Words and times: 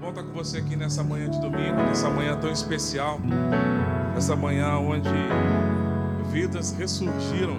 bom 0.00 0.08
estar 0.08 0.22
com 0.22 0.32
você 0.32 0.58
aqui 0.58 0.76
nessa 0.76 1.04
manhã 1.04 1.28
de 1.28 1.38
domingo, 1.38 1.76
nessa 1.76 2.08
manhã 2.08 2.34
tão 2.34 2.50
especial, 2.50 3.20
nessa 4.14 4.34
manhã 4.34 4.78
onde 4.78 5.10
vidas 6.32 6.72
ressurgiram. 6.72 7.58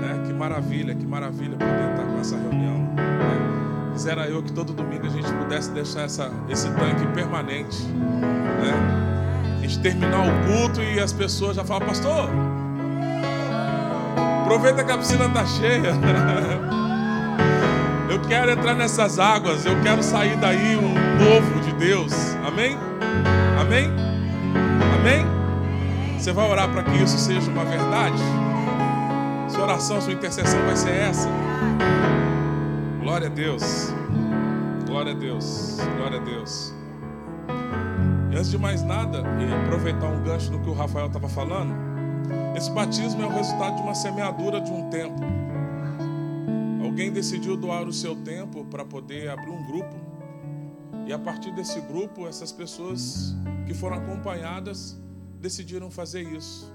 Né? 0.00 0.22
Que 0.24 0.32
maravilha, 0.32 0.94
que 0.94 1.04
maravilha 1.04 1.56
poder 1.56 1.90
estar 1.90 2.04
com 2.04 2.20
essa 2.20 2.36
reunião. 2.36 2.78
Né? 2.94 3.90
Quisera 3.92 4.28
eu 4.28 4.40
que 4.40 4.52
todo 4.52 4.72
domingo 4.72 5.04
a 5.04 5.10
gente 5.10 5.32
pudesse 5.32 5.72
deixar 5.72 6.02
essa, 6.02 6.30
esse 6.48 6.70
tanque 6.70 7.06
permanente. 7.12 7.82
Né? 7.82 9.58
A 9.58 9.62
gente 9.62 9.80
terminar 9.80 10.20
o 10.20 10.46
culto 10.46 10.80
e 10.80 11.00
as 11.00 11.12
pessoas 11.12 11.56
já 11.56 11.64
falam, 11.64 11.88
pastor, 11.88 12.30
aproveita 14.42 14.84
que 14.84 14.92
a 14.92 14.98
piscina 14.98 15.26
está 15.26 15.44
cheia. 15.44 15.92
Eu 18.12 18.20
quero 18.20 18.50
entrar 18.50 18.74
nessas 18.74 19.18
águas, 19.18 19.64
eu 19.64 19.80
quero 19.80 20.02
sair 20.02 20.36
daí 20.36 20.76
um 20.76 20.92
novo 20.92 21.60
de 21.62 21.72
Deus. 21.72 22.12
Amém? 22.46 22.76
Amém? 23.58 23.90
Amém? 24.98 25.24
Você 26.18 26.30
vai 26.30 26.46
orar 26.46 26.70
para 26.70 26.82
que 26.82 27.02
isso 27.02 27.16
seja 27.16 27.50
uma 27.50 27.64
verdade? 27.64 28.18
Sua 29.48 29.62
oração, 29.62 29.98
sua 29.98 30.12
intercessão 30.12 30.62
vai 30.66 30.76
ser 30.76 30.90
essa. 30.90 31.26
Glória 33.00 33.28
a 33.28 33.30
Deus. 33.30 33.94
Glória 34.86 35.12
a 35.12 35.14
Deus. 35.14 35.78
Glória 35.96 36.20
a 36.20 36.22
Deus. 36.22 36.74
E 38.30 38.36
antes 38.36 38.50
de 38.50 38.58
mais 38.58 38.82
nada, 38.82 39.22
e 39.40 39.64
aproveitar 39.64 40.08
um 40.08 40.22
gancho 40.22 40.52
no 40.52 40.60
que 40.60 40.68
o 40.68 40.74
Rafael 40.74 41.06
estava 41.06 41.30
falando, 41.30 41.74
esse 42.54 42.70
batismo 42.72 43.22
é 43.22 43.26
o 43.26 43.30
resultado 43.30 43.76
de 43.76 43.82
uma 43.82 43.94
semeadura 43.94 44.60
de 44.60 44.70
um 44.70 44.90
tempo. 44.90 45.18
Alguém 46.92 47.10
decidiu 47.10 47.56
doar 47.56 47.88
o 47.88 47.92
seu 47.92 48.14
tempo 48.22 48.66
para 48.66 48.84
poder 48.84 49.30
abrir 49.30 49.50
um 49.50 49.66
grupo. 49.66 49.96
E 51.06 51.12
a 51.14 51.18
partir 51.18 51.50
desse 51.54 51.80
grupo, 51.80 52.28
essas 52.28 52.52
pessoas 52.52 53.34
que 53.66 53.72
foram 53.72 53.96
acompanhadas 53.96 54.94
decidiram 55.40 55.90
fazer 55.90 56.20
isso. 56.20 56.70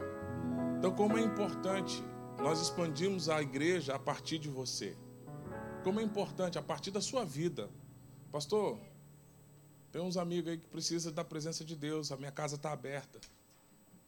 Então, 0.79 0.91
como 0.91 1.19
é 1.19 1.21
importante 1.21 2.03
nós 2.39 2.59
expandimos 2.59 3.29
a 3.29 3.43
igreja 3.43 3.93
a 3.93 3.99
partir 3.99 4.39
de 4.39 4.49
você. 4.49 4.97
Como 5.83 5.99
é 5.99 6.03
importante 6.03 6.57
a 6.57 6.63
partir 6.63 6.89
da 6.89 6.99
sua 6.99 7.23
vida. 7.23 7.69
Pastor, 8.31 8.79
tem 9.91 10.01
uns 10.01 10.17
amigos 10.17 10.49
aí 10.49 10.57
que 10.57 10.67
precisam 10.67 11.13
da 11.13 11.23
presença 11.23 11.63
de 11.63 11.75
Deus, 11.75 12.11
a 12.11 12.17
minha 12.17 12.31
casa 12.31 12.55
está 12.55 12.71
aberta. 12.71 13.19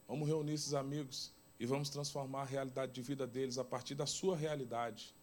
Vamos 0.08 0.28
reunir 0.28 0.54
esses 0.54 0.74
amigos 0.74 1.32
e 1.60 1.68
vamos 1.68 1.88
transformar 1.88 2.42
a 2.42 2.46
realidade 2.46 2.94
de 2.94 3.02
vida 3.04 3.28
deles 3.28 3.60
a 3.60 3.64
partir 3.64 3.94
da 3.94 4.08
sua 4.08 4.36
realidade. 4.36 5.19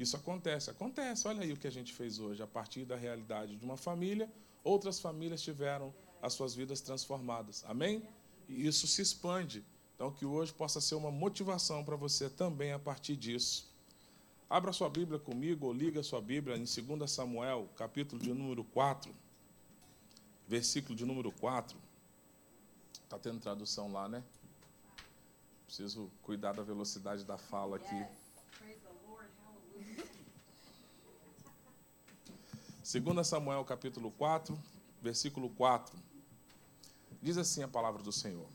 Isso 0.00 0.16
acontece, 0.16 0.70
acontece. 0.70 1.28
Olha 1.28 1.42
aí 1.42 1.52
o 1.52 1.58
que 1.58 1.66
a 1.66 1.70
gente 1.70 1.92
fez 1.92 2.18
hoje, 2.18 2.42
a 2.42 2.46
partir 2.46 2.86
da 2.86 2.96
realidade 2.96 3.54
de 3.54 3.62
uma 3.66 3.76
família, 3.76 4.32
outras 4.64 4.98
famílias 4.98 5.42
tiveram 5.42 5.92
as 6.22 6.32
suas 6.32 6.54
vidas 6.54 6.80
transformadas. 6.80 7.62
Amém? 7.68 8.02
E 8.48 8.66
isso 8.66 8.86
se 8.86 9.02
expande. 9.02 9.62
Então, 9.94 10.10
que 10.10 10.24
hoje 10.24 10.54
possa 10.54 10.80
ser 10.80 10.94
uma 10.94 11.10
motivação 11.10 11.84
para 11.84 11.96
você 11.96 12.30
também 12.30 12.72
a 12.72 12.78
partir 12.78 13.14
disso. 13.14 13.70
Abra 14.48 14.72
sua 14.72 14.88
Bíblia 14.88 15.18
comigo, 15.18 15.66
ou 15.66 15.72
liga 15.74 16.02
sua 16.02 16.22
Bíblia 16.22 16.56
em 16.56 16.64
2 16.64 17.10
Samuel, 17.10 17.68
capítulo 17.76 18.22
de 18.22 18.32
número 18.32 18.64
4, 18.64 19.14
versículo 20.48 20.96
de 20.96 21.04
número 21.04 21.30
4. 21.30 21.76
Está 23.04 23.18
tendo 23.18 23.38
tradução 23.38 23.92
lá, 23.92 24.08
né? 24.08 24.24
Preciso 25.66 26.10
cuidar 26.22 26.54
da 26.54 26.62
velocidade 26.62 27.22
da 27.22 27.36
fala 27.36 27.76
aqui. 27.76 28.19
2 32.92 33.24
Samuel 33.24 33.64
capítulo 33.64 34.10
4, 34.10 34.58
versículo 35.00 35.48
4. 35.50 35.96
Diz 37.22 37.38
assim 37.38 37.62
a 37.62 37.68
palavra 37.68 38.02
do 38.02 38.10
Senhor. 38.10 38.48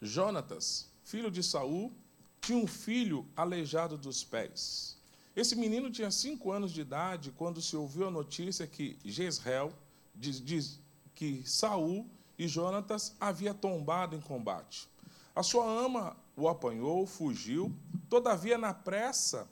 Jonatas, 0.00 0.88
filho 1.02 1.28
de 1.28 1.42
Saul, 1.42 1.92
tinha 2.40 2.56
um 2.56 2.68
filho 2.68 3.26
aleijado 3.34 3.98
dos 3.98 4.22
pés. 4.22 4.96
Esse 5.34 5.56
menino 5.56 5.90
tinha 5.90 6.08
cinco 6.12 6.52
anos 6.52 6.70
de 6.70 6.82
idade 6.82 7.32
quando 7.32 7.60
se 7.60 7.74
ouviu 7.76 8.06
a 8.06 8.12
notícia 8.12 8.64
que 8.64 8.96
Jezreel, 9.04 9.72
diz, 10.14 10.40
diz 10.40 10.78
que 11.16 11.42
Saul 11.44 12.06
e 12.38 12.46
Jonatas 12.46 13.12
havia 13.20 13.52
tombado 13.52 14.14
em 14.14 14.20
combate. 14.20 14.88
A 15.34 15.42
sua 15.42 15.64
ama 15.64 16.16
o 16.36 16.48
apanhou, 16.48 17.04
fugiu, 17.08 17.74
todavia 18.08 18.56
na 18.56 18.72
pressa 18.72 19.48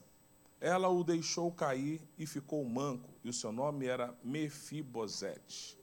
ela 0.61 0.89
o 0.89 1.05
deixou 1.05 1.51
cair 1.53 2.01
e 2.19 2.27
ficou 2.27 2.65
manco, 2.65 3.11
e 3.23 3.29
o 3.29 3.33
seu 3.33 3.53
nome 3.53 3.87
era 3.87 4.15
Mefibosete. 4.25 5.79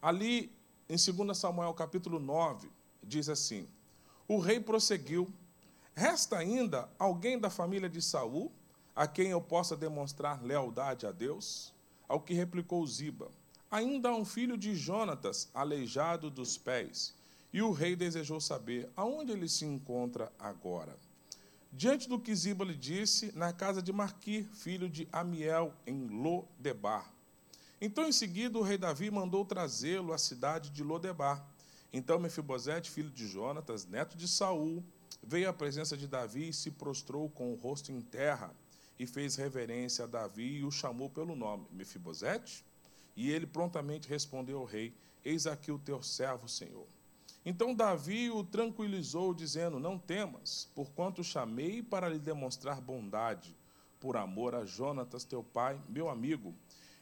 Ali, 0.00 0.52
em 0.88 0.96
2 0.96 1.36
Samuel 1.36 1.74
capítulo 1.74 2.18
9, 2.18 2.70
diz 3.02 3.28
assim: 3.28 3.68
O 4.26 4.38
rei 4.38 4.60
prosseguiu: 4.60 5.30
Resta 5.94 6.38
ainda 6.38 6.88
alguém 6.98 7.38
da 7.38 7.50
família 7.50 7.88
de 7.88 8.00
Saul 8.00 8.52
a 8.94 9.06
quem 9.06 9.30
eu 9.30 9.40
possa 9.40 9.76
demonstrar 9.76 10.42
lealdade 10.42 11.06
a 11.06 11.12
Deus? 11.12 11.74
Ao 12.08 12.20
que 12.20 12.32
replicou 12.32 12.86
Ziba: 12.86 13.30
Ainda 13.70 14.08
há 14.08 14.16
um 14.16 14.24
filho 14.24 14.56
de 14.56 14.74
Jonatas, 14.74 15.50
aleijado 15.52 16.30
dos 16.30 16.56
pés. 16.56 17.14
E 17.52 17.62
o 17.62 17.72
rei 17.72 17.96
desejou 17.96 18.40
saber 18.40 18.90
aonde 18.96 19.32
ele 19.32 19.48
se 19.48 19.64
encontra 19.64 20.32
agora. 20.38 20.96
Diante 21.72 22.08
do 22.08 22.18
que 22.18 22.34
Ziba 22.34 22.64
lhe 22.64 22.74
disse, 22.74 23.30
na 23.36 23.52
casa 23.52 23.82
de 23.82 23.92
Marqui, 23.92 24.48
filho 24.52 24.88
de 24.88 25.06
Amiel, 25.12 25.74
em 25.86 26.06
Lodebar. 26.06 27.12
Então, 27.80 28.06
em 28.06 28.12
seguida, 28.12 28.58
o 28.58 28.62
rei 28.62 28.78
Davi 28.78 29.10
mandou 29.10 29.44
trazê-lo 29.44 30.12
à 30.12 30.18
cidade 30.18 30.70
de 30.70 30.82
Lodebar. 30.82 31.46
Então, 31.92 32.18
Mefibosete, 32.18 32.90
filho 32.90 33.10
de 33.10 33.26
Jonatas, 33.26 33.86
neto 33.86 34.16
de 34.16 34.26
Saul, 34.26 34.82
veio 35.22 35.48
à 35.48 35.52
presença 35.52 35.96
de 35.96 36.08
Davi 36.08 36.48
e 36.48 36.52
se 36.52 36.70
prostrou 36.70 37.28
com 37.28 37.52
o 37.52 37.56
rosto 37.56 37.92
em 37.92 38.00
terra 38.00 38.52
e 38.98 39.06
fez 39.06 39.36
reverência 39.36 40.04
a 40.04 40.08
Davi 40.08 40.58
e 40.58 40.64
o 40.64 40.70
chamou 40.70 41.08
pelo 41.08 41.36
nome, 41.36 41.66
Mefibosete? 41.70 42.64
E 43.14 43.30
ele 43.30 43.46
prontamente 43.46 44.08
respondeu 44.08 44.58
ao 44.58 44.64
rei: 44.64 44.92
Eis 45.24 45.46
aqui 45.46 45.70
o 45.70 45.78
teu 45.78 46.02
servo, 46.02 46.48
Senhor. 46.48 46.86
Então 47.44 47.74
Davi 47.74 48.30
o 48.30 48.44
tranquilizou, 48.44 49.32
dizendo: 49.32 49.78
Não 49.78 49.98
temas, 49.98 50.68
porquanto 50.74 51.24
chamei 51.24 51.82
para 51.82 52.08
lhe 52.08 52.18
demonstrar 52.18 52.80
bondade, 52.80 53.56
por 54.00 54.16
amor 54.16 54.54
a 54.54 54.64
Jonatas, 54.64 55.24
teu 55.24 55.42
pai, 55.42 55.80
meu 55.88 56.08
amigo. 56.08 56.54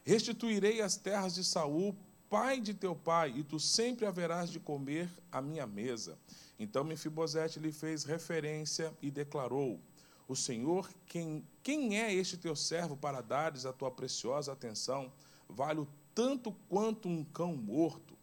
Restituirei 0.04 0.80
as 0.80 0.96
terras 0.96 1.34
de 1.34 1.42
Saul, 1.42 1.96
pai 2.28 2.60
de 2.60 2.74
teu 2.74 2.94
pai, 2.94 3.34
e 3.36 3.42
tu 3.42 3.58
sempre 3.58 4.06
haverás 4.06 4.50
de 4.50 4.60
comer 4.60 5.10
à 5.32 5.42
minha 5.42 5.66
mesa. 5.66 6.18
Então 6.58 6.84
Mefibosete 6.84 7.58
lhe 7.58 7.72
fez 7.72 8.04
referência 8.04 8.94
e 9.02 9.10
declarou: 9.10 9.80
O 10.28 10.36
Senhor, 10.36 10.88
quem, 11.06 11.44
quem 11.62 12.00
é 12.00 12.12
este 12.12 12.36
teu 12.36 12.54
servo 12.54 12.96
para 12.96 13.20
dares 13.20 13.66
a 13.66 13.72
tua 13.72 13.90
preciosa 13.90 14.52
atenção? 14.52 15.12
Vale 15.48 15.86
tanto 16.14 16.52
quanto 16.68 17.08
um 17.08 17.24
cão 17.24 17.54
morto. 17.54 18.15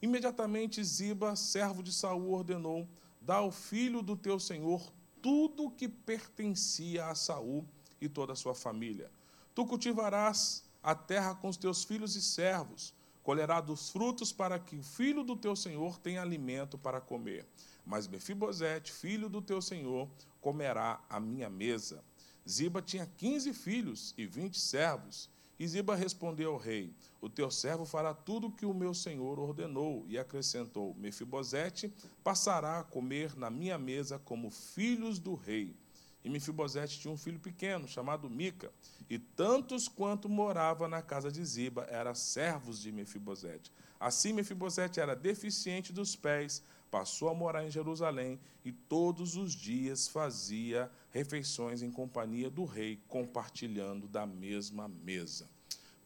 Imediatamente 0.00 0.82
Ziba, 0.84 1.34
servo 1.34 1.82
de 1.82 1.92
Saul, 1.92 2.30
ordenou: 2.30 2.88
Dá 3.20 3.36
ao 3.36 3.50
filho 3.50 4.02
do 4.02 4.16
teu 4.16 4.38
senhor 4.38 4.92
tudo 5.22 5.64
o 5.64 5.70
que 5.70 5.88
pertencia 5.88 7.06
a 7.06 7.14
Saul 7.14 7.66
e 8.00 8.08
toda 8.08 8.32
a 8.32 8.36
sua 8.36 8.54
família. 8.54 9.10
Tu 9.54 9.64
cultivarás 9.66 10.64
a 10.82 10.94
terra 10.94 11.34
com 11.34 11.48
os 11.48 11.56
teus 11.56 11.82
filhos 11.82 12.14
e 12.14 12.22
servos, 12.22 12.94
colherá 13.22 13.60
dos 13.60 13.90
frutos 13.90 14.32
para 14.32 14.58
que 14.58 14.76
o 14.76 14.82
filho 14.82 15.24
do 15.24 15.34
teu 15.34 15.56
senhor 15.56 15.98
tenha 15.98 16.22
alimento 16.22 16.78
para 16.78 17.00
comer. 17.00 17.44
Mas 17.84 18.06
Mefibosete, 18.06 18.92
filho 18.92 19.28
do 19.28 19.42
teu 19.42 19.60
senhor, 19.60 20.08
comerá 20.40 21.00
a 21.10 21.18
minha 21.18 21.50
mesa. 21.50 22.04
Ziba 22.48 22.80
tinha 22.80 23.04
quinze 23.04 23.52
filhos 23.52 24.14
e 24.16 24.26
vinte 24.26 24.60
servos. 24.60 25.28
E 25.58 25.66
Ziba 25.66 25.94
respondeu 25.94 26.52
ao 26.52 26.58
rei: 26.58 26.92
O 27.20 27.28
teu 27.28 27.50
servo 27.50 27.84
fará 27.84 28.12
tudo 28.12 28.48
o 28.48 28.52
que 28.52 28.66
o 28.66 28.74
meu 28.74 28.92
senhor 28.92 29.38
ordenou. 29.38 30.04
E 30.08 30.18
acrescentou: 30.18 30.94
Mefibosete 30.94 31.92
passará 32.22 32.80
a 32.80 32.84
comer 32.84 33.36
na 33.36 33.48
minha 33.50 33.78
mesa 33.78 34.18
como 34.18 34.50
filhos 34.50 35.18
do 35.18 35.34
rei. 35.34 35.74
E 36.22 36.28
Mefibosete 36.28 36.98
tinha 36.98 37.14
um 37.14 37.16
filho 37.16 37.38
pequeno, 37.38 37.86
chamado 37.86 38.28
Mica, 38.28 38.72
e 39.08 39.16
tantos 39.16 39.86
quanto 39.86 40.28
morava 40.28 40.88
na 40.88 41.00
casa 41.00 41.30
de 41.30 41.44
Ziba 41.44 41.86
eram 41.88 42.16
servos 42.16 42.80
de 42.80 42.90
Mefibosete. 42.90 43.70
Assim 43.98 44.32
Mefibosete 44.32 44.98
era 44.98 45.14
deficiente 45.14 45.92
dos 45.92 46.16
pés, 46.16 46.64
passou 46.90 47.28
a 47.28 47.34
morar 47.34 47.64
em 47.64 47.70
Jerusalém 47.70 48.38
e 48.64 48.72
todos 48.72 49.36
os 49.36 49.52
dias 49.52 50.08
fazia 50.08 50.90
refeições 51.10 51.82
em 51.82 51.90
companhia 51.90 52.48
do 52.50 52.64
rei, 52.64 53.00
compartilhando 53.08 54.06
da 54.08 54.26
mesma 54.26 54.88
mesa. 54.88 55.48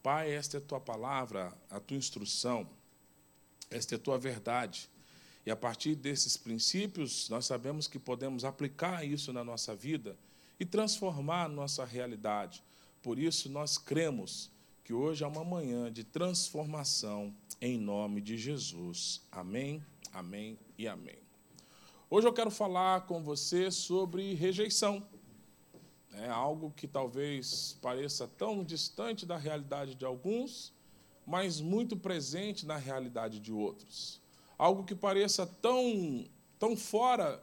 Pai, 0.01 0.31
esta 0.31 0.57
é 0.57 0.59
a 0.59 0.63
tua 0.63 0.79
palavra, 0.79 1.53
a 1.69 1.79
tua 1.79 1.97
instrução, 1.97 2.67
esta 3.69 3.95
é 3.95 3.97
a 3.97 3.99
tua 3.99 4.17
verdade. 4.17 4.89
E 5.45 5.51
a 5.51 5.55
partir 5.55 5.95
desses 5.95 6.37
princípios, 6.37 7.29
nós 7.29 7.45
sabemos 7.45 7.87
que 7.87 7.97
podemos 7.97 8.45
aplicar 8.45 9.05
isso 9.05 9.33
na 9.33 9.43
nossa 9.43 9.75
vida 9.75 10.17
e 10.59 10.65
transformar 10.65 11.45
a 11.45 11.49
nossa 11.49 11.83
realidade. 11.83 12.63
Por 13.01 13.17
isso, 13.17 13.49
nós 13.49 13.77
cremos 13.77 14.51
que 14.83 14.93
hoje 14.93 15.23
é 15.23 15.27
uma 15.27 15.43
manhã 15.43 15.91
de 15.91 16.03
transformação 16.03 17.33
em 17.59 17.79
nome 17.79 18.21
de 18.21 18.37
Jesus. 18.37 19.21
Amém, 19.31 19.83
amém 20.11 20.57
e 20.77 20.87
amém. 20.87 21.17
Hoje 22.09 22.27
eu 22.27 22.33
quero 22.33 22.51
falar 22.51 23.01
com 23.07 23.23
você 23.23 23.71
sobre 23.71 24.33
rejeição. 24.33 25.05
É 26.13 26.27
algo 26.27 26.71
que 26.75 26.87
talvez 26.87 27.77
pareça 27.81 28.27
tão 28.27 28.63
distante 28.63 29.25
da 29.25 29.37
realidade 29.37 29.95
de 29.95 30.03
alguns, 30.03 30.73
mas 31.25 31.61
muito 31.61 31.95
presente 31.95 32.65
na 32.65 32.75
realidade 32.75 33.39
de 33.39 33.53
outros. 33.53 34.21
Algo 34.57 34.83
que 34.83 34.93
pareça 34.93 35.45
tão, 35.45 36.25
tão 36.59 36.75
fora 36.75 37.41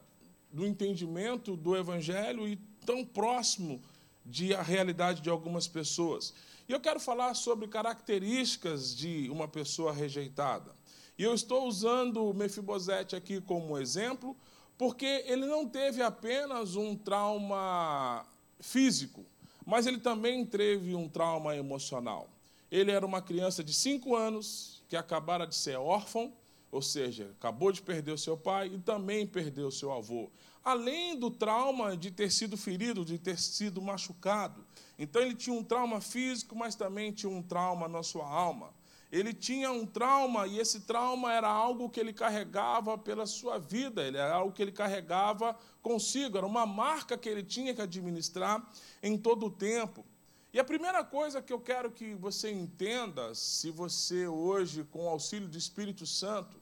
do 0.52 0.66
entendimento 0.66 1.56
do 1.56 1.76
Evangelho 1.76 2.46
e 2.46 2.56
tão 2.84 3.04
próximo 3.04 3.82
de 4.24 4.54
a 4.54 4.62
realidade 4.62 5.22
de 5.22 5.30
algumas 5.30 5.66
pessoas. 5.66 6.34
E 6.68 6.72
eu 6.72 6.80
quero 6.80 7.00
falar 7.00 7.32
sobre 7.32 7.66
características 7.66 8.94
de 8.94 9.30
uma 9.30 9.48
pessoa 9.48 9.92
rejeitada. 9.92 10.77
E 11.18 11.24
eu 11.24 11.34
estou 11.34 11.66
usando 11.66 12.24
o 12.24 12.32
Mefibosete 12.32 13.16
aqui 13.16 13.40
como 13.40 13.76
exemplo, 13.76 14.36
porque 14.78 15.24
ele 15.26 15.46
não 15.46 15.68
teve 15.68 16.00
apenas 16.00 16.76
um 16.76 16.94
trauma 16.94 18.24
físico, 18.60 19.26
mas 19.66 19.88
ele 19.88 19.98
também 19.98 20.46
teve 20.46 20.94
um 20.94 21.08
trauma 21.08 21.56
emocional. 21.56 22.28
Ele 22.70 22.92
era 22.92 23.04
uma 23.04 23.20
criança 23.20 23.64
de 23.64 23.74
cinco 23.74 24.14
anos 24.14 24.80
que 24.88 24.96
acabara 24.96 25.44
de 25.44 25.56
ser 25.56 25.76
órfão, 25.76 26.32
ou 26.70 26.80
seja, 26.80 27.32
acabou 27.36 27.72
de 27.72 27.82
perder 27.82 28.12
o 28.12 28.18
seu 28.18 28.36
pai 28.36 28.70
e 28.72 28.78
também 28.78 29.26
perdeu 29.26 29.66
o 29.66 29.72
seu 29.72 29.90
avô. 29.92 30.30
Além 30.64 31.18
do 31.18 31.32
trauma 31.32 31.96
de 31.96 32.12
ter 32.12 32.30
sido 32.30 32.56
ferido, 32.56 33.04
de 33.04 33.18
ter 33.18 33.38
sido 33.38 33.82
machucado. 33.82 34.64
Então 34.96 35.20
ele 35.20 35.34
tinha 35.34 35.56
um 35.56 35.64
trauma 35.64 36.00
físico, 36.00 36.54
mas 36.54 36.76
também 36.76 37.10
tinha 37.10 37.30
um 37.30 37.42
trauma 37.42 37.88
na 37.88 38.04
sua 38.04 38.28
alma. 38.28 38.77
Ele 39.10 39.32
tinha 39.32 39.70
um 39.70 39.86
trauma 39.86 40.46
e 40.46 40.58
esse 40.58 40.80
trauma 40.80 41.32
era 41.32 41.48
algo 41.48 41.88
que 41.88 41.98
ele 41.98 42.12
carregava 42.12 42.98
pela 42.98 43.24
sua 43.26 43.58
vida, 43.58 44.02
ele 44.02 44.18
era 44.18 44.34
algo 44.34 44.52
que 44.52 44.60
ele 44.60 44.72
carregava 44.72 45.56
consigo, 45.82 46.36
era 46.36 46.46
uma 46.46 46.66
marca 46.66 47.16
que 47.16 47.28
ele 47.28 47.42
tinha 47.42 47.74
que 47.74 47.80
administrar 47.80 48.62
em 49.02 49.16
todo 49.16 49.46
o 49.46 49.50
tempo. 49.50 50.04
E 50.52 50.58
a 50.58 50.64
primeira 50.64 51.04
coisa 51.04 51.42
que 51.42 51.52
eu 51.52 51.60
quero 51.60 51.90
que 51.90 52.14
você 52.14 52.50
entenda, 52.50 53.34
se 53.34 53.70
você 53.70 54.26
hoje, 54.26 54.84
com 54.84 55.04
o 55.04 55.08
auxílio 55.08 55.48
do 55.48 55.58
Espírito 55.58 56.06
Santo, 56.06 56.60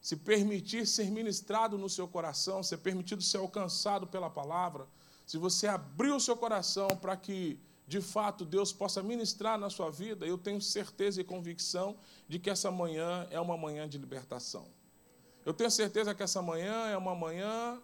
se 0.00 0.16
permitir 0.16 0.86
ser 0.86 1.10
ministrado 1.10 1.76
no 1.76 1.88
seu 1.88 2.06
coração, 2.06 2.62
ser 2.62 2.78
permitido 2.78 3.22
ser 3.22 3.38
alcançado 3.38 4.06
pela 4.06 4.30
palavra, 4.30 4.86
se 5.26 5.36
você 5.36 5.66
abrir 5.66 6.10
o 6.10 6.20
seu 6.20 6.36
coração 6.36 6.88
para 6.88 7.16
que, 7.16 7.58
de 7.88 8.02
fato, 8.02 8.44
Deus 8.44 8.70
possa 8.70 9.02
ministrar 9.02 9.58
na 9.58 9.70
sua 9.70 9.90
vida, 9.90 10.26
eu 10.26 10.36
tenho 10.36 10.60
certeza 10.60 11.22
e 11.22 11.24
convicção 11.24 11.96
de 12.28 12.38
que 12.38 12.50
essa 12.50 12.70
manhã 12.70 13.26
é 13.30 13.40
uma 13.40 13.56
manhã 13.56 13.88
de 13.88 13.96
libertação. 13.96 14.68
Eu 15.42 15.54
tenho 15.54 15.70
certeza 15.70 16.14
que 16.14 16.22
essa 16.22 16.42
manhã 16.42 16.88
é 16.88 16.96
uma 16.98 17.14
manhã 17.14 17.80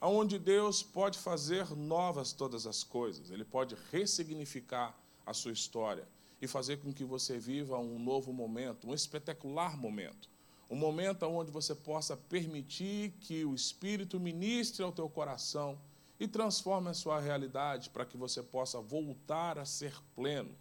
onde 0.00 0.38
Deus 0.38 0.80
pode 0.80 1.18
fazer 1.18 1.74
novas 1.74 2.32
todas 2.32 2.68
as 2.68 2.84
coisas, 2.84 3.32
Ele 3.32 3.44
pode 3.44 3.76
ressignificar 3.90 4.96
a 5.26 5.34
sua 5.34 5.50
história 5.50 6.06
e 6.40 6.46
fazer 6.46 6.76
com 6.76 6.92
que 6.92 7.02
você 7.02 7.36
viva 7.36 7.76
um 7.78 7.98
novo 7.98 8.32
momento, 8.32 8.88
um 8.88 8.94
espetacular 8.94 9.76
momento. 9.76 10.30
Um 10.70 10.76
momento 10.76 11.24
onde 11.26 11.50
você 11.50 11.74
possa 11.74 12.16
permitir 12.16 13.10
que 13.22 13.44
o 13.44 13.56
Espírito 13.56 14.20
ministre 14.20 14.84
ao 14.84 14.92
teu 14.92 15.08
coração 15.08 15.76
e 16.18 16.26
transforme 16.26 16.90
a 16.90 16.94
sua 16.94 17.20
realidade 17.20 17.90
para 17.90 18.04
que 18.04 18.16
você 18.16 18.42
possa 18.42 18.80
voltar 18.80 19.58
a 19.58 19.64
ser 19.64 19.94
pleno, 20.14 20.54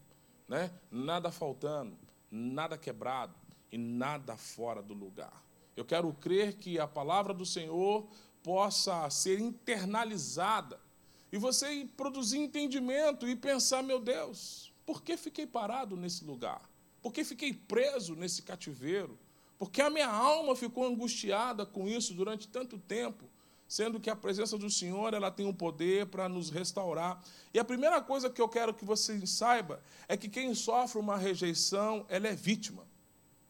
né? 0.48 0.72
Nada 0.92 1.32
faltando, 1.32 1.98
nada 2.30 2.78
quebrado 2.78 3.34
e 3.72 3.78
nada 3.78 4.38
fora 4.38 4.82
do 4.82 4.94
lugar. 4.94 5.44
Eu 5.76 5.86
quero 5.86 6.12
crer 6.14 6.56
que 6.56 6.80
a 6.80 6.88
palavra 6.88 7.34
do 7.34 7.46
Senhor 7.46 8.08
possa 8.44 9.10
ser 9.10 9.40
internalizada 9.40 10.80
e 11.32 11.38
você 11.38 11.88
produzir 11.98 12.38
entendimento 12.38 13.28
e 13.28 13.36
pensar, 13.36 13.84
meu 13.84 14.00
Deus, 14.00 14.74
por 14.86 15.02
que 15.02 15.18
fiquei 15.18 15.46
parado 15.46 15.98
nesse 15.98 16.24
lugar? 16.24 16.62
Por 17.02 17.12
que 17.12 17.24
fiquei 17.24 17.54
preso 17.54 18.16
nesse 18.16 18.42
cativeiro? 18.42 19.20
Porque 19.60 19.82
a 19.82 19.90
minha 19.90 20.08
alma 20.08 20.56
ficou 20.56 20.86
angustiada 20.86 21.66
com 21.66 21.88
isso 21.88 22.14
durante 22.14 22.48
tanto 22.48 22.78
tempo, 22.78 23.26
sendo 23.68 24.00
que 24.00 24.10
a 24.10 24.16
presença 24.16 24.58
do 24.58 24.70
Senhor 24.70 25.14
ela 25.14 25.30
tem 25.30 25.46
o 25.46 25.50
um 25.50 25.54
poder 25.54 26.06
para 26.08 26.30
nos 26.30 26.50
restaurar. 26.50 27.22
E 27.54 27.60
a 27.60 27.66
primeira 27.66 28.02
coisa 28.02 28.30
que 28.30 28.42
eu 28.42 28.48
quero 28.48 28.74
que 28.74 28.86
você 28.86 29.26
saiba 29.28 29.82
é 30.08 30.16
que 30.16 30.30
quem 30.30 30.54
sofre 30.54 31.00
uma 31.00 31.18
rejeição, 31.18 32.06
ela 32.08 32.28
é 32.28 32.34
vítima. 32.34 32.88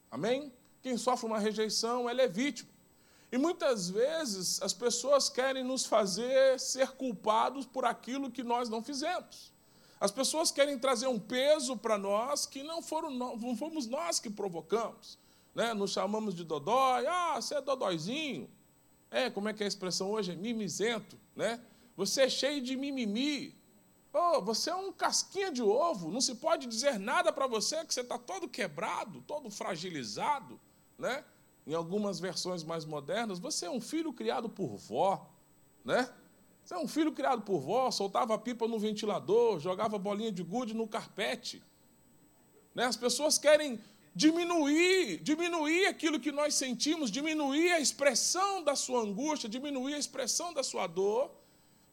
Amém? 0.10 0.52
Quem 0.82 0.98
sofre 0.98 1.28
uma 1.28 1.40
rejeição, 1.40 2.10
ela 2.10 2.22
é 2.22 2.28
vítima. 2.28 2.70
E 3.32 3.38
muitas 3.38 3.90
vezes 3.90 4.62
as 4.62 4.74
pessoas 4.74 5.30
querem 5.30 5.64
nos 5.64 5.86
fazer 5.86 6.60
ser 6.60 6.92
culpados 6.92 7.66
por 7.66 7.86
aquilo 7.86 8.32
que 8.32 8.44
nós 8.44 8.70
não 8.70 8.82
fizemos. 8.82 9.52
As 10.00 10.12
pessoas 10.12 10.52
querem 10.52 10.78
trazer 10.78 11.08
um 11.08 11.20
peso 11.20 11.76
para 11.76 11.98
nós 11.98 12.46
que 12.46 12.64
não, 12.64 12.82
foram, 12.82 13.10
não 13.10 13.56
fomos 13.58 13.88
nós 13.88 14.20
que 14.20 14.30
provocamos. 14.30 15.18
Né? 15.54 15.74
Nos 15.74 15.92
chamamos 15.92 16.36
de 16.36 16.44
dodói, 16.44 17.06
ah, 17.08 17.36
você 17.36 17.56
é 17.56 17.62
dodóizinho. 17.62 18.50
É, 19.10 19.30
como 19.30 19.50
é 19.50 19.54
que 19.54 19.64
é 19.64 19.66
a 19.66 19.68
expressão 19.68 20.12
hoje? 20.12 20.32
É 20.32 20.36
mimizento. 20.36 21.18
Né? 21.36 21.60
Você 21.96 22.24
é 22.24 22.30
cheio 22.30 22.62
de 22.62 22.76
mimimi. 22.76 23.56
Oh, 24.14 24.42
você 24.42 24.70
é 24.70 24.76
um 24.76 24.92
casquinha 24.92 25.52
de 25.52 25.62
ovo, 25.62 26.10
não 26.10 26.22
se 26.22 26.36
pode 26.36 26.66
dizer 26.66 26.98
nada 26.98 27.32
para 27.32 27.46
você 27.46 27.86
que 27.86 27.94
você 27.94 28.02
está 28.02 28.18
todo 28.18 28.48
quebrado, 28.48 29.22
todo 29.22 29.50
fragilizado. 29.50 30.60
Né? 30.98 31.24
em 31.68 31.74
algumas 31.74 32.18
versões 32.18 32.64
mais 32.64 32.86
modernas, 32.86 33.40
você 33.40 33.66
é 33.66 33.70
um 33.70 33.82
filho 33.82 34.14
criado 34.14 34.48
por 34.48 34.78
vó, 34.78 35.30
né? 35.84 36.10
Você 36.64 36.74
é 36.74 36.78
um 36.78 36.88
filho 36.88 37.12
criado 37.12 37.42
por 37.42 37.60
vó, 37.60 37.92
soltava 37.92 38.38
pipa 38.38 38.68
no 38.68 38.80
ventilador, 38.80 39.60
jogava 39.60 40.00
bolinha 40.00 40.32
de 40.32 40.44
gude 40.44 40.74
no 40.74 40.88
carpete. 40.88 41.62
Né? 42.74 42.86
As 42.86 42.96
pessoas 42.96 43.38
querem 43.38 43.80
diminuir, 44.18 45.20
diminuir 45.22 45.86
aquilo 45.86 46.20
que 46.20 46.32
nós 46.32 46.56
sentimos, 46.56 47.12
diminuir 47.12 47.72
a 47.72 47.80
expressão 47.80 48.64
da 48.64 48.76
sua 48.76 49.02
angústia, 49.02 49.48
diminuir 49.48 49.94
a 49.94 50.00
expressão 50.00 50.54
da 50.54 50.64
sua 50.64 50.88
dor, 50.88 51.32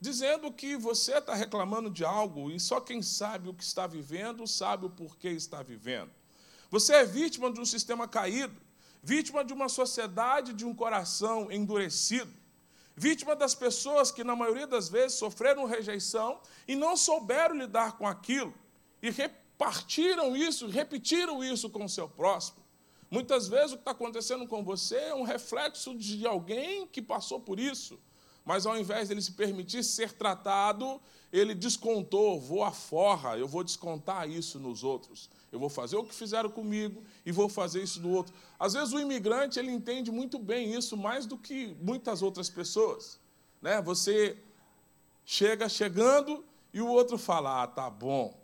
dizendo 0.01 0.51
que 0.51 0.77
você 0.77 1.19
está 1.19 1.35
reclamando 1.35 1.91
de 1.91 2.05
algo 2.05 2.51
e 2.51 2.59
só 2.59 2.81
quem 2.81 3.03
sabe 3.03 3.49
o 3.49 3.55
que 3.55 3.63
está 3.63 3.87
vivendo 3.87 4.47
sabe 4.47 4.87
o 4.87 4.91
porquê 4.91 5.29
está 5.29 5.63
vivendo. 5.63 6.11
Você 6.71 6.95
é 6.95 7.05
vítima 7.05 7.53
de 7.53 7.61
um 7.61 7.65
sistema 7.65 8.09
caído 8.09 8.65
vítima 9.05 9.45
de 9.45 9.53
uma 9.53 9.69
sociedade 9.69 10.55
de 10.55 10.65
um 10.65 10.75
coração 10.75 11.53
endurecido, 11.53 12.33
vítima 12.97 13.37
das 13.37 13.55
pessoas 13.55 14.11
que, 14.11 14.25
na 14.25 14.35
maioria 14.35 14.67
das 14.67 14.89
vezes, 14.89 15.19
sofreram 15.19 15.67
rejeição 15.67 16.41
e 16.67 16.75
não 16.75 16.97
souberam 16.97 17.55
lidar 17.55 17.99
com 17.99 18.07
aquilo, 18.07 18.55
e 19.03 19.11
repartiram 19.55 20.37
isso, 20.37 20.67
repetiram 20.67 21.43
isso 21.43 21.71
com 21.71 21.85
o 21.85 21.89
seu 21.89 22.09
próximo. 22.09 22.59
Muitas 23.11 23.49
vezes 23.49 23.73
o 23.73 23.77
que 23.77 23.83
está 23.83 23.93
acontecendo 23.93 24.47
com 24.47 24.65
você 24.65 24.97
é 24.97 25.15
um 25.15 25.23
reflexo 25.23 25.95
de 25.95 26.27
alguém 26.27 26.87
que 26.87 27.01
passou 27.01 27.39
por 27.39 27.61
isso, 27.61 27.99
mas 28.45 28.67
ao 28.67 28.77
invés 28.77 29.09
dele 29.09 29.23
se 29.23 29.33
permitir 29.33 29.85
ser 29.85 30.13
tratado, 30.13 31.01
ele 31.33 31.55
descontou, 31.55 32.41
vou 32.41 32.65
à 32.65 32.73
forra, 32.73 33.39
eu 33.39 33.47
vou 33.47 33.63
descontar 33.63 34.29
isso 34.29 34.59
nos 34.59 34.83
outros. 34.83 35.31
Eu 35.51 35.59
vou 35.59 35.69
fazer 35.69 35.97
o 35.97 36.05
que 36.05 36.15
fizeram 36.15 36.51
comigo 36.51 37.03
e 37.25 37.31
vou 37.31 37.49
fazer 37.49 37.83
isso 37.83 38.01
do 38.01 38.11
outro. 38.11 38.35
Às 38.59 38.75
vezes 38.75 38.93
o 38.93 38.99
imigrante 38.99 39.59
ele 39.59 39.71
entende 39.71 40.11
muito 40.11 40.39
bem 40.39 40.75
isso, 40.75 40.97
mais 40.97 41.27
do 41.27 41.39
que 41.39 41.77
muitas 41.81 42.23
outras 42.23 42.51
pessoas. 42.51 43.21
Né? 43.63 43.81
Você 43.83 44.37
chega 45.25 45.69
chegando 45.69 46.45
e 46.73 46.81
o 46.81 46.89
outro 46.89 47.17
fala: 47.17 47.63
Ah, 47.63 47.67
tá 47.67 47.89
bom. 47.89 48.44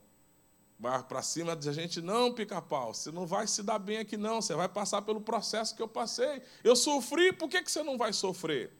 Vai 0.80 1.02
para 1.02 1.20
cima 1.20 1.54
da 1.54 1.72
gente, 1.74 2.00
não, 2.00 2.32
pica-pau, 2.32 2.94
você 2.94 3.12
não 3.12 3.26
vai 3.26 3.46
se 3.46 3.62
dar 3.62 3.78
bem 3.78 3.98
aqui, 3.98 4.16
não. 4.16 4.40
Você 4.40 4.54
vai 4.54 4.66
passar 4.66 5.02
pelo 5.02 5.20
processo 5.20 5.76
que 5.76 5.82
eu 5.82 5.86
passei. 5.86 6.40
Eu 6.64 6.74
sofri, 6.74 7.34
por 7.34 7.50
que, 7.50 7.62
que 7.62 7.70
você 7.70 7.82
não 7.82 7.98
vai 7.98 8.14
sofrer? 8.14 8.72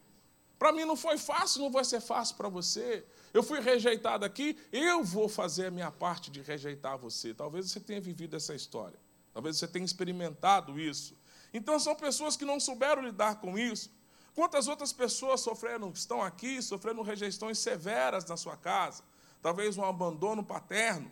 Para 0.59 0.73
mim 0.73 0.87
não 0.87 0.97
foi 0.97 1.19
fácil, 1.19 1.61
não 1.61 1.71
vai 1.71 1.85
ser 1.85 2.01
fácil 2.01 2.37
para 2.37 2.49
você. 2.49 3.05
Eu 3.35 3.43
fui 3.43 3.61
rejeitado 3.61 4.25
aqui, 4.25 4.59
eu 4.73 5.05
vou 5.05 5.29
fazer 5.29 5.67
a 5.67 5.71
minha 5.71 5.91
parte 5.91 6.31
de 6.31 6.41
rejeitar 6.41 6.97
você. 6.97 7.35
Talvez 7.35 7.71
você 7.71 7.79
tenha 7.79 8.01
vivido 8.01 8.35
essa 8.35 8.55
história. 8.55 8.99
Talvez 9.35 9.59
você 9.59 9.69
tenha 9.69 9.85
experimentado 9.85 10.81
isso. 10.81 11.15
Então 11.53 11.79
são 11.79 11.95
pessoas 11.95 12.35
que 12.35 12.47
não 12.47 12.59
souberam 12.59 13.03
lidar 13.03 13.43
com 13.43 13.59
isso. 13.59 13.91
Quantas 14.35 14.69
outras 14.69 14.91
pessoas 14.91 15.43
sofreram, 15.43 15.91
estão 15.91 16.23
aqui, 16.23 16.63
sofrendo 16.63 17.03
rejeições 17.03 17.59
severas 17.59 18.25
na 18.25 18.39
sua 18.39 18.57
casa? 18.57 19.03
Talvez 19.43 19.77
um 19.77 19.85
abandono 19.85 20.43
paterno, 20.43 21.11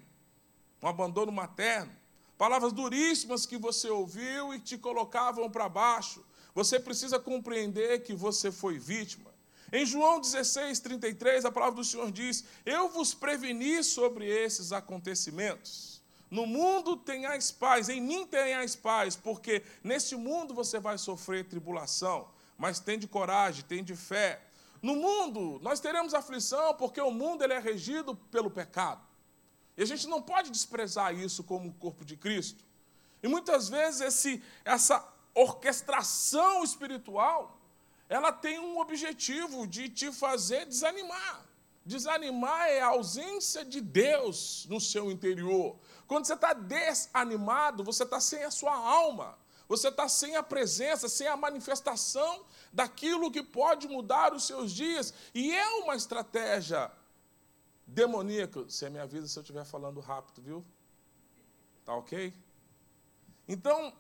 um 0.83 0.89
abandono 0.89 1.33
materno. 1.33 1.93
Palavras 2.37 2.73
duríssimas 2.73 3.45
que 3.45 3.57
você 3.57 3.91
ouviu 3.91 4.55
e 4.55 4.61
te 4.61 4.79
colocavam 4.79 5.51
para 5.51 5.69
baixo. 5.69 6.25
Você 6.55 6.79
precisa 6.79 7.19
compreender 7.19 8.03
que 8.03 8.15
você 8.15 8.53
foi 8.53 8.79
vítima. 8.79 9.31
Em 9.73 9.85
João 9.85 10.21
16, 10.21 10.81
33, 10.81 11.45
a 11.45 11.53
palavra 11.53 11.77
do 11.77 11.85
Senhor 11.85 12.11
diz: 12.11 12.45
Eu 12.65 12.89
vos 12.89 13.13
preveni 13.13 13.83
sobre 13.85 14.27
esses 14.27 14.73
acontecimentos. 14.73 16.01
No 16.31 16.47
mundo 16.47 16.97
tenhais 16.97 17.51
paz, 17.51 17.89
em 17.89 18.01
mim 18.01 18.27
tenhais 18.27 18.77
paz, 18.77 19.17
porque 19.17 19.63
neste 19.83 20.15
mundo 20.15 20.55
você 20.55 20.79
vai 20.79 20.99
sofrer 20.99 21.47
tribulação, 21.47 22.29
mas 22.57 22.79
tem 22.79 22.99
de 22.99 23.09
coragem, 23.09 23.65
tem 23.65 23.83
de 23.83 23.97
fé. 23.97 24.41
No 24.83 24.95
mundo 24.95 25.59
nós 25.63 25.81
teremos 25.81 26.15
aflição, 26.15 26.75
porque 26.75 27.01
o 27.01 27.11
mundo 27.11 27.43
ele 27.43 27.55
é 27.55 27.59
regido 27.59 28.15
pelo 28.31 28.51
pecado. 28.51 29.08
E 29.79 29.83
a 29.83 29.87
gente 29.87 30.09
não 30.09 30.21
pode 30.21 30.51
desprezar 30.51 31.15
isso 31.15 31.45
como 31.45 31.73
corpo 31.75 32.05
de 32.05 32.17
Cristo. 32.17 32.65
E 33.23 33.29
muitas 33.29 33.69
vezes 33.69 34.01
esse, 34.01 34.43
essa 34.65 35.07
orquestração 35.33 36.65
espiritual, 36.65 37.57
ela 38.09 38.33
tem 38.33 38.59
um 38.59 38.81
objetivo 38.81 39.69
de 39.69 39.89
te 39.89 40.11
fazer 40.11 40.67
desanimar. 40.67 41.47
Desanimar 41.87 42.67
é 42.67 42.81
a 42.81 42.89
ausência 42.89 43.65
de 43.65 43.81
Deus 43.81 44.67
no 44.69 44.81
seu 44.81 45.13
interior. 45.13 45.79
Quando 46.09 46.25
você 46.25 46.35
está 46.35 46.53
desanimado, 46.55 47.85
você 47.85 48.03
está 48.03 48.19
sem 48.19 48.43
a 48.43 48.51
sua 48.51 48.75
alma. 48.75 49.39
Você 49.69 49.89
está 49.91 50.09
sem 50.09 50.35
a 50.35 50.43
presença, 50.43 51.09
sem 51.09 51.29
a 51.29 51.37
manifestação 51.37 52.45
daquilo 52.73 53.31
que 53.31 53.45
pode 53.45 53.87
mudar 53.87 54.35
os 54.35 54.45
seus 54.45 54.73
dias. 54.73 55.15
E 55.33 55.55
é 55.55 55.67
uma 55.77 55.95
estratégia 55.95 56.91
demoníaca. 57.89 58.63
Você 58.63 58.89
me 58.89 58.99
avisa 58.99 59.27
se 59.27 59.39
eu 59.39 59.43
estiver 59.43 59.65
falando 59.65 59.99
rápido, 59.99 60.41
viu? 60.41 60.65
Tá 61.85 61.95
ok? 61.95 62.33
Então, 63.49 63.93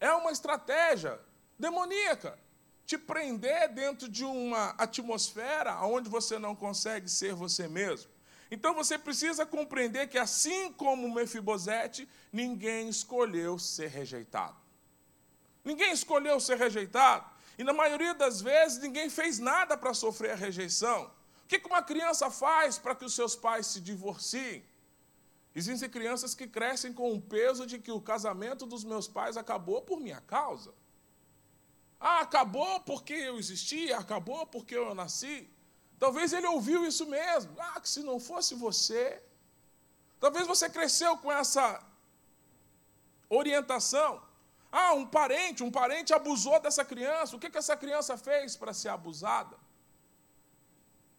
é 0.00 0.10
uma 0.12 0.32
estratégia 0.32 1.20
demoníaca 1.58 2.38
te 2.86 2.98
prender 2.98 3.72
dentro 3.72 4.08
de 4.08 4.24
uma 4.24 4.70
atmosfera 4.70 5.80
onde 5.82 6.08
você 6.08 6.38
não 6.38 6.54
consegue 6.54 7.08
ser 7.08 7.34
você 7.34 7.68
mesmo. 7.68 8.10
Então 8.50 8.74
você 8.74 8.98
precisa 8.98 9.46
compreender 9.46 10.08
que, 10.08 10.18
assim 10.18 10.72
como 10.72 11.12
Mefibosete, 11.12 12.08
ninguém 12.32 12.88
escolheu 12.88 13.58
ser 13.58 13.88
rejeitado. 13.88 14.56
Ninguém 15.64 15.92
escolheu 15.92 16.38
ser 16.38 16.58
rejeitado. 16.58 17.24
E 17.56 17.64
na 17.64 17.72
maioria 17.72 18.14
das 18.14 18.40
vezes, 18.42 18.78
ninguém 18.82 19.08
fez 19.08 19.38
nada 19.38 19.76
para 19.76 19.94
sofrer 19.94 20.32
a 20.32 20.36
rejeição. 20.36 21.10
Que 21.58 21.66
uma 21.66 21.82
criança 21.82 22.30
faz 22.30 22.78
para 22.78 22.94
que 22.94 23.04
os 23.04 23.14
seus 23.14 23.34
pais 23.36 23.66
se 23.66 23.80
divorciem? 23.80 24.64
Existem 25.54 25.88
crianças 25.88 26.34
que 26.34 26.46
crescem 26.48 26.92
com 26.92 27.12
o 27.12 27.20
peso 27.20 27.64
de 27.66 27.78
que 27.78 27.92
o 27.92 28.00
casamento 28.00 28.66
dos 28.66 28.82
meus 28.82 29.06
pais 29.06 29.36
acabou 29.36 29.82
por 29.82 30.00
minha 30.00 30.20
causa. 30.20 30.74
Ah, 32.00 32.20
acabou 32.20 32.80
porque 32.80 33.14
eu 33.14 33.38
existi, 33.38 33.92
acabou 33.92 34.44
porque 34.46 34.76
eu 34.76 34.94
nasci. 34.94 35.48
Talvez 35.98 36.32
ele 36.32 36.46
ouviu 36.46 36.84
isso 36.84 37.06
mesmo. 37.06 37.54
Ah, 37.58 37.80
que 37.80 37.88
se 37.88 38.02
não 38.02 38.18
fosse 38.18 38.54
você. 38.54 39.22
Talvez 40.18 40.46
você 40.46 40.68
cresceu 40.68 41.16
com 41.18 41.30
essa 41.30 41.82
orientação. 43.28 44.22
Ah, 44.72 44.92
um 44.92 45.06
parente, 45.06 45.62
um 45.62 45.70
parente 45.70 46.12
abusou 46.12 46.58
dessa 46.60 46.84
criança. 46.84 47.36
O 47.36 47.38
que, 47.38 47.48
que 47.48 47.58
essa 47.58 47.76
criança 47.76 48.16
fez 48.16 48.56
para 48.56 48.74
ser 48.74 48.88
abusada? 48.88 49.56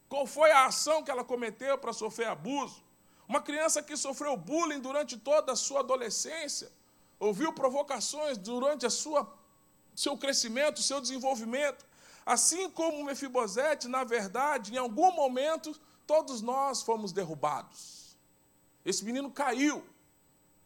Qual 0.08 0.26
foi 0.26 0.52
a 0.52 0.66
ação 0.66 1.04
que 1.04 1.12
ela 1.12 1.24
cometeu 1.24 1.78
para 1.78 1.94
sofrer 1.94 2.28
abuso? 2.28 2.84
Uma 3.28 3.42
criança 3.42 3.82
que 3.82 3.98
sofreu 3.98 4.38
bullying 4.38 4.80
durante 4.80 5.18
toda 5.18 5.52
a 5.52 5.56
sua 5.56 5.80
adolescência, 5.80 6.72
ouviu 7.20 7.52
provocações 7.54 8.38
durante 8.38 8.86
a 8.86 8.90
sua 8.90 9.28
seu 9.96 10.18
crescimento, 10.18 10.82
seu 10.82 11.00
desenvolvimento. 11.00 11.86
Assim 12.26 12.70
como 12.70 13.04
Mefibosete, 13.04 13.88
na 13.88 14.04
verdade, 14.04 14.74
em 14.74 14.78
algum 14.78 15.12
momento, 15.12 15.74
todos 16.06 16.42
nós 16.42 16.82
fomos 16.82 17.14
derrubados. 17.14 18.18
Esse 18.84 19.06
menino 19.06 19.32
caiu, 19.32 19.84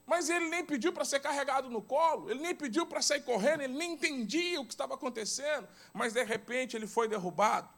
mas 0.05 0.29
ele 0.29 0.50
nem 0.50 0.65
pediu 0.65 0.91
para 0.91 1.05
ser 1.05 1.19
carregado 1.19 1.69
no 1.69 1.81
colo, 1.81 2.29
ele 2.29 2.41
nem 2.41 2.55
pediu 2.55 2.86
para 2.86 3.01
sair 3.01 3.22
correndo, 3.22 3.62
ele 3.62 3.77
nem 3.77 3.93
entendia 3.93 4.60
o 4.60 4.65
que 4.65 4.74
estava 4.74 4.96
acontecendo, 4.96 5.67
mas 5.93 6.13
de 6.13 6.24
repente 6.24 6.75
ele 6.75 6.88
foi 6.88 7.08
derrubado. 7.08 7.69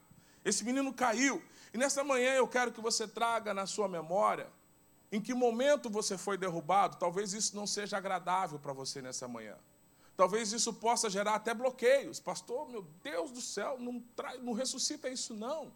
Esse 0.44 0.64
menino 0.64 0.94
caiu, 0.94 1.42
e 1.74 1.78
nessa 1.78 2.04
manhã 2.04 2.34
eu 2.34 2.48
quero 2.48 2.72
que 2.72 2.82
você 2.82 3.08
traga 3.08 3.54
na 3.54 3.66
sua 3.66 3.88
memória 3.88 4.48
em 5.12 5.20
que 5.20 5.34
momento 5.34 5.90
você 5.90 6.18
foi 6.18 6.38
derrubado. 6.38 6.98
Talvez 6.98 7.34
isso 7.34 7.56
não 7.56 7.68
seja 7.68 7.98
agradável 7.98 8.58
para 8.58 8.74
você 8.74 9.02
nessa 9.02 9.28
manhã. 9.28 9.56
Talvez 10.16 10.54
isso 10.54 10.74
possa 10.74 11.10
gerar 11.10 11.36
até 11.36 11.54
bloqueios. 11.54 12.20
Pastor, 12.20 12.70
meu 12.70 12.86
Deus 13.04 13.32
do 13.32 13.42
céu, 13.42 13.78
não, 13.80 14.04
não 14.42 14.54
ressuscita 14.54 15.10
isso 15.10 15.34
não. 15.34 15.72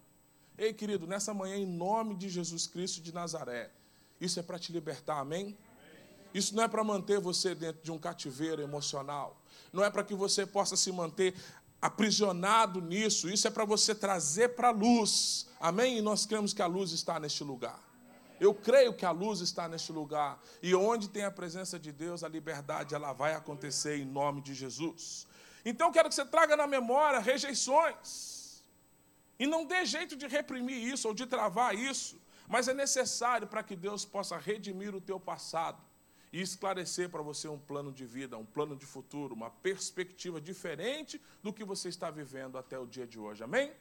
Ei, 0.57 0.73
querido, 0.73 1.05
nessa 1.05 1.33
manhã, 1.33 1.55
em 1.55 1.65
nome 1.65 2.15
de 2.15 2.29
Jesus 2.29 2.65
Cristo 2.65 3.01
de 3.01 3.13
Nazaré, 3.13 3.71
isso 4.21 4.39
é 4.39 4.43
para 4.43 4.57
te 4.57 4.71
libertar, 4.71 5.19
amém? 5.19 5.57
Isso 6.33 6.55
não 6.55 6.63
é 6.63 6.67
para 6.67 6.83
manter 6.83 7.19
você 7.19 7.53
dentro 7.53 7.81
de 7.81 7.91
um 7.91 7.97
cativeiro 7.97 8.61
emocional. 8.61 9.41
Não 9.73 9.83
é 9.83 9.89
para 9.89 10.03
que 10.03 10.13
você 10.13 10.45
possa 10.45 10.77
se 10.77 10.91
manter 10.91 11.33
aprisionado 11.81 12.81
nisso. 12.81 13.29
Isso 13.29 13.47
é 13.47 13.51
para 13.51 13.65
você 13.65 13.93
trazer 13.93 14.49
para 14.49 14.69
a 14.69 14.71
luz. 14.71 15.47
Amém? 15.59 15.97
E 15.97 16.01
nós 16.01 16.25
cremos 16.25 16.53
que 16.53 16.61
a 16.61 16.67
luz 16.67 16.91
está 16.91 17.19
neste 17.19 17.43
lugar. 17.43 17.79
Eu 18.39 18.53
creio 18.53 18.93
que 18.93 19.05
a 19.05 19.11
luz 19.11 19.39
está 19.39 19.67
neste 19.67 19.91
lugar. 19.91 20.41
E 20.61 20.75
onde 20.75 21.09
tem 21.09 21.23
a 21.23 21.31
presença 21.31 21.79
de 21.79 21.91
Deus, 21.91 22.23
a 22.23 22.27
liberdade 22.27 22.93
ela 22.93 23.13
vai 23.13 23.33
acontecer 23.33 23.97
em 23.97 24.05
nome 24.05 24.41
de 24.41 24.53
Jesus. 24.53 25.25
Então 25.63 25.91
quero 25.91 26.09
que 26.09 26.15
você 26.15 26.25
traga 26.25 26.55
na 26.55 26.67
memória 26.67 27.19
rejeições. 27.19 28.63
E 29.39 29.45
não 29.45 29.65
dê 29.65 29.85
jeito 29.85 30.15
de 30.15 30.27
reprimir 30.27 30.77
isso 30.77 31.07
ou 31.07 31.13
de 31.13 31.25
travar 31.25 31.75
isso, 31.75 32.17
mas 32.47 32.67
é 32.67 32.73
necessário 32.73 33.47
para 33.47 33.63
que 33.63 33.75
Deus 33.75 34.05
possa 34.05 34.37
redimir 34.37 34.95
o 34.95 35.01
teu 35.01 35.19
passado 35.19 35.81
e 36.35 36.41
esclarecer 36.41 37.09
para 37.09 37.21
você 37.21 37.47
um 37.47 37.57
plano 37.57 37.93
de 37.93 38.05
vida, 38.05 38.37
um 38.37 38.43
plano 38.43 38.75
de 38.75 38.85
futuro, 38.85 39.33
uma 39.33 39.49
perspectiva 39.49 40.41
diferente 40.41 41.21
do 41.41 41.53
que 41.53 41.63
você 41.63 41.87
está 41.87 42.11
vivendo 42.11 42.57
até 42.57 42.77
o 42.77 42.85
dia 42.85 43.07
de 43.07 43.17
hoje. 43.17 43.41
Amém? 43.41 43.71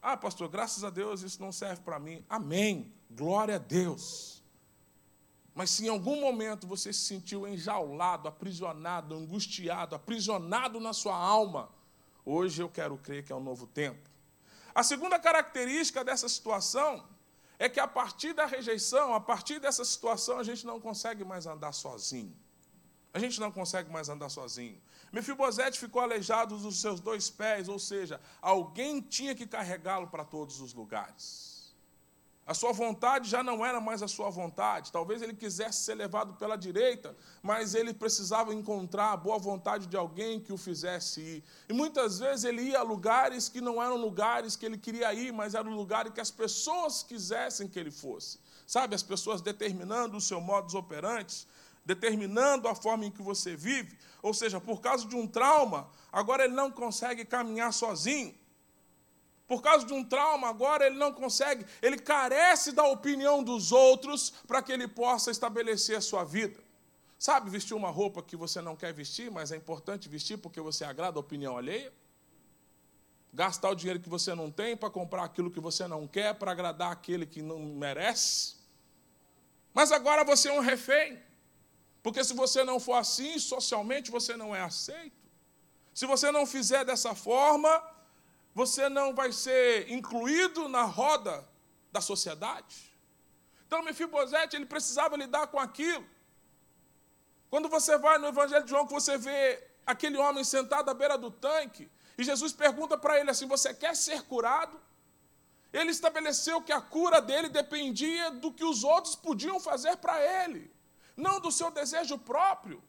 Ah, 0.00 0.16
pastor, 0.16 0.48
graças 0.48 0.82
a 0.84 0.88
Deus 0.88 1.20
isso 1.20 1.38
não 1.38 1.52
serve 1.52 1.82
para 1.82 1.98
mim. 1.98 2.24
Amém. 2.30 2.94
Glória 3.10 3.56
a 3.56 3.58
Deus. 3.58 4.42
Mas 5.54 5.68
se 5.68 5.84
em 5.84 5.90
algum 5.90 6.18
momento 6.18 6.66
você 6.66 6.94
se 6.94 7.00
sentiu 7.00 7.46
enjaulado, 7.46 8.26
aprisionado, 8.26 9.14
angustiado, 9.14 9.94
aprisionado 9.94 10.80
na 10.80 10.94
sua 10.94 11.14
alma, 11.14 11.68
hoje 12.24 12.62
eu 12.62 12.70
quero 12.70 12.96
crer 12.96 13.22
que 13.22 13.34
é 13.34 13.36
um 13.36 13.44
novo 13.44 13.66
tempo. 13.66 14.08
A 14.74 14.82
segunda 14.82 15.18
característica 15.18 16.02
dessa 16.02 16.26
situação 16.26 17.06
é 17.64 17.68
que 17.68 17.78
a 17.78 17.86
partir 17.86 18.32
da 18.32 18.44
rejeição, 18.44 19.14
a 19.14 19.20
partir 19.20 19.60
dessa 19.60 19.84
situação, 19.84 20.36
a 20.40 20.42
gente 20.42 20.66
não 20.66 20.80
consegue 20.80 21.24
mais 21.24 21.46
andar 21.46 21.70
sozinho. 21.70 22.36
A 23.14 23.20
gente 23.20 23.38
não 23.38 23.52
consegue 23.52 23.88
mais 23.88 24.08
andar 24.08 24.30
sozinho. 24.30 24.82
Mefibosete 25.12 25.78
ficou 25.78 26.02
aleijado 26.02 26.58
dos 26.58 26.80
seus 26.80 26.98
dois 26.98 27.30
pés, 27.30 27.68
ou 27.68 27.78
seja, 27.78 28.20
alguém 28.40 29.00
tinha 29.00 29.32
que 29.32 29.46
carregá-lo 29.46 30.08
para 30.08 30.24
todos 30.24 30.60
os 30.60 30.74
lugares. 30.74 31.51
A 32.44 32.54
sua 32.54 32.72
vontade 32.72 33.30
já 33.30 33.40
não 33.40 33.64
era 33.64 33.80
mais 33.80 34.02
a 34.02 34.08
sua 34.08 34.28
vontade. 34.28 34.90
Talvez 34.90 35.22
ele 35.22 35.32
quisesse 35.32 35.84
ser 35.84 35.94
levado 35.94 36.34
pela 36.34 36.56
direita, 36.56 37.16
mas 37.40 37.72
ele 37.74 37.94
precisava 37.94 38.52
encontrar 38.52 39.12
a 39.12 39.16
boa 39.16 39.38
vontade 39.38 39.86
de 39.86 39.96
alguém 39.96 40.40
que 40.40 40.52
o 40.52 40.56
fizesse 40.56 41.20
ir. 41.20 41.44
E 41.68 41.72
muitas 41.72 42.18
vezes 42.18 42.44
ele 42.44 42.62
ia 42.62 42.80
a 42.80 42.82
lugares 42.82 43.48
que 43.48 43.60
não 43.60 43.80
eram 43.80 43.96
lugares 43.96 44.56
que 44.56 44.66
ele 44.66 44.76
queria 44.76 45.14
ir, 45.14 45.32
mas 45.32 45.54
eram 45.54 45.72
lugares 45.72 46.12
que 46.12 46.20
as 46.20 46.32
pessoas 46.32 47.04
quisessem 47.04 47.68
que 47.68 47.78
ele 47.78 47.92
fosse. 47.92 48.40
Sabe, 48.66 48.96
as 48.96 49.04
pessoas 49.04 49.40
determinando 49.40 50.16
o 50.16 50.20
seu 50.20 50.40
modus 50.40 50.74
operandi, 50.74 51.46
determinando 51.84 52.66
a 52.66 52.74
forma 52.74 53.04
em 53.04 53.10
que 53.10 53.22
você 53.22 53.54
vive. 53.54 53.96
Ou 54.20 54.34
seja, 54.34 54.60
por 54.60 54.80
causa 54.80 55.06
de 55.06 55.14
um 55.14 55.28
trauma, 55.28 55.88
agora 56.10 56.44
ele 56.44 56.54
não 56.54 56.72
consegue 56.72 57.24
caminhar 57.24 57.72
sozinho. 57.72 58.34
Por 59.46 59.60
causa 59.60 59.84
de 59.84 59.92
um 59.92 60.04
trauma, 60.04 60.48
agora 60.48 60.86
ele 60.86 60.96
não 60.96 61.12
consegue, 61.12 61.66
ele 61.80 61.98
carece 61.98 62.72
da 62.72 62.84
opinião 62.84 63.42
dos 63.42 63.72
outros 63.72 64.30
para 64.46 64.62
que 64.62 64.72
ele 64.72 64.88
possa 64.88 65.30
estabelecer 65.30 65.96
a 65.96 66.00
sua 66.00 66.24
vida. 66.24 66.58
Sabe 67.18 67.50
vestir 67.50 67.74
uma 67.74 67.90
roupa 67.90 68.22
que 68.22 68.36
você 68.36 68.60
não 68.60 68.74
quer 68.74 68.92
vestir, 68.92 69.30
mas 69.30 69.52
é 69.52 69.56
importante 69.56 70.08
vestir 70.08 70.38
porque 70.38 70.60
você 70.60 70.84
agrada 70.84 71.18
a 71.18 71.20
opinião 71.20 71.56
alheia? 71.56 71.92
Gastar 73.32 73.70
o 73.70 73.74
dinheiro 73.74 74.00
que 74.00 74.08
você 74.08 74.34
não 74.34 74.50
tem 74.50 74.76
para 74.76 74.90
comprar 74.90 75.24
aquilo 75.24 75.50
que 75.50 75.60
você 75.60 75.86
não 75.86 76.06
quer, 76.06 76.34
para 76.34 76.50
agradar 76.50 76.90
aquele 76.90 77.24
que 77.24 77.40
não 77.40 77.60
merece? 77.60 78.56
Mas 79.72 79.92
agora 79.92 80.24
você 80.24 80.48
é 80.48 80.52
um 80.52 80.60
refém. 80.60 81.22
Porque 82.02 82.24
se 82.24 82.34
você 82.34 82.64
não 82.64 82.80
for 82.80 82.94
assim, 82.94 83.38
socialmente 83.38 84.10
você 84.10 84.36
não 84.36 84.54
é 84.54 84.60
aceito. 84.60 85.22
Se 85.94 86.06
você 86.06 86.32
não 86.32 86.44
fizer 86.44 86.84
dessa 86.84 87.14
forma, 87.14 87.70
você 88.54 88.88
não 88.88 89.14
vai 89.14 89.32
ser 89.32 89.90
incluído 89.90 90.68
na 90.68 90.82
roda 90.82 91.46
da 91.90 92.00
sociedade. 92.00 92.92
Então, 93.66 93.82
Mefibosete, 93.82 94.56
ele 94.56 94.66
precisava 94.66 95.16
lidar 95.16 95.46
com 95.46 95.58
aquilo. 95.58 96.06
Quando 97.50 97.68
você 97.68 97.98
vai 97.98 98.18
no 98.18 98.28
Evangelho 98.28 98.64
de 98.64 98.70
João, 98.70 98.86
que 98.86 98.92
você 98.92 99.16
vê 99.16 99.62
aquele 99.86 100.16
homem 100.18 100.44
sentado 100.44 100.90
à 100.90 100.94
beira 100.94 101.18
do 101.18 101.30
tanque, 101.30 101.90
e 102.16 102.24
Jesus 102.24 102.52
pergunta 102.52 102.96
para 102.96 103.18
ele 103.18 103.30
assim: 103.30 103.46
Você 103.46 103.74
quer 103.74 103.94
ser 103.96 104.22
curado? 104.22 104.80
Ele 105.72 105.90
estabeleceu 105.90 106.60
que 106.60 106.72
a 106.72 106.80
cura 106.80 107.20
dele 107.20 107.48
dependia 107.48 108.30
do 108.30 108.52
que 108.52 108.64
os 108.64 108.84
outros 108.84 109.14
podiam 109.16 109.58
fazer 109.58 109.96
para 109.96 110.20
ele. 110.44 110.70
não 111.14 111.40
do 111.40 111.52
seu 111.52 111.70
desejo 111.70 112.18
próprio, 112.18 112.82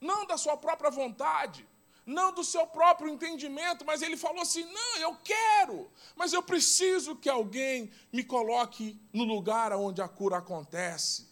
não 0.00 0.24
da 0.26 0.38
sua 0.38 0.56
própria 0.56 0.90
vontade, 0.90 1.67
não 2.08 2.32
do 2.32 2.42
seu 2.42 2.66
próprio 2.66 3.10
entendimento, 3.10 3.84
mas 3.84 4.00
ele 4.00 4.16
falou 4.16 4.40
assim: 4.40 4.64
não, 4.64 4.96
eu 4.96 5.14
quero, 5.22 5.90
mas 6.16 6.32
eu 6.32 6.42
preciso 6.42 7.14
que 7.14 7.28
alguém 7.28 7.90
me 8.10 8.24
coloque 8.24 8.98
no 9.12 9.24
lugar 9.24 9.72
onde 9.74 10.00
a 10.00 10.08
cura 10.08 10.38
acontece. 10.38 11.28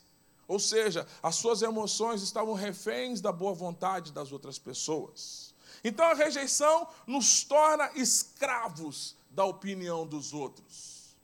Ou 0.47 0.61
seja, 0.61 1.09
as 1.23 1.37
suas 1.37 1.63
emoções 1.63 2.23
estavam 2.23 2.53
reféns 2.53 3.23
da 3.23 3.33
boa 3.33 3.55
vontade 3.55 4.13
das 4.13 4.31
outras 4.31 4.59
pessoas. 4.59 5.55
Então 5.83 6.05
a 6.05 6.15
rejeição 6.15 6.87
nos 7.07 7.43
torna 7.43 7.91
escravos 7.95 9.17
da 9.31 9.45
opinião 9.45 10.07
dos 10.07 10.35
outros. 10.35 11.17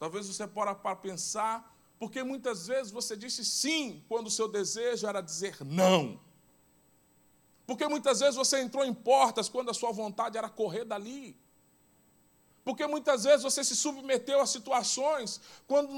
Talvez 0.00 0.26
você 0.26 0.46
possa 0.48 0.74
para 0.74 0.96
pensar, 0.96 1.74
porque 1.98 2.24
muitas 2.24 2.66
vezes 2.66 2.90
você 2.90 3.16
disse 3.16 3.44
sim 3.44 4.04
quando 4.08 4.26
o 4.26 4.30
seu 4.30 4.48
desejo 4.48 5.06
era 5.06 5.20
dizer 5.20 5.56
não. 5.64 6.20
Porque 7.66 7.86
muitas 7.88 8.20
vezes 8.20 8.36
você 8.36 8.60
entrou 8.60 8.84
em 8.84 8.92
portas 8.92 9.48
quando 9.48 9.70
a 9.70 9.74
sua 9.74 9.90
vontade 9.92 10.36
era 10.36 10.48
correr 10.48 10.84
dali. 10.84 11.36
Porque 12.64 12.86
muitas 12.86 13.24
vezes 13.24 13.42
você 13.42 13.62
se 13.62 13.76
submeteu 13.76 14.40
a 14.40 14.46
situações 14.46 15.38
quando, 15.66 15.92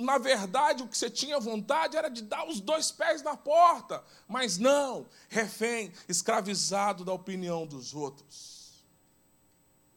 na 0.00 0.18
verdade, 0.18 0.82
o 0.82 0.88
que 0.88 0.96
você 0.96 1.10
tinha 1.10 1.38
vontade 1.40 1.96
era 1.96 2.08
de 2.08 2.22
dar 2.22 2.46
os 2.46 2.60
dois 2.60 2.92
pés 2.92 3.22
na 3.22 3.36
porta. 3.36 4.04
Mas 4.28 4.56
não, 4.56 5.06
refém, 5.28 5.92
escravizado 6.08 7.04
da 7.04 7.12
opinião 7.12 7.66
dos 7.66 7.92
outros. 7.92 8.84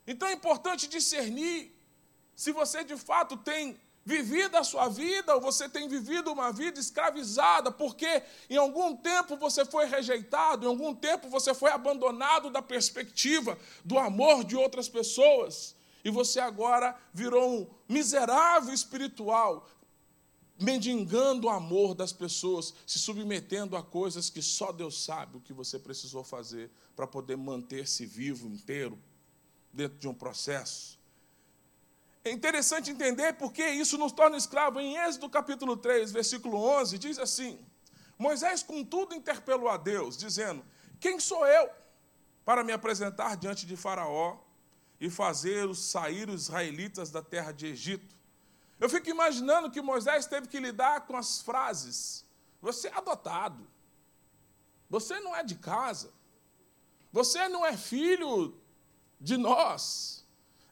Então 0.08 0.28
é 0.28 0.34
importante 0.34 0.88
discernir 0.88 1.72
se 2.36 2.52
você 2.52 2.84
de 2.84 2.98
fato 2.98 3.38
tem 3.38 3.80
vivido 4.06 4.56
a 4.56 4.64
sua 4.64 4.88
vida 4.88 5.34
ou 5.34 5.42
você 5.42 5.68
tem 5.68 5.88
vivido 5.88 6.32
uma 6.32 6.52
vida 6.52 6.80
escravizada, 6.80 7.72
porque 7.72 8.22
em 8.48 8.56
algum 8.56 8.96
tempo 8.96 9.36
você 9.36 9.66
foi 9.66 9.86
rejeitado, 9.88 10.66
em 10.66 10.70
algum 10.70 10.94
tempo 10.94 11.28
você 11.28 11.56
foi 11.56 11.72
abandonado 11.72 12.52
da 12.52 12.62
perspectiva 12.62 13.58
do 13.84 13.98
amor 13.98 14.44
de 14.44 14.56
outras 14.56 14.88
pessoas 14.88 15.76
e 16.04 16.12
você 16.12 16.40
agora 16.40 16.96
virou 17.12 17.62
um 17.62 17.68
miserável 17.90 18.72
espiritual, 18.72 19.68
mendigando 20.62 21.48
o 21.48 21.50
amor 21.50 21.96
das 21.96 22.14
pessoas, 22.14 22.76
se 22.86 23.00
submetendo 23.00 23.76
a 23.76 23.82
coisas 23.82 24.30
que 24.30 24.42
só 24.42 24.72
Deus 24.72 25.04
sabe 25.04 25.38
o 25.38 25.42
que 25.42 25.52
você 25.52 25.80
precisou 25.80 26.24
fazer 26.24 26.70
para 26.96 27.08
poder 27.08 27.36
manter-se 27.36 28.06
vivo, 28.06 28.48
inteiro, 28.48 29.00
dentro 29.74 29.98
de 29.98 30.08
um 30.08 30.14
processo. 30.14 31.00
É 32.26 32.32
interessante 32.32 32.90
entender 32.90 33.34
porque 33.34 33.64
isso 33.64 34.00
nos 34.00 34.12
torna 34.12 34.36
escravos. 34.36 34.82
Em 34.82 34.98
Êxodo 34.98 35.30
capítulo 35.30 35.78
3, 35.78 36.12
versículo 36.12 36.58
11, 36.58 36.98
diz 36.98 37.20
assim: 37.20 37.64
Moisés, 38.18 38.64
contudo, 38.64 39.14
interpelou 39.14 39.70
a 39.70 39.78
Deus, 39.78 40.18
dizendo: 40.18 40.66
Quem 41.00 41.20
sou 41.20 41.46
eu 41.46 41.70
para 42.44 42.64
me 42.64 42.74
apresentar 42.74 43.38
diante 43.38 43.68
de 43.68 43.78
Faraó 43.78 44.40
e 45.00 45.08
fazer 45.08 45.72
sair 45.76 46.28
os 46.28 46.46
israelitas 46.46 47.12
da 47.12 47.22
terra 47.22 47.52
de 47.52 47.68
Egito. 47.68 48.16
Eu 48.80 48.90
fico 48.90 49.08
imaginando 49.08 49.70
que 49.70 49.80
Moisés 49.80 50.26
teve 50.26 50.48
que 50.48 50.60
lidar 50.60 51.02
com 51.02 51.16
as 51.16 51.44
frases: 51.44 52.26
Você 52.60 52.88
é 52.88 52.98
adotado, 52.98 53.68
você 54.90 55.20
não 55.20 55.36
é 55.36 55.44
de 55.44 55.54
casa, 55.54 56.12
você 57.14 57.48
não 57.48 57.64
é 57.64 57.78
filho 57.78 58.60
de 59.22 59.38
nós. 59.38 60.25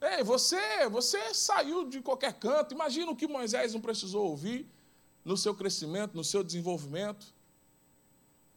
Ei, 0.03 0.23
você, 0.23 0.87
você 0.89 1.33
saiu 1.33 1.85
de 1.85 2.01
qualquer 2.01 2.33
canto. 2.33 2.73
Imagina 2.73 3.11
o 3.11 3.15
que 3.15 3.27
Moisés 3.27 3.73
não 3.73 3.81
precisou 3.81 4.25
ouvir 4.27 4.69
no 5.23 5.37
seu 5.37 5.55
crescimento, 5.55 6.15
no 6.15 6.23
seu 6.23 6.43
desenvolvimento 6.43 7.33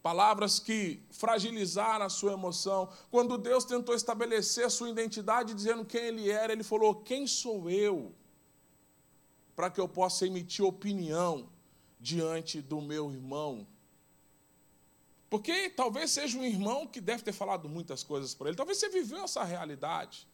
palavras 0.07 0.57
que 0.57 1.01
fragilizaram 1.09 2.05
a 2.05 2.09
sua 2.09 2.31
emoção. 2.31 2.89
Quando 3.11 3.37
Deus 3.37 3.65
tentou 3.65 3.93
estabelecer 3.93 4.65
a 4.65 4.69
sua 4.69 4.89
identidade, 4.89 5.53
dizendo 5.53 5.83
quem 5.83 6.01
Ele 6.01 6.31
era, 6.31 6.53
Ele 6.53 6.63
falou: 6.63 6.95
Quem 6.95 7.27
sou 7.27 7.69
eu? 7.69 8.13
Para 9.53 9.69
que 9.69 9.81
eu 9.81 9.89
possa 9.89 10.25
emitir 10.25 10.63
opinião 10.63 11.49
diante 11.99 12.61
do 12.61 12.79
meu 12.79 13.11
irmão. 13.11 13.67
Porque 15.29 15.69
talvez 15.71 16.11
seja 16.11 16.37
um 16.37 16.43
irmão 16.45 16.87
que 16.87 17.01
deve 17.01 17.21
ter 17.21 17.33
falado 17.33 17.67
muitas 17.67 18.01
coisas 18.01 18.33
para 18.33 18.47
ele. 18.47 18.55
Talvez 18.55 18.77
você 18.77 18.87
viveu 18.87 19.25
essa 19.25 19.43
realidade. 19.43 20.25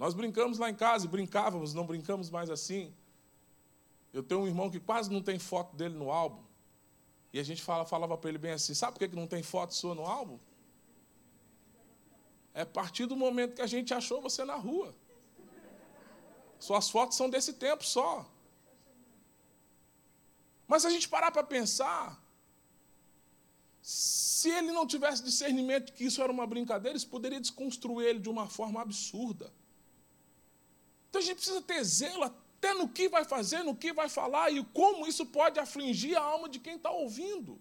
Nós 0.00 0.14
brincamos 0.14 0.56
lá 0.56 0.70
em 0.70 0.74
casa, 0.74 1.06
brincávamos, 1.06 1.74
não 1.74 1.84
brincamos 1.84 2.30
mais 2.30 2.48
assim. 2.48 2.90
Eu 4.14 4.22
tenho 4.22 4.40
um 4.40 4.46
irmão 4.46 4.70
que 4.70 4.80
quase 4.80 5.12
não 5.12 5.22
tem 5.22 5.38
foto 5.38 5.76
dele 5.76 5.94
no 5.94 6.10
álbum. 6.10 6.42
E 7.34 7.38
a 7.38 7.42
gente 7.42 7.62
fala, 7.62 7.84
falava 7.84 8.16
para 8.16 8.30
ele 8.30 8.38
bem 8.38 8.52
assim: 8.52 8.72
sabe 8.72 8.98
por 8.98 9.06
que 9.06 9.14
não 9.14 9.26
tem 9.26 9.42
foto 9.42 9.74
sua 9.74 9.94
no 9.94 10.06
álbum? 10.06 10.38
É 12.54 12.62
a 12.62 12.66
partir 12.66 13.04
do 13.04 13.14
momento 13.14 13.56
que 13.56 13.60
a 13.60 13.66
gente 13.66 13.92
achou 13.92 14.22
você 14.22 14.42
na 14.42 14.54
rua. 14.54 14.94
Suas 16.58 16.88
fotos 16.88 17.18
são 17.18 17.28
desse 17.28 17.52
tempo 17.52 17.84
só. 17.84 18.26
Mas 20.66 20.80
se 20.80 20.88
a 20.88 20.90
gente 20.90 21.10
parar 21.10 21.30
para 21.30 21.44
pensar, 21.44 22.18
se 23.82 24.48
ele 24.48 24.72
não 24.72 24.86
tivesse 24.86 25.22
discernimento 25.22 25.92
que 25.92 26.04
isso 26.04 26.22
era 26.22 26.32
uma 26.32 26.46
brincadeira, 26.46 26.96
isso 26.96 27.06
poderia 27.06 27.38
desconstruir 27.38 28.06
ele 28.06 28.18
de 28.18 28.30
uma 28.30 28.48
forma 28.48 28.80
absurda. 28.80 29.59
Então 31.10 31.20
a 31.20 31.24
gente 31.24 31.36
precisa 31.36 31.60
ter 31.60 31.84
zelo 31.84 32.24
até 32.24 32.72
no 32.72 32.88
que 32.88 33.08
vai 33.08 33.24
fazer, 33.24 33.62
no 33.62 33.74
que 33.74 33.92
vai 33.92 34.08
falar 34.08 34.50
e 34.50 34.64
como 34.64 35.06
isso 35.06 35.26
pode 35.26 35.58
afligir 35.58 36.16
a 36.16 36.22
alma 36.22 36.48
de 36.48 36.58
quem 36.58 36.76
está 36.76 36.90
ouvindo. 36.90 37.60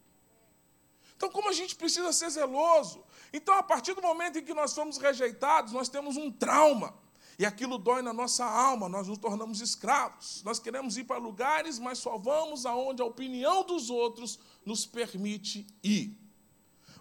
Então, 1.17 1.29
como 1.29 1.49
a 1.49 1.51
gente 1.51 1.75
precisa 1.75 2.13
ser 2.13 2.29
zeloso? 2.29 3.03
Então, 3.33 3.53
a 3.55 3.61
partir 3.61 3.93
do 3.93 4.01
momento 4.01 4.39
em 4.39 4.43
que 4.45 4.53
nós 4.53 4.71
somos 4.71 4.97
rejeitados, 4.97 5.73
nós 5.73 5.89
temos 5.89 6.15
um 6.15 6.31
trauma. 6.31 6.97
E 7.37 7.45
aquilo 7.45 7.77
dói 7.77 8.01
na 8.01 8.13
nossa 8.13 8.45
alma, 8.45 8.87
nós 8.87 9.05
nos 9.07 9.17
tornamos 9.17 9.59
escravos. 9.59 10.41
Nós 10.43 10.59
queremos 10.59 10.97
ir 10.97 11.03
para 11.03 11.17
lugares, 11.17 11.77
mas 11.77 11.97
só 11.97 12.17
vamos 12.17 12.65
aonde 12.65 13.01
a 13.01 13.05
opinião 13.05 13.65
dos 13.65 13.89
outros 13.89 14.39
nos 14.65 14.85
permite 14.85 15.67
ir. 15.83 16.17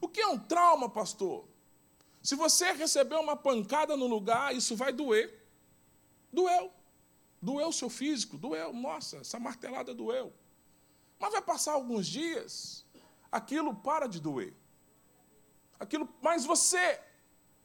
O 0.00 0.08
que 0.08 0.20
é 0.20 0.26
um 0.26 0.38
trauma, 0.38 0.88
pastor? 0.88 1.46
Se 2.20 2.34
você 2.34 2.72
receber 2.72 3.16
uma 3.16 3.36
pancada 3.36 3.96
no 3.96 4.08
lugar, 4.08 4.54
isso 4.54 4.74
vai 4.74 4.92
doer. 4.92 5.32
Doeu. 6.38 6.72
Doeu 7.42 7.68
o 7.68 7.72
seu 7.72 7.90
físico? 7.90 8.38
Doeu. 8.38 8.72
Nossa, 8.72 9.18
essa 9.18 9.38
martelada 9.38 9.92
doeu. 9.92 10.32
Mas 11.18 11.32
vai 11.32 11.42
passar 11.42 11.72
alguns 11.72 12.06
dias, 12.06 12.84
aquilo 13.30 13.74
para 13.74 14.06
de 14.06 14.20
doer. 14.20 14.54
Aquilo, 15.80 16.08
mas 16.22 16.44
você 16.44 17.00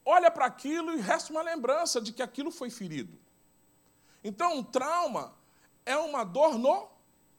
olha 0.04 0.30
para 0.32 0.46
aquilo 0.46 0.94
e 0.94 1.02
resta 1.02 1.32
uma 1.32 1.44
lembrança 1.44 2.02
de 2.02 2.12
que 2.12 2.24
aquilo 2.24 2.52
foi 2.52 2.70
ferido. 2.70 3.16
Então, 4.24 4.58
um 4.58 4.64
trauma 4.64 5.36
é 5.86 5.96
uma 5.98 6.24
dor 6.24 6.58
no 6.58 6.90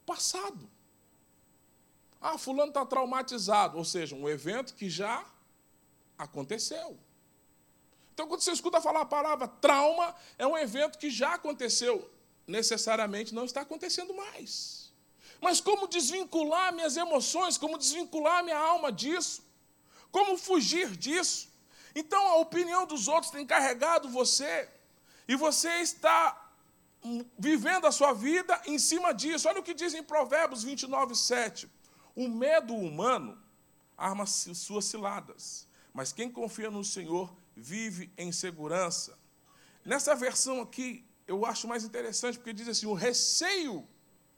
passado. 0.05 0.69
Ah, 2.21 2.37
fulano 2.37 2.69
está 2.69 2.85
traumatizado, 2.85 3.77
ou 3.77 3.85
seja, 3.85 4.15
um 4.15 4.27
evento 4.29 4.73
que 4.73 4.89
já 4.89 5.25
aconteceu. 6.17 6.97
Então, 8.15 8.27
quando 8.27 8.41
você 8.41 8.51
escuta 8.51 8.81
falar 8.81 9.01
a 9.01 9.05
palavra 9.05 9.47
trauma, 9.47 10.15
é 10.39 10.47
um 10.47 10.57
evento 10.57 10.97
que 10.97 11.11
já 11.11 11.35
aconteceu 11.35 12.09
necessariamente 12.47 13.33
não 13.33 13.45
está 13.45 13.61
acontecendo 13.61 14.13
mais. 14.13 14.93
Mas 15.41 15.59
como 15.59 15.87
desvincular 15.87 16.73
minhas 16.73 16.95
emoções, 16.95 17.57
como 17.57 17.77
desvincular 17.77 18.43
minha 18.43 18.57
alma 18.57 18.91
disso? 18.91 19.43
Como 20.11 20.37
fugir 20.37 20.95
disso? 20.95 21.49
Então 21.93 22.27
a 22.27 22.37
opinião 22.37 22.85
dos 22.85 23.07
outros 23.07 23.31
tem 23.31 23.45
carregado 23.45 24.09
você, 24.09 24.69
e 25.27 25.35
você 25.35 25.69
está 25.81 26.41
vivendo 27.37 27.85
a 27.85 27.91
sua 27.91 28.13
vida 28.13 28.59
em 28.65 28.79
cima 28.79 29.13
disso. 29.13 29.47
Olha 29.47 29.59
o 29.59 29.63
que 29.63 29.73
diz 29.73 29.93
em 29.93 30.03
Provérbios 30.03 30.63
29, 30.63 31.15
7. 31.15 31.69
O 32.15 32.27
medo 32.27 32.73
humano 32.73 33.37
arma 33.97 34.25
suas 34.25 34.85
ciladas, 34.85 35.67
mas 35.93 36.11
quem 36.11 36.29
confia 36.29 36.71
no 36.71 36.83
Senhor 36.83 37.35
vive 37.55 38.11
em 38.17 38.31
segurança. 38.31 39.17
Nessa 39.83 40.15
versão 40.15 40.61
aqui, 40.61 41.05
eu 41.27 41.45
acho 41.45 41.67
mais 41.67 41.83
interessante, 41.83 42.37
porque 42.37 42.53
diz 42.53 42.67
assim: 42.67 42.85
o 42.85 42.93
receio 42.93 43.87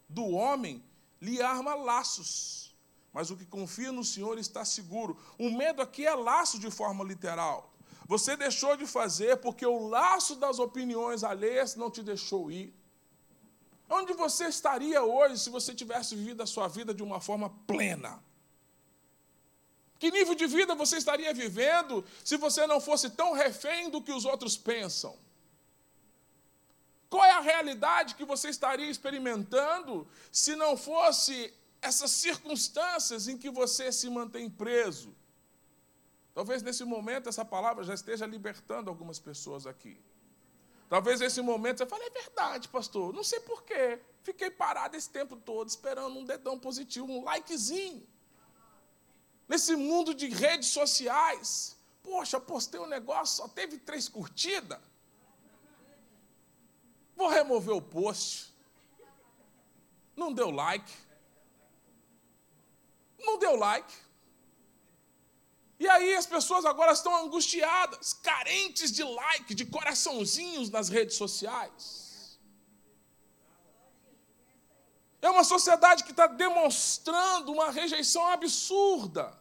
do 0.07 0.25
homem 0.27 0.83
lhe 1.21 1.41
arma 1.41 1.73
laços, 1.75 2.75
mas 3.11 3.31
o 3.31 3.37
que 3.37 3.45
confia 3.45 3.91
no 3.91 4.03
Senhor 4.03 4.37
está 4.37 4.63
seguro. 4.63 5.17
O 5.37 5.49
medo 5.49 5.81
aqui 5.81 6.05
é 6.05 6.13
laço 6.13 6.59
de 6.59 6.69
forma 6.69 7.03
literal. 7.03 7.73
Você 8.05 8.37
deixou 8.37 8.77
de 8.77 8.85
fazer 8.85 9.37
porque 9.37 9.65
o 9.65 9.87
laço 9.87 10.35
das 10.35 10.59
opiniões 10.59 11.23
alheias 11.23 11.75
não 11.75 11.91
te 11.91 12.01
deixou 12.01 12.49
ir. 12.49 12.73
Onde 13.89 14.13
você 14.13 14.45
estaria 14.45 15.01
hoje 15.03 15.39
se 15.39 15.49
você 15.49 15.73
tivesse 15.73 16.15
vivido 16.15 16.41
a 16.41 16.45
sua 16.45 16.67
vida 16.67 16.93
de 16.93 17.03
uma 17.03 17.19
forma 17.19 17.49
plena? 17.65 18.21
Que 19.99 20.11
nível 20.11 20.35
de 20.35 20.47
vida 20.47 20.75
você 20.75 20.97
estaria 20.97 21.33
vivendo 21.33 22.05
se 22.23 22.37
você 22.37 22.67
não 22.67 22.79
fosse 22.79 23.09
tão 23.09 23.33
refém 23.33 23.89
do 23.89 24.01
que 24.01 24.11
os 24.11 24.25
outros 24.25 24.55
pensam? 24.57 25.17
Qual 27.09 27.23
é 27.23 27.31
a 27.31 27.39
realidade 27.39 28.15
que 28.15 28.25
você 28.25 28.49
estaria 28.49 28.89
experimentando 28.89 30.07
se 30.31 30.55
não 30.55 30.75
fosse 30.75 31.53
essas 31.81 32.11
circunstâncias 32.11 33.27
em 33.27 33.37
que 33.37 33.49
você 33.49 33.91
se 33.91 34.09
mantém 34.09 34.49
preso. 34.49 35.15
Talvez 36.33 36.61
nesse 36.61 36.83
momento 36.83 37.29
essa 37.29 37.43
palavra 37.43 37.83
já 37.83 37.93
esteja 37.93 38.25
libertando 38.25 38.89
algumas 38.89 39.19
pessoas 39.19 39.65
aqui. 39.65 39.97
Talvez 40.89 41.19
nesse 41.19 41.41
momento 41.41 41.79
você 41.79 41.85
fale, 41.85 42.03
é 42.05 42.09
verdade, 42.09 42.69
pastor, 42.69 43.13
não 43.13 43.23
sei 43.23 43.39
porquê. 43.41 43.99
Fiquei 44.23 44.49
parado 44.49 44.95
esse 44.95 45.09
tempo 45.09 45.35
todo 45.35 45.67
esperando 45.67 46.17
um 46.17 46.25
dedão 46.25 46.57
positivo, 46.59 47.07
um 47.11 47.23
likezinho. 47.23 48.05
Nesse 49.47 49.75
mundo 49.75 50.13
de 50.13 50.27
redes 50.27 50.69
sociais. 50.69 51.77
Poxa, 52.03 52.39
postei 52.39 52.79
um 52.79 52.87
negócio, 52.87 53.37
só 53.37 53.47
teve 53.47 53.77
três 53.77 54.07
curtidas. 54.07 54.79
Vou 57.15 57.27
remover 57.27 57.75
o 57.75 57.81
post. 57.81 58.53
Não 60.15 60.31
deu 60.31 60.49
like. 60.49 60.91
Não 63.19 63.37
deu 63.37 63.55
like. 63.55 63.93
E 65.79 65.87
aí 65.87 66.13
as 66.15 66.25
pessoas 66.25 66.65
agora 66.65 66.91
estão 66.91 67.15
angustiadas, 67.15 68.13
carentes 68.13 68.91
de 68.91 69.03
like, 69.03 69.53
de 69.53 69.65
coraçãozinhos 69.65 70.69
nas 70.69 70.89
redes 70.89 71.15
sociais. 71.15 72.06
É 75.27 75.29
uma 75.29 75.43
sociedade 75.43 76.05
que 76.05 76.11
está 76.11 76.25
demonstrando 76.25 77.51
uma 77.51 77.69
rejeição 77.69 78.25
absurda. 78.27 79.37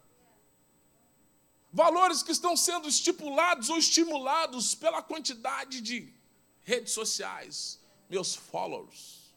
Valores 1.73 2.25
que 2.25 2.33
estão 2.33 2.57
sendo 2.57 2.89
estipulados 2.89 3.71
ou 3.71 3.79
estimulados 3.79 4.75
pela 4.75 5.01
quantidade 5.01 5.81
de 5.81 6.13
redes 6.65 6.93
sociais, 6.93 7.79
meus 8.11 8.35
followers. 8.35 9.33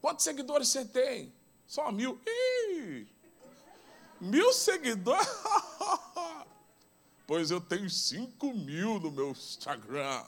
Quantos 0.00 0.22
seguidores 0.22 0.68
você 0.68 0.84
tem? 0.84 1.34
Só 1.66 1.90
mil. 1.90 2.20
Ih, 2.24 3.08
mil 4.20 4.52
seguidores? 4.52 5.26
pois 7.26 7.50
eu 7.50 7.60
tenho 7.60 7.90
cinco 7.90 8.54
mil 8.54 9.00
no 9.00 9.10
meu 9.10 9.32
Instagram. 9.32 10.24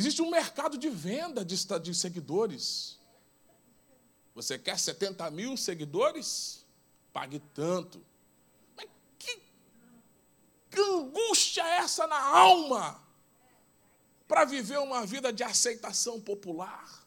Existe 0.00 0.22
um 0.22 0.30
mercado 0.30 0.78
de 0.78 0.88
venda 0.88 1.44
de, 1.44 1.56
de 1.78 1.94
seguidores. 1.94 2.98
Você 4.34 4.58
quer 4.58 4.78
70 4.78 5.30
mil 5.30 5.58
seguidores? 5.58 6.64
Pague 7.12 7.38
tanto. 7.52 8.02
Mas 8.74 8.88
que, 9.18 9.38
que 10.70 10.80
angústia 10.80 11.60
é 11.60 11.76
essa 11.80 12.06
na 12.06 12.18
alma 12.18 12.98
para 14.26 14.46
viver 14.46 14.78
uma 14.78 15.04
vida 15.04 15.30
de 15.30 15.44
aceitação 15.44 16.18
popular? 16.18 17.06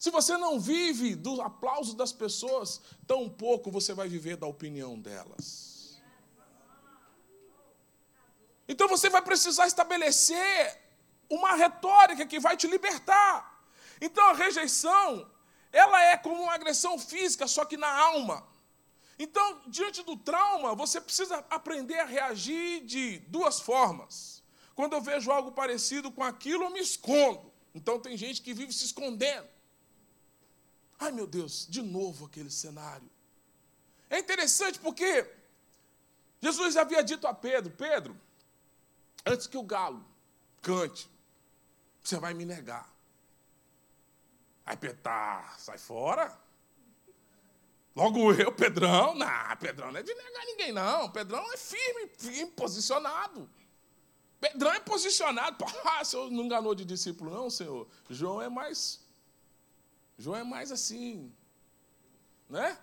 Se 0.00 0.10
você 0.10 0.36
não 0.36 0.58
vive 0.58 1.14
do 1.14 1.40
aplauso 1.40 1.94
das 1.94 2.12
pessoas, 2.12 2.80
tão 3.06 3.28
pouco 3.30 3.70
você 3.70 3.94
vai 3.94 4.08
viver 4.08 4.36
da 4.36 4.48
opinião 4.48 4.98
delas. 4.98 5.69
Então 8.70 8.86
você 8.86 9.10
vai 9.10 9.20
precisar 9.20 9.66
estabelecer 9.66 10.78
uma 11.28 11.54
retórica 11.56 12.24
que 12.24 12.38
vai 12.38 12.56
te 12.56 12.68
libertar. 12.68 13.36
Então 14.00 14.24
a 14.30 14.32
rejeição, 14.32 15.28
ela 15.72 16.00
é 16.04 16.16
como 16.16 16.40
uma 16.44 16.54
agressão 16.54 16.96
física, 16.96 17.48
só 17.48 17.64
que 17.64 17.76
na 17.76 17.92
alma. 17.92 18.46
Então, 19.18 19.60
diante 19.66 20.04
do 20.04 20.16
trauma, 20.16 20.72
você 20.76 21.00
precisa 21.00 21.44
aprender 21.50 21.98
a 21.98 22.04
reagir 22.04 22.84
de 22.84 23.18
duas 23.26 23.58
formas. 23.58 24.40
Quando 24.76 24.92
eu 24.92 25.00
vejo 25.00 25.32
algo 25.32 25.50
parecido 25.50 26.12
com 26.12 26.22
aquilo, 26.22 26.62
eu 26.62 26.70
me 26.70 26.78
escondo. 26.78 27.52
Então 27.74 27.98
tem 27.98 28.16
gente 28.16 28.40
que 28.40 28.54
vive 28.54 28.72
se 28.72 28.84
escondendo. 28.84 29.48
Ai 30.96 31.10
meu 31.10 31.26
Deus, 31.26 31.66
de 31.68 31.82
novo 31.82 32.26
aquele 32.26 32.52
cenário. 32.52 33.10
É 34.08 34.20
interessante 34.20 34.78
porque 34.78 35.28
Jesus 36.40 36.76
havia 36.76 37.02
dito 37.02 37.26
a 37.26 37.34
Pedro: 37.34 37.72
Pedro, 37.72 38.29
antes 39.26 39.46
que 39.46 39.56
o 39.56 39.62
galo 39.62 40.04
cante, 40.62 41.10
você 42.02 42.18
vai 42.18 42.34
me 42.34 42.44
negar. 42.44 42.88
Aí 44.64 44.76
tá, 44.76 45.54
sai 45.58 45.78
fora. 45.78 46.38
Logo 47.94 48.32
eu, 48.32 48.52
Pedrão, 48.52 49.14
não, 49.14 49.56
Pedrão 49.58 49.90
não 49.90 49.98
é 49.98 50.02
de 50.02 50.14
negar 50.14 50.44
ninguém, 50.46 50.72
não. 50.72 51.10
Pedrão 51.10 51.52
é 51.52 51.56
firme, 51.56 52.08
firme, 52.16 52.52
posicionado. 52.52 53.50
Pedrão 54.40 54.72
é 54.72 54.80
posicionado. 54.80 55.64
Ah, 55.84 56.02
o 56.02 56.04
senhor 56.04 56.30
não 56.30 56.44
enganou 56.44 56.74
de 56.74 56.84
discípulo, 56.84 57.30
não, 57.30 57.50
senhor. 57.50 57.86
João 58.08 58.40
é 58.40 58.48
mais 58.48 59.00
João 60.18 60.36
é 60.36 60.44
mais 60.44 60.70
assim, 60.70 61.32
né? 62.48 62.78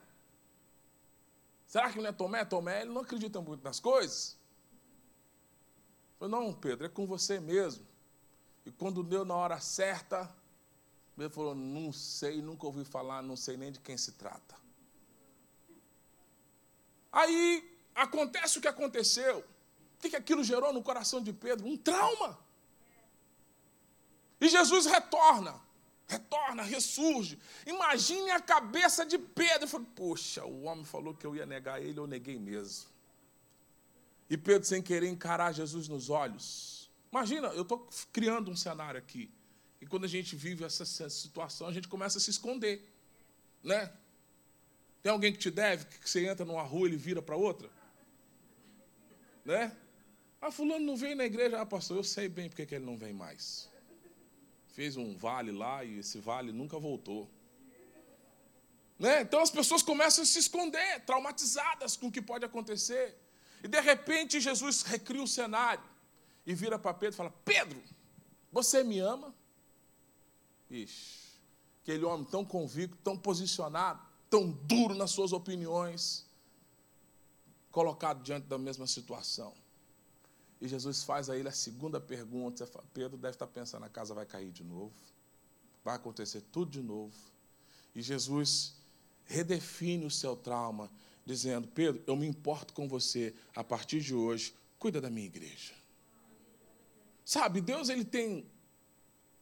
Será 1.68 1.92
que 1.92 2.00
não 2.00 2.08
é 2.08 2.12
Tomé? 2.12 2.44
Tomé, 2.46 2.82
ele 2.82 2.92
não 2.92 3.02
acredita 3.02 3.40
muito 3.42 3.64
nas 3.64 3.80
coisas. 3.80 4.37
Falei, 6.18 6.32
não, 6.32 6.54
Pedro, 6.54 6.86
é 6.86 6.90
com 6.90 7.06
você 7.06 7.40
mesmo. 7.40 7.86
E 8.66 8.72
quando 8.72 9.04
deu 9.04 9.24
na 9.24 9.36
hora 9.36 9.60
certa, 9.60 10.34
ele 11.18 11.30
falou, 11.30 11.56
não 11.56 11.92
sei, 11.94 12.42
nunca 12.42 12.66
ouvi 12.66 12.84
falar, 12.84 13.22
não 13.22 13.36
sei 13.36 13.58
nem 13.58 13.72
de 13.72 13.80
quem 13.80 13.98
se 13.98 14.14
trata. 14.14 14.56
Aí 17.12 17.78
acontece 17.96 18.58
o 18.58 18.62
que 18.62 18.68
aconteceu. 18.68 19.40
O 19.40 20.00
que, 20.00 20.16
aquilo 20.16 20.44
gerou 20.44 20.72
no 20.72 20.84
coração 20.84 21.22
de 21.22 21.34
Pedro? 21.34 21.68
Um 21.68 21.78
trauma. 21.78 22.38
E 24.40 24.48
Jesus 24.48 24.86
retorna 24.86 25.60
retorna, 26.08 26.64
ressurge. 26.64 27.38
Imagine 27.66 28.32
a 28.32 28.40
cabeça 28.40 29.06
de 29.06 29.18
Pedro. 29.20 29.68
Poxa, 29.96 30.46
o 30.46 30.64
homem 30.64 30.86
falou 30.86 31.14
que 31.14 31.28
eu 31.28 31.36
ia 31.36 31.46
negar 31.46 31.82
ele, 31.82 32.00
eu 32.00 32.08
neguei 32.08 32.40
mesmo. 32.40 32.90
E 34.30 34.38
Pedro, 34.38 34.68
sem 34.68 34.82
querer 34.82 35.08
encarar 35.08 35.52
Jesus 35.54 35.88
nos 35.88 36.10
olhos. 36.10 36.90
Imagina, 37.12 37.48
eu 37.50 37.62
estou 37.62 37.88
criando 38.12 38.52
um 38.52 38.56
cenário 38.56 38.98
aqui. 38.98 39.32
E 39.80 39.86
quando 39.86 40.06
a 40.06 40.08
gente 40.08 40.36
vive 40.36 40.64
essa 40.64 40.86
situação, 41.10 41.68
a 41.68 41.72
gente 41.72 41.88
começa 41.88 42.18
a 42.18 42.22
se 42.22 42.30
esconder. 42.30 42.88
Né? 43.64 43.92
Tem 45.02 45.12
alguém 45.12 45.32
que 45.32 45.40
te 45.40 45.52
deve, 45.52 45.86
que 45.86 46.10
você 46.10 46.28
entra 46.28 46.46
numa 46.46 46.64
rua 46.64 46.88
e 46.88 46.92
ele 46.92 46.98
vira 46.98 47.22
para 47.22 47.36
outra? 47.36 47.70
Né? 49.46 49.76
Ah, 50.42 50.52
fulano 50.52 50.86
não 50.86 50.98
veio 50.98 51.16
na 51.16 51.26
igreja. 51.26 51.62
Ah, 51.62 51.66
pastor, 51.66 51.98
eu 51.98 52.04
sei 52.04 52.28
bem 52.28 52.50
porque 52.50 52.66
que 52.66 52.76
ele 52.76 52.86
não 52.86 52.98
vem 52.98 53.14
mais 53.14 53.70
fez 54.78 54.96
um 54.96 55.16
vale 55.16 55.52
lá 55.52 55.84
e 55.84 55.98
esse 55.98 56.20
vale 56.20 56.52
nunca 56.52 56.78
voltou. 56.78 57.28
Né? 59.00 59.22
Então 59.22 59.40
as 59.40 59.50
pessoas 59.50 59.82
começam 59.82 60.22
a 60.24 60.26
se 60.28 60.38
esconder, 60.38 61.04
traumatizadas 61.04 61.98
com 61.98 62.08
o 62.08 62.12
que 62.12 62.22
pode 62.22 62.46
acontecer. 62.46 63.18
E 63.64 63.68
de 63.68 63.80
repente 63.80 64.40
Jesus 64.40 64.84
recria 64.84 65.22
o 65.22 65.28
cenário 65.28 65.84
e 66.46 66.54
vira 66.54 66.78
para 66.78 66.94
Pedro 66.94 67.16
e 67.16 67.18
fala: 67.18 67.34
Pedro, 67.44 67.82
você 68.52 68.84
me 68.84 69.00
ama? 69.00 69.34
Ixi, 70.70 71.40
aquele 71.82 72.06
homem 72.06 72.26
tão 72.26 72.44
convicto, 72.44 72.98
tão 73.04 73.18
posicionado, 73.18 74.02
tão 74.30 74.50
duro 74.52 74.94
nas 74.94 75.12
suas 75.12 75.32
opiniões, 75.32 76.26
colocado 77.72 78.22
diante 78.22 78.48
da 78.48 78.58
mesma 78.58 78.86
situação. 78.88 79.54
E 80.60 80.68
Jesus 80.68 81.04
faz 81.04 81.30
a 81.30 81.38
ele 81.38 81.48
a 81.48 81.52
segunda 81.52 82.00
pergunta. 82.00 82.66
Fala, 82.66 82.86
Pedro 82.94 83.18
deve 83.18 83.36
estar 83.36 83.48
pensando: 83.48 83.86
a 83.86 83.90
casa 83.90 84.14
vai 84.14 84.26
cair 84.26 84.52
de 84.52 84.64
novo, 84.64 84.94
vai 85.84 85.96
acontecer 85.96 86.42
tudo 86.52 86.72
de 86.72 86.82
novo. 86.82 87.16
E 87.94 88.02
Jesus 88.02 88.76
redefine 89.26 90.06
o 90.06 90.12
seu 90.12 90.36
trauma, 90.36 90.90
dizendo: 91.28 91.68
Pedro, 91.68 92.02
eu 92.08 92.16
me 92.16 92.26
importo 92.26 92.74
com 92.74 92.88
você 92.88 93.36
a 93.54 93.64
partir 93.64 94.00
de 94.00 94.16
hoje, 94.16 94.56
cuida 94.80 95.02
da 95.02 95.10
minha 95.10 95.28
igreja. 95.28 95.74
Sabe, 97.26 97.60
Deus 97.60 97.90
ele 97.90 98.06
tem 98.06 98.50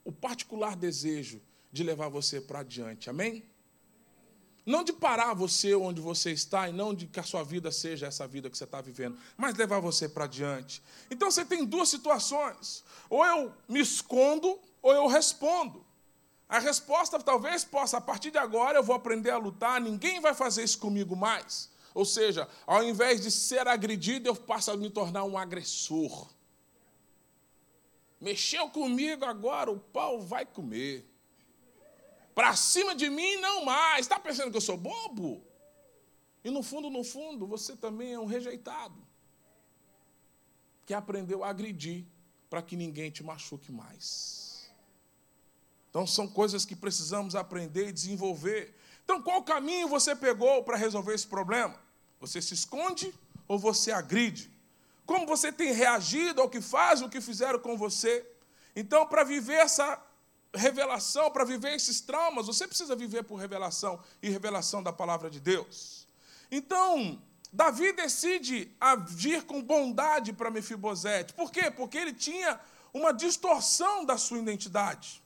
o 0.03 0.11
particular 0.11 0.75
desejo 0.75 1.39
de 1.71 1.83
levar 1.83 2.09
você 2.09 2.41
para 2.41 2.59
adiante, 2.59 3.09
amém? 3.09 3.45
Não 4.65 4.83
de 4.83 4.91
parar 4.91 5.35
você 5.35 5.75
onde 5.75 6.01
você 6.01 6.31
está 6.31 6.67
e 6.67 6.73
não 6.73 6.91
de 6.91 7.05
que 7.05 7.19
a 7.19 7.23
sua 7.23 7.43
vida 7.43 7.71
seja 7.71 8.07
essa 8.07 8.27
vida 8.27 8.49
que 8.49 8.57
você 8.57 8.63
está 8.63 8.81
vivendo, 8.81 9.15
mas 9.37 9.53
levar 9.53 9.79
você 9.79 10.09
para 10.09 10.25
diante. 10.25 10.81
Então 11.11 11.29
você 11.29 11.45
tem 11.45 11.63
duas 11.63 11.87
situações: 11.87 12.83
ou 13.07 13.23
eu 13.23 13.53
me 13.69 13.79
escondo, 13.79 14.59
ou 14.81 14.91
eu 14.91 15.05
respondo. 15.05 15.85
A 16.49 16.57
resposta 16.57 17.19
talvez 17.19 17.63
possa, 17.63 17.97
a 17.97 18.01
partir 18.01 18.31
de 18.31 18.39
agora 18.39 18.79
eu 18.79 18.83
vou 18.83 18.95
aprender 18.95 19.29
a 19.29 19.37
lutar, 19.37 19.79
ninguém 19.79 20.19
vai 20.19 20.33
fazer 20.33 20.63
isso 20.63 20.79
comigo 20.79 21.15
mais. 21.15 21.74
Ou 21.95 22.03
seja, 22.03 22.47
ao 22.67 22.83
invés 22.83 23.21
de 23.21 23.31
ser 23.31 23.65
agredido, 23.69 24.27
eu 24.27 24.35
passo 24.35 24.69
a 24.69 24.75
me 24.75 24.89
tornar 24.89 25.23
um 25.23 25.37
agressor. 25.37 26.27
Mexeu 28.19 28.69
comigo 28.69 29.23
agora, 29.23 29.71
o 29.71 29.79
pau 29.79 30.19
vai 30.19 30.45
comer. 30.45 31.09
Para 32.35 32.53
cima 32.53 32.93
de 32.93 33.09
mim, 33.09 33.37
não 33.37 33.63
mais. 33.63 34.01
Está 34.01 34.19
pensando 34.19 34.51
que 34.51 34.57
eu 34.57 34.61
sou 34.61 34.75
bobo? 34.75 35.41
E 36.43 36.51
no 36.51 36.61
fundo, 36.61 36.89
no 36.89 37.01
fundo, 37.01 37.47
você 37.47 37.77
também 37.77 38.11
é 38.11 38.19
um 38.19 38.25
rejeitado. 38.25 39.01
Que 40.85 40.93
aprendeu 40.93 41.45
a 41.45 41.49
agredir 41.49 42.05
para 42.49 42.61
que 42.61 42.75
ninguém 42.75 43.09
te 43.09 43.23
machuque 43.23 43.71
mais. 43.71 44.69
Então 45.89 46.05
são 46.05 46.27
coisas 46.27 46.65
que 46.65 46.75
precisamos 46.75 47.35
aprender 47.35 47.87
e 47.87 47.93
desenvolver. 47.93 48.75
Então 49.05 49.21
qual 49.21 49.41
caminho 49.43 49.87
você 49.87 50.13
pegou 50.13 50.61
para 50.61 50.75
resolver 50.75 51.13
esse 51.13 51.25
problema? 51.25 51.84
Você 52.19 52.41
se 52.41 52.53
esconde 52.53 53.13
ou 53.47 53.57
você 53.59 53.91
agride? 53.91 54.51
Como 55.05 55.27
você 55.27 55.51
tem 55.51 55.71
reagido 55.71 56.41
ao 56.41 56.49
que 56.49 56.61
faz, 56.61 57.01
o 57.01 57.09
que 57.09 57.21
fizeram 57.21 57.59
com 57.59 57.77
você? 57.77 58.25
Então, 58.75 59.05
para 59.05 59.23
viver 59.23 59.55
essa 59.55 60.01
revelação, 60.53 61.29
para 61.29 61.43
viver 61.43 61.75
esses 61.75 62.01
traumas, 62.01 62.47
você 62.47 62.67
precisa 62.67 62.95
viver 62.95 63.23
por 63.23 63.35
revelação 63.35 64.01
e 64.21 64.29
revelação 64.29 64.81
da 64.81 64.91
palavra 64.91 65.29
de 65.29 65.39
Deus. 65.39 66.07
Então, 66.49 67.21
Davi 67.51 67.93
decide 67.93 68.71
agir 68.79 69.43
com 69.43 69.61
bondade 69.61 70.33
para 70.33 70.51
Mefibosete. 70.51 71.33
Por 71.33 71.51
quê? 71.51 71.69
Porque 71.69 71.97
ele 71.97 72.13
tinha 72.13 72.59
uma 72.93 73.13
distorção 73.13 74.03
da 74.03 74.17
sua 74.17 74.39
identidade. 74.39 75.23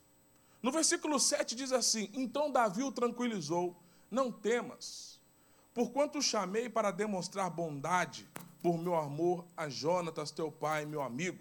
No 0.62 0.72
versículo 0.72 1.20
7 1.20 1.56
diz 1.56 1.72
assim: 1.72 2.10
Então 2.14 2.52
Davi 2.52 2.84
o 2.84 2.92
tranquilizou: 2.92 3.76
Não 4.12 4.32
temas, 4.32 5.19
porquanto 5.74 6.22
chamei 6.22 6.70
para 6.70 6.92
demonstrar 6.92 7.50
bondade 7.50 8.28
por 8.62 8.78
meu 8.78 8.96
amor 8.96 9.46
a 9.56 9.70
Jonatas, 9.70 10.32
teu 10.32 10.52
pai, 10.52 10.86
meu 10.86 11.02
amigo. 11.02 11.40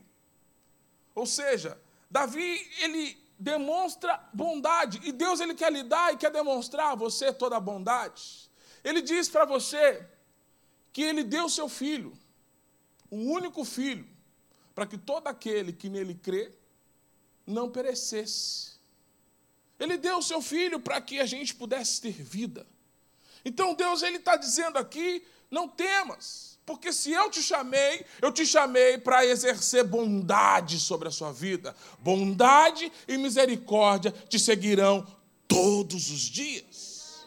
Ou 1.15 1.27
seja, 1.27 1.81
Davi, 2.11 2.67
ele 2.81 3.19
demonstra 3.39 4.29
bondade, 4.33 5.01
e 5.05 5.13
Deus 5.13 5.41
ele 5.41 5.55
quer 5.55 5.73
lhe 5.73 5.83
dar 5.83 6.13
e 6.13 6.17
quer 6.17 6.31
demonstrar 6.31 6.93
a 6.93 6.95
você 6.95 7.33
toda 7.33 7.57
a 7.57 7.61
bondade. 7.61 8.51
Ele 8.83 9.01
diz 9.01 9.29
para 9.29 9.45
você 9.45 10.07
que 10.93 11.03
ele 11.03 11.23
deu 11.23 11.49
seu 11.49 11.69
filho, 11.69 12.13
um 13.11 13.31
único 13.31 13.65
filho, 13.65 14.09
para 14.75 14.87
que 14.87 14.99
todo 14.99 15.27
aquele 15.27 15.73
que 15.73 15.89
nele 15.89 16.15
crê 16.15 16.53
não 17.47 17.71
perecesse. 17.71 18.79
Ele 19.79 19.97
deu 19.97 20.19
o 20.19 20.23
seu 20.23 20.43
filho 20.43 20.81
para 20.81 21.01
que 21.01 21.21
a 21.21 21.27
gente 21.27 21.55
pudesse 21.55 22.01
ter 22.01 22.13
vida. 22.13 22.67
Então 23.49 23.73
Deus 23.73 24.03
ele 24.03 24.19
está 24.19 24.37
dizendo 24.37 24.77
aqui: 24.77 25.25
não 25.51 25.67
temas, 25.67 26.59
porque 26.67 26.93
se 26.93 27.11
eu 27.11 27.31
te 27.31 27.43
chamei, 27.43 28.05
eu 28.21 28.31
te 28.31 28.45
chamei 28.45 28.99
para 28.99 29.25
exercer 29.25 29.85
bondade 29.85 30.79
sobre 30.79 31.09
a 31.09 31.11
sua 31.11 31.33
vida. 31.33 31.75
Bondade 31.99 32.93
e 33.09 33.17
misericórdia 33.17 34.13
te 34.29 34.39
seguirão 34.39 35.07
todos 35.49 36.11
os 36.11 36.21
dias. 36.21 37.27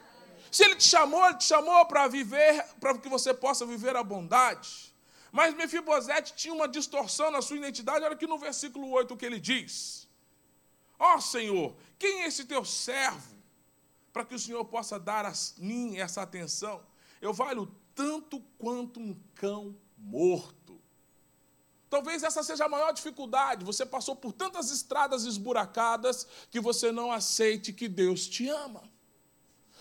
Se 0.52 0.64
ele 0.64 0.76
te 0.76 0.88
chamou, 0.88 1.26
ele 1.26 1.38
te 1.38 1.46
chamou 1.46 1.88
para 1.88 2.08
viver, 2.08 2.66
para 2.80 2.96
que 3.00 3.10
você 3.10 3.34
possa 3.34 3.66
viver 3.66 3.96
a 3.96 4.04
bondade. 4.04 4.94
Mas 5.32 5.56
Mefibosete 5.56 6.36
tinha 6.36 6.54
uma 6.54 6.68
distorção 6.68 7.32
na 7.32 7.42
sua 7.42 7.58
identidade, 7.58 8.06
olha 8.06 8.14
aqui 8.14 8.28
no 8.28 8.38
versículo 8.38 8.92
8 8.92 9.12
o 9.12 9.18
que 9.18 9.26
ele 9.26 9.40
diz. 9.40 10.08
Ó 11.00 11.16
oh, 11.16 11.22
Senhor, 11.22 11.76
quem 11.98 12.22
é 12.22 12.28
esse 12.28 12.46
teu 12.46 12.64
servo? 12.64 13.41
Para 14.12 14.26
que 14.26 14.36
o 14.36 14.40
Senhor 14.40 14.64
possa 14.66 15.00
dar 15.00 15.26
a 15.26 15.34
mim 15.58 15.98
essa 15.98 16.22
atenção. 16.22 16.82
Eu 17.22 17.34
valho 17.34 17.74
tanto 17.96 18.40
quanto 18.58 19.00
um 19.00 19.18
cão 19.36 19.76
morto. 19.98 20.82
Talvez 21.90 22.24
essa 22.24 22.42
seja 22.42 22.66
a 22.66 22.70
maior 22.70 22.92
dificuldade. 22.92 23.66
Você 23.66 23.86
passou 23.86 24.16
por 24.16 24.34
tantas 24.34 24.72
estradas 24.72 25.26
esburacadas 25.26 26.26
que 26.50 26.60
você 26.60 26.92
não 26.92 27.12
aceite 27.12 27.74
que 27.74 27.88
Deus 27.88 28.28
te 28.28 28.48
ama. 28.48 28.84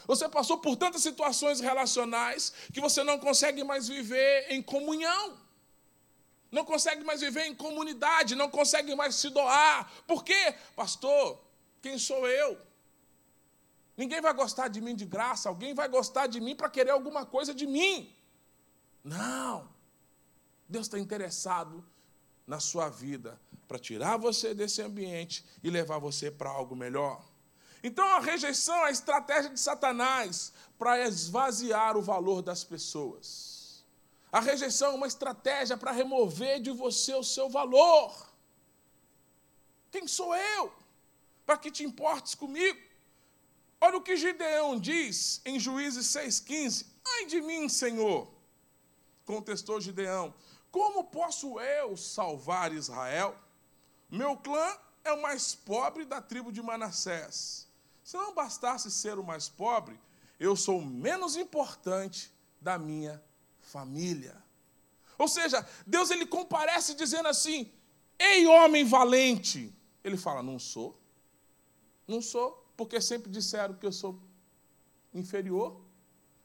Você 0.06 0.28
passou 0.28 0.58
por 0.58 0.76
tantas 0.76 1.02
situações 1.02 1.60
relacionais 1.60 2.52
que 2.72 2.80
você 2.80 3.04
não 3.04 3.18
consegue 3.18 3.62
mais 3.62 3.86
viver 3.86 4.46
em 4.50 4.60
comunhão 4.60 5.38
não 6.50 6.64
consegue 6.64 7.04
mais 7.04 7.20
viver 7.20 7.44
em 7.46 7.54
comunidade, 7.54 8.34
não 8.34 8.50
consegue 8.50 8.94
mais 8.94 9.14
se 9.14 9.30
doar. 9.30 9.90
Por 10.06 10.24
quê? 10.24 10.54
Pastor, 10.74 11.40
quem 11.80 11.98
sou 11.98 12.26
eu? 12.26 12.58
Ninguém 14.00 14.22
vai 14.22 14.32
gostar 14.32 14.68
de 14.68 14.80
mim 14.80 14.96
de 14.96 15.04
graça, 15.04 15.50
alguém 15.50 15.74
vai 15.74 15.86
gostar 15.86 16.26
de 16.26 16.40
mim 16.40 16.56
para 16.56 16.70
querer 16.70 16.92
alguma 16.92 17.26
coisa 17.26 17.52
de 17.52 17.66
mim. 17.66 18.10
Não. 19.04 19.68
Deus 20.66 20.86
está 20.86 20.98
interessado 20.98 21.84
na 22.46 22.58
sua 22.58 22.88
vida 22.88 23.38
para 23.68 23.78
tirar 23.78 24.16
você 24.16 24.54
desse 24.54 24.80
ambiente 24.80 25.44
e 25.62 25.68
levar 25.68 25.98
você 25.98 26.30
para 26.30 26.48
algo 26.48 26.74
melhor. 26.74 27.22
Então 27.82 28.06
a 28.16 28.20
rejeição 28.20 28.74
é 28.76 28.86
a 28.86 28.90
estratégia 28.90 29.50
de 29.50 29.60
Satanás 29.60 30.50
para 30.78 31.06
esvaziar 31.06 31.94
o 31.94 32.00
valor 32.00 32.40
das 32.40 32.64
pessoas. 32.64 33.84
A 34.32 34.40
rejeição 34.40 34.92
é 34.92 34.94
uma 34.94 35.08
estratégia 35.08 35.76
para 35.76 35.92
remover 35.92 36.58
de 36.58 36.70
você 36.70 37.12
o 37.14 37.22
seu 37.22 37.50
valor. 37.50 38.32
Quem 39.90 40.08
sou 40.08 40.34
eu? 40.34 40.72
Para 41.44 41.58
que 41.58 41.70
te 41.70 41.84
importes 41.84 42.34
comigo? 42.34 42.89
Olha 43.80 43.96
o 43.96 44.02
que 44.02 44.16
Gideão 44.16 44.78
diz 44.78 45.40
em 45.44 45.58
Juízes 45.58 46.06
6,15. 46.08 46.86
Ai 47.06 47.26
de 47.26 47.40
mim, 47.40 47.68
Senhor, 47.68 48.30
contestou 49.24 49.80
Gideão. 49.80 50.34
Como 50.70 51.04
posso 51.04 51.58
eu 51.58 51.96
salvar 51.96 52.72
Israel? 52.72 53.34
Meu 54.10 54.36
clã 54.36 54.76
é 55.02 55.12
o 55.12 55.22
mais 55.22 55.54
pobre 55.54 56.04
da 56.04 56.20
tribo 56.20 56.52
de 56.52 56.62
Manassés. 56.62 57.66
Se 58.04 58.16
não 58.16 58.34
bastasse 58.34 58.90
ser 58.90 59.18
o 59.18 59.24
mais 59.24 59.48
pobre, 59.48 59.98
eu 60.38 60.54
sou 60.54 60.78
o 60.78 60.84
menos 60.84 61.36
importante 61.36 62.32
da 62.60 62.76
minha 62.76 63.22
família. 63.60 64.36
Ou 65.16 65.28
seja, 65.28 65.66
Deus 65.86 66.10
ele 66.10 66.26
comparece 66.26 66.94
dizendo 66.94 67.28
assim: 67.28 67.70
Ei, 68.18 68.46
homem 68.46 68.84
valente. 68.84 69.74
Ele 70.02 70.16
fala: 70.16 70.42
Não 70.42 70.58
sou. 70.58 70.98
Não 72.06 72.20
sou, 72.20 72.59
porque 72.80 72.98
sempre 72.98 73.30
disseram 73.30 73.74
que 73.74 73.84
eu 73.84 73.92
sou 73.92 74.18
inferior, 75.12 75.78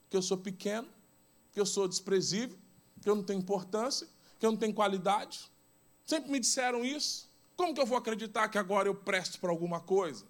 que 0.09 0.17
eu 0.17 0.21
sou 0.21 0.37
pequeno, 0.37 0.85
que 1.53 1.61
eu 1.61 1.65
sou 1.65 1.87
desprezível, 1.87 2.57
que 3.01 3.09
eu 3.09 3.15
não 3.15 3.23
tenho 3.23 3.39
importância, 3.39 4.05
que 4.37 4.45
eu 4.45 4.51
não 4.51 4.57
tenho 4.57 4.73
qualidade. 4.73 5.49
Sempre 6.05 6.29
me 6.29 6.37
disseram 6.37 6.83
isso. 6.83 7.29
Como 7.55 7.73
que 7.73 7.79
eu 7.79 7.85
vou 7.85 7.97
acreditar 7.97 8.49
que 8.49 8.57
agora 8.57 8.89
eu 8.89 8.93
presto 8.93 9.39
para 9.39 9.49
alguma 9.49 9.79
coisa? 9.79 10.25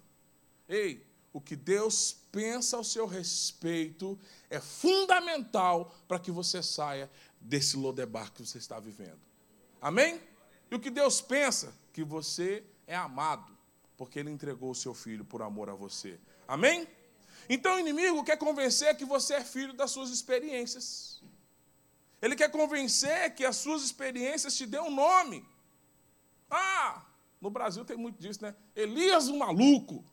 Ei, 0.68 1.04
o 1.32 1.40
que 1.40 1.56
Deus 1.56 2.16
pensa 2.30 2.76
ao 2.76 2.84
seu 2.84 3.04
respeito 3.04 4.16
é 4.48 4.60
fundamental 4.60 5.92
para 6.06 6.20
que 6.20 6.30
você 6.30 6.62
saia 6.62 7.10
desse 7.40 7.76
lodebar 7.76 8.32
que 8.32 8.46
você 8.46 8.58
está 8.58 8.78
vivendo. 8.78 9.18
Amém? 9.82 10.20
E 10.70 10.74
o 10.76 10.78
que 10.78 10.88
Deus 10.88 11.20
pensa? 11.20 11.74
Que 11.92 12.04
você 12.04 12.62
é 12.86 12.94
amado, 12.94 13.55
porque 13.96 14.18
Ele 14.18 14.30
entregou 14.30 14.70
o 14.70 14.74
seu 14.74 14.94
filho 14.94 15.24
por 15.24 15.42
amor 15.42 15.70
a 15.70 15.74
você. 15.74 16.18
Amém? 16.46 16.86
Então 17.48 17.76
o 17.76 17.78
inimigo 17.78 18.24
quer 18.24 18.36
convencer 18.36 18.96
que 18.96 19.04
você 19.04 19.34
é 19.34 19.44
filho 19.44 19.72
das 19.72 19.90
suas 19.90 20.10
experiências. 20.10 21.22
Ele 22.20 22.34
quer 22.34 22.50
convencer 22.50 23.34
que 23.34 23.44
as 23.44 23.56
suas 23.56 23.82
experiências 23.82 24.56
te 24.56 24.66
dêem 24.66 24.82
um 24.82 24.90
nome. 24.90 25.46
Ah, 26.50 27.04
no 27.40 27.50
Brasil 27.50 27.84
tem 27.84 27.96
muito 27.96 28.18
disso, 28.18 28.42
né? 28.42 28.54
Elias, 28.74 29.28
o 29.28 29.38
maluco. 29.38 30.04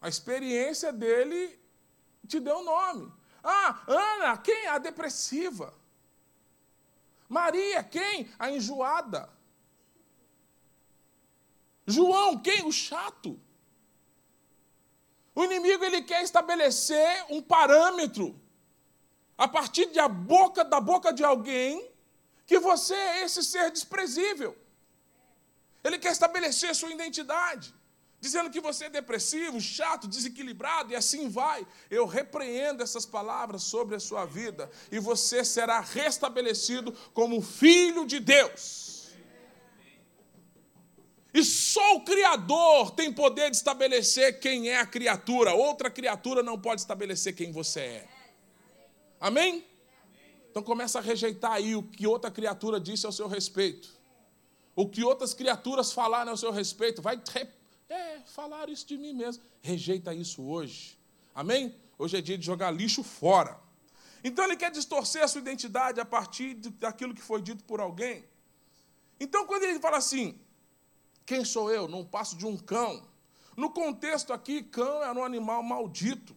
A 0.00 0.08
experiência 0.08 0.92
dele 0.92 1.58
te 2.26 2.40
deu 2.40 2.58
um 2.58 2.64
nome. 2.64 3.12
Ah, 3.42 3.82
Ana, 3.86 4.36
quem? 4.38 4.66
A 4.68 4.78
depressiva. 4.78 5.74
Maria, 7.28 7.82
quem? 7.84 8.30
A 8.38 8.50
enjoada. 8.50 9.28
João, 11.86 12.38
quem? 12.38 12.64
O 12.64 12.72
chato. 12.72 13.38
O 15.34 15.44
inimigo 15.44 15.84
ele 15.84 16.02
quer 16.02 16.22
estabelecer 16.22 17.26
um 17.28 17.42
parâmetro 17.42 18.40
a 19.36 19.48
partir 19.48 19.86
da 19.86 20.08
boca 20.08 20.64
da 20.64 20.80
boca 20.80 21.12
de 21.12 21.24
alguém 21.24 21.90
que 22.46 22.58
você 22.58 22.94
é 22.94 23.24
esse 23.24 23.42
ser 23.42 23.70
desprezível. 23.70 24.56
Ele 25.82 25.98
quer 25.98 26.12
estabelecer 26.12 26.74
sua 26.74 26.92
identidade 26.92 27.74
dizendo 28.24 28.48
que 28.48 28.58
você 28.58 28.86
é 28.86 28.88
depressivo, 28.88 29.60
chato, 29.60 30.08
desequilibrado 30.08 30.90
e 30.90 30.96
assim 30.96 31.28
vai. 31.28 31.66
Eu 31.90 32.06
repreendo 32.06 32.82
essas 32.82 33.04
palavras 33.04 33.62
sobre 33.64 33.96
a 33.96 34.00
sua 34.00 34.24
vida 34.24 34.70
e 34.90 34.98
você 34.98 35.44
será 35.44 35.80
restabelecido 35.80 36.90
como 37.12 37.42
filho 37.42 38.06
de 38.06 38.18
Deus. 38.18 38.83
E 41.34 41.42
só 41.42 41.96
o 41.96 42.04
Criador 42.04 42.92
tem 42.92 43.12
poder 43.12 43.50
de 43.50 43.56
estabelecer 43.56 44.38
quem 44.38 44.68
é 44.68 44.78
a 44.78 44.86
criatura. 44.86 45.52
Outra 45.52 45.90
criatura 45.90 46.44
não 46.44 46.56
pode 46.56 46.80
estabelecer 46.80 47.34
quem 47.34 47.50
você 47.50 47.80
é. 47.80 48.08
Amém? 49.20 49.66
Então 50.48 50.62
começa 50.62 51.00
a 51.00 51.02
rejeitar 51.02 51.50
aí 51.50 51.74
o 51.74 51.82
que 51.82 52.06
outra 52.06 52.30
criatura 52.30 52.78
disse 52.78 53.04
ao 53.04 53.10
seu 53.10 53.26
respeito. 53.26 53.92
O 54.76 54.88
que 54.88 55.02
outras 55.02 55.34
criaturas 55.34 55.92
falaram 55.92 56.30
ao 56.30 56.36
seu 56.36 56.52
respeito. 56.52 57.02
Vai 57.02 57.20
é, 57.88 58.20
falaram 58.26 58.72
isso 58.72 58.86
de 58.86 58.96
mim 58.96 59.12
mesmo. 59.12 59.42
Rejeita 59.60 60.14
isso 60.14 60.40
hoje. 60.40 60.96
Amém? 61.34 61.74
Hoje 61.98 62.16
é 62.16 62.20
dia 62.20 62.38
de 62.38 62.46
jogar 62.46 62.70
lixo 62.70 63.02
fora. 63.02 63.58
Então 64.22 64.44
ele 64.44 64.56
quer 64.56 64.70
distorcer 64.70 65.24
a 65.24 65.28
sua 65.28 65.40
identidade 65.40 65.98
a 65.98 66.04
partir 66.04 66.54
daquilo 66.54 67.12
que 67.12 67.20
foi 67.20 67.42
dito 67.42 67.64
por 67.64 67.80
alguém. 67.80 68.24
Então, 69.18 69.46
quando 69.46 69.64
ele 69.64 69.80
fala 69.80 69.96
assim, 69.96 70.38
quem 71.26 71.44
sou 71.44 71.70
eu? 71.70 71.88
Não 71.88 72.04
passo 72.04 72.36
de 72.36 72.46
um 72.46 72.56
cão. 72.56 73.02
No 73.56 73.70
contexto 73.70 74.32
aqui, 74.32 74.62
cão 74.62 75.02
era 75.02 75.18
um 75.18 75.24
animal 75.24 75.62
maldito, 75.62 76.34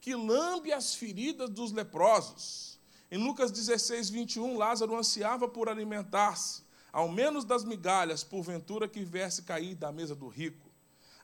que 0.00 0.14
lambe 0.14 0.72
as 0.72 0.94
feridas 0.94 1.48
dos 1.48 1.72
leprosos. 1.72 2.78
Em 3.10 3.18
Lucas 3.18 3.50
16, 3.50 4.10
21, 4.10 4.56
Lázaro 4.56 4.96
ansiava 4.96 5.48
por 5.48 5.68
alimentar-se, 5.68 6.62
ao 6.92 7.08
menos 7.08 7.44
das 7.44 7.64
migalhas, 7.64 8.24
porventura 8.24 8.88
que 8.88 9.04
viesse 9.04 9.42
cair 9.42 9.74
da 9.74 9.92
mesa 9.92 10.14
do 10.14 10.28
rico. 10.28 10.66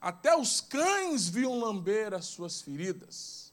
Até 0.01 0.37
os 0.37 0.61
cães 0.61 1.29
viam 1.29 1.59
lamber 1.59 2.15
as 2.15 2.27
suas 2.27 2.61
feridas. 2.61 3.53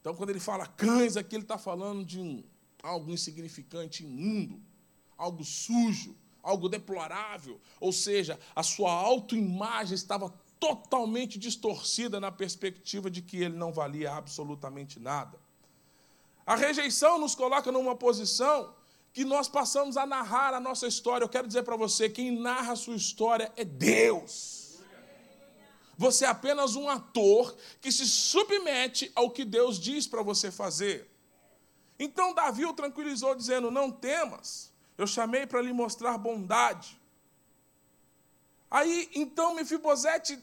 Então, 0.00 0.14
quando 0.14 0.30
ele 0.30 0.40
fala 0.40 0.66
cães, 0.66 1.16
aqui 1.16 1.36
ele 1.36 1.42
está 1.42 1.58
falando 1.58 2.04
de 2.04 2.20
um, 2.20 2.42
algo 2.82 3.10
insignificante, 3.10 4.04
imundo, 4.04 4.60
algo 5.16 5.44
sujo, 5.44 6.16
algo 6.42 6.68
deplorável. 6.68 7.60
Ou 7.80 7.92
seja, 7.92 8.38
a 8.54 8.62
sua 8.62 8.92
autoimagem 8.92 9.94
estava 9.94 10.32
totalmente 10.58 11.38
distorcida 11.38 12.18
na 12.18 12.32
perspectiva 12.32 13.10
de 13.10 13.22
que 13.22 13.38
ele 13.38 13.56
não 13.56 13.72
valia 13.72 14.12
absolutamente 14.12 14.98
nada. 14.98 15.38
A 16.46 16.56
rejeição 16.56 17.18
nos 17.18 17.34
coloca 17.34 17.70
numa 17.70 17.94
posição 17.94 18.74
que 19.12 19.24
nós 19.24 19.48
passamos 19.48 19.96
a 19.96 20.06
narrar 20.06 20.54
a 20.54 20.60
nossa 20.60 20.86
história. 20.86 21.24
Eu 21.24 21.28
quero 21.28 21.46
dizer 21.46 21.62
para 21.62 21.76
você: 21.76 22.08
quem 22.08 22.30
narra 22.30 22.72
a 22.72 22.76
sua 22.76 22.96
história 22.96 23.52
é 23.56 23.64
Deus. 23.64 24.78
Você 25.96 26.24
é 26.24 26.28
apenas 26.28 26.76
um 26.76 26.88
ator 26.88 27.56
que 27.80 27.90
se 27.90 28.06
submete 28.06 29.10
ao 29.16 29.30
que 29.30 29.44
Deus 29.44 29.80
diz 29.80 30.06
para 30.06 30.22
você 30.22 30.50
fazer. 30.50 31.10
Então 31.98 32.32
Davi 32.32 32.64
o 32.64 32.72
tranquilizou, 32.72 33.34
dizendo: 33.34 33.70
Não 33.70 33.90
temas, 33.90 34.72
eu 34.98 35.06
chamei 35.06 35.46
para 35.46 35.62
lhe 35.62 35.72
mostrar 35.72 36.18
bondade. 36.18 37.00
Aí, 38.68 39.08
então, 39.14 39.54
Mefibosete 39.54 40.38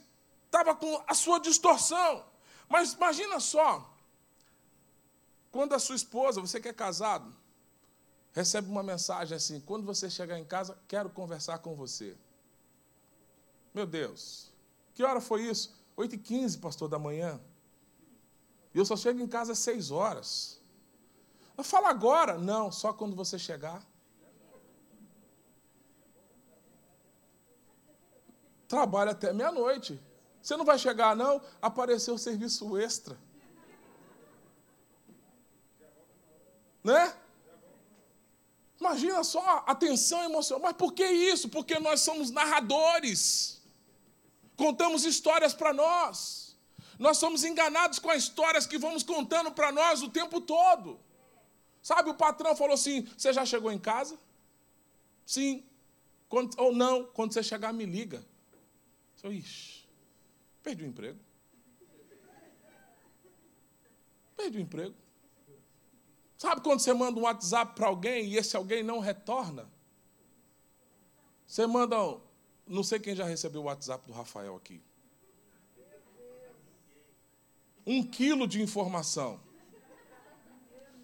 estava 0.45 0.73
com 0.73 1.03
a 1.05 1.13
sua 1.13 1.39
distorção. 1.39 2.25
Mas 2.69 2.93
imagina 2.93 3.39
só, 3.39 3.93
quando 5.51 5.73
a 5.73 5.79
sua 5.79 5.95
esposa, 5.95 6.39
você 6.39 6.59
que 6.59 6.69
é 6.69 6.73
casado, 6.73 7.35
recebe 8.31 8.69
uma 8.69 8.81
mensagem 8.81 9.35
assim: 9.35 9.59
quando 9.59 9.85
você 9.85 10.09
chegar 10.09 10.39
em 10.39 10.45
casa, 10.45 10.79
quero 10.87 11.09
conversar 11.09 11.59
com 11.59 11.75
você. 11.75 12.17
Meu 13.73 13.85
Deus, 13.85 14.49
que 14.93 15.03
hora 15.03 15.19
foi 15.19 15.43
isso? 15.43 15.75
8h15, 15.97 16.61
pastor, 16.61 16.87
da 16.87 16.97
manhã. 16.97 17.39
E 18.73 18.77
eu 18.77 18.85
só 18.85 18.95
chego 18.95 19.19
em 19.19 19.27
casa 19.27 19.51
às 19.51 19.59
6 19.59 19.91
horas. 19.91 20.61
Eu 21.57 21.63
falo 21.63 21.87
agora? 21.87 22.37
Não, 22.37 22.71
só 22.71 22.93
quando 22.93 23.15
você 23.15 23.37
chegar. 23.37 23.85
Trabalha 28.67 29.11
até 29.11 29.31
meia-noite. 29.31 29.99
Você 30.41 30.55
não 30.55 30.65
vai 30.65 30.77
chegar, 30.77 31.15
não? 31.15 31.41
Apareceu 31.61 32.13
o 32.13 32.19
serviço 32.19 32.77
extra. 32.77 33.17
Né? 36.83 37.15
Imagina 38.79 39.23
só 39.23 39.63
a 39.65 39.73
tensão 39.73 40.23
emocional. 40.23 40.61
Mas 40.61 40.77
por 40.77 40.93
que 40.93 41.03
isso? 41.03 41.49
Porque 41.49 41.79
nós 41.79 42.01
somos 42.01 42.29
narradores. 42.29 43.61
Contamos 44.55 45.03
histórias 45.03 45.53
para 45.53 45.73
nós. 45.73 46.55
Nós 46.99 47.17
somos 47.17 47.43
enganados 47.43 47.99
com 47.99 48.09
as 48.09 48.23
histórias 48.23 48.67
que 48.67 48.77
vamos 48.77 49.03
contando 49.03 49.51
para 49.51 49.71
nós 49.71 50.01
o 50.01 50.09
tempo 50.09 50.39
todo. 50.39 50.99
Sabe, 51.81 52.09
o 52.09 52.15
patrão 52.15 52.55
falou 52.55 52.73
assim: 52.73 53.07
Você 53.17 53.33
já 53.33 53.45
chegou 53.45 53.71
em 53.71 53.79
casa? 53.79 54.17
Sim. 55.25 55.63
Quando, 56.29 56.59
ou 56.59 56.73
não, 56.73 57.03
quando 57.03 57.33
você 57.33 57.43
chegar, 57.43 57.73
me 57.73 57.85
liga. 57.85 58.25
Eu, 59.25 59.33
ixi, 59.33 59.87
perdi 60.61 60.83
o 60.83 60.87
emprego. 60.87 61.19
Perdi 64.37 64.59
o 64.59 64.61
emprego. 64.61 64.93
Sabe 66.37 66.61
quando 66.61 66.79
você 66.79 66.93
manda 66.93 67.19
um 67.19 67.23
WhatsApp 67.23 67.73
para 67.73 67.87
alguém 67.87 68.27
e 68.27 68.37
esse 68.37 68.55
alguém 68.55 68.83
não 68.83 68.99
retorna? 68.99 69.67
Você 71.47 71.65
manda. 71.65 71.95
Não 72.67 72.83
sei 72.83 72.99
quem 72.99 73.15
já 73.15 73.25
recebeu 73.25 73.61
o 73.61 73.63
WhatsApp 73.65 74.05
do 74.05 74.13
Rafael 74.13 74.55
aqui. 74.55 74.79
Um 77.83 78.03
quilo 78.03 78.47
de 78.47 78.61
informação. 78.61 79.39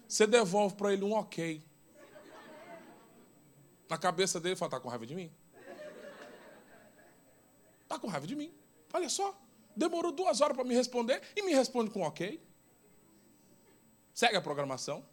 Você 0.06 0.28
devolve 0.28 0.76
para 0.76 0.92
ele 0.92 1.02
um 1.02 1.12
ok. 1.12 1.60
Na 3.88 3.98
cabeça 3.98 4.38
dele, 4.38 4.52
ele 4.52 4.58
fala: 4.60 4.68
está 4.68 4.80
com 4.80 4.88
raiva 4.88 5.04
de 5.04 5.16
mim? 5.16 5.41
Está 7.92 8.00
com 8.00 8.08
raiva 8.08 8.26
de 8.26 8.34
mim. 8.34 8.50
Olha 8.90 9.08
só. 9.10 9.38
Demorou 9.76 10.12
duas 10.12 10.40
horas 10.40 10.56
para 10.56 10.64
me 10.64 10.74
responder 10.74 11.20
e 11.36 11.42
me 11.42 11.52
responde 11.52 11.90
com 11.90 12.00
ok. 12.00 12.42
Segue 14.14 14.34
a 14.34 14.40
programação. 14.40 15.04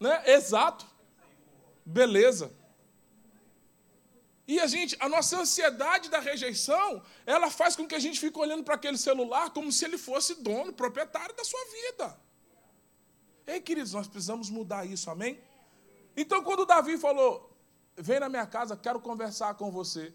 Né? 0.00 0.32
Exato. 0.32 0.84
Beleza. 1.84 2.52
E 4.48 4.58
a 4.58 4.66
gente, 4.66 4.96
a 4.98 5.08
nossa 5.08 5.38
ansiedade 5.38 6.10
da 6.10 6.18
rejeição, 6.18 7.00
ela 7.24 7.48
faz 7.48 7.76
com 7.76 7.86
que 7.86 7.94
a 7.94 8.00
gente 8.00 8.18
fique 8.18 8.36
olhando 8.36 8.64
para 8.64 8.74
aquele 8.74 8.98
celular 8.98 9.50
como 9.50 9.70
se 9.70 9.84
ele 9.84 9.98
fosse 9.98 10.34
dono, 10.42 10.72
proprietário 10.72 11.34
da 11.36 11.44
sua 11.44 11.64
vida. 11.64 12.20
Ei, 13.46 13.60
queridos, 13.60 13.92
nós 13.92 14.08
precisamos 14.08 14.50
mudar 14.50 14.84
isso, 14.84 15.08
amém? 15.10 15.40
Então, 16.16 16.42
quando 16.42 16.66
Davi 16.66 16.98
falou, 16.98 17.55
vem 17.96 18.20
na 18.20 18.28
minha 18.28 18.46
casa, 18.46 18.76
quero 18.76 19.00
conversar 19.00 19.54
com 19.54 19.70
você. 19.70 20.12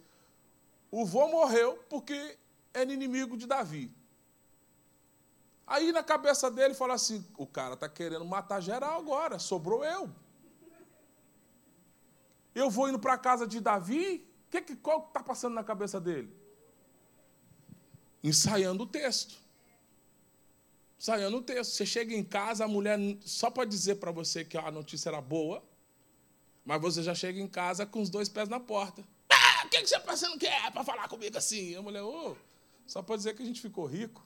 O 0.90 1.06
vô 1.06 1.28
morreu 1.28 1.84
porque 1.90 2.38
é 2.74 2.84
inimigo 2.84 3.38
de 3.38 3.48
Davi. 3.48 3.94
Aí 5.66 5.92
na 5.92 6.04
cabeça 6.04 6.52
dele 6.52 6.74
fala 6.74 6.96
assim: 6.96 7.26
o 7.38 7.48
cara 7.48 7.76
está 7.76 7.88
querendo 7.88 8.26
matar 8.26 8.62
geral 8.62 9.00
agora, 9.00 9.40
sobrou 9.40 9.86
eu. 9.86 10.10
Eu 12.54 12.70
vou 12.70 12.90
indo 12.90 13.00
para 13.00 13.14
a 13.14 13.18
casa 13.18 13.48
de 13.48 13.62
Davi, 13.62 14.28
que, 14.52 14.62
que, 14.62 14.76
qual 14.76 15.08
está 15.08 15.24
passando 15.24 15.54
na 15.54 15.64
cabeça 15.64 16.00
dele? 16.00 16.30
Ensaiando 18.22 18.84
o 18.84 18.88
texto. 18.88 19.40
Ensaiando 21.00 21.38
o 21.38 21.42
texto. 21.42 21.72
Você 21.72 21.86
chega 21.86 22.14
em 22.14 22.24
casa, 22.24 22.66
a 22.66 22.68
mulher, 22.68 23.00
só 23.22 23.50
para 23.50 23.64
dizer 23.64 23.96
para 23.96 24.12
você 24.12 24.44
que 24.44 24.58
a 24.58 24.70
notícia 24.70 25.10
era 25.10 25.22
boa, 25.22 25.64
mas 26.66 26.82
você 26.82 27.02
já 27.02 27.16
chega 27.16 27.40
em 27.40 27.48
casa 27.48 27.86
com 27.86 28.02
os 28.02 28.10
dois 28.10 28.30
pés 28.30 28.48
na 28.48 28.60
porta. 28.60 29.04
Ah, 29.30 29.66
o 29.66 29.70
que, 29.70 29.82
que 29.82 29.88
você 29.88 30.00
pensando 30.00 30.38
que 30.38 30.48
é 30.48 30.70
para 30.70 30.84
falar 30.84 31.08
comigo 31.08 31.38
assim? 31.38 31.76
A 31.76 31.82
mulher, 31.82 32.04
ô, 32.04 32.32
oh, 32.32 32.36
só 32.86 33.02
para 33.02 33.16
dizer 33.16 33.36
que 33.36 33.44
a 33.44 33.46
gente 33.46 33.62
ficou 33.62 33.86
rico. 33.86 34.26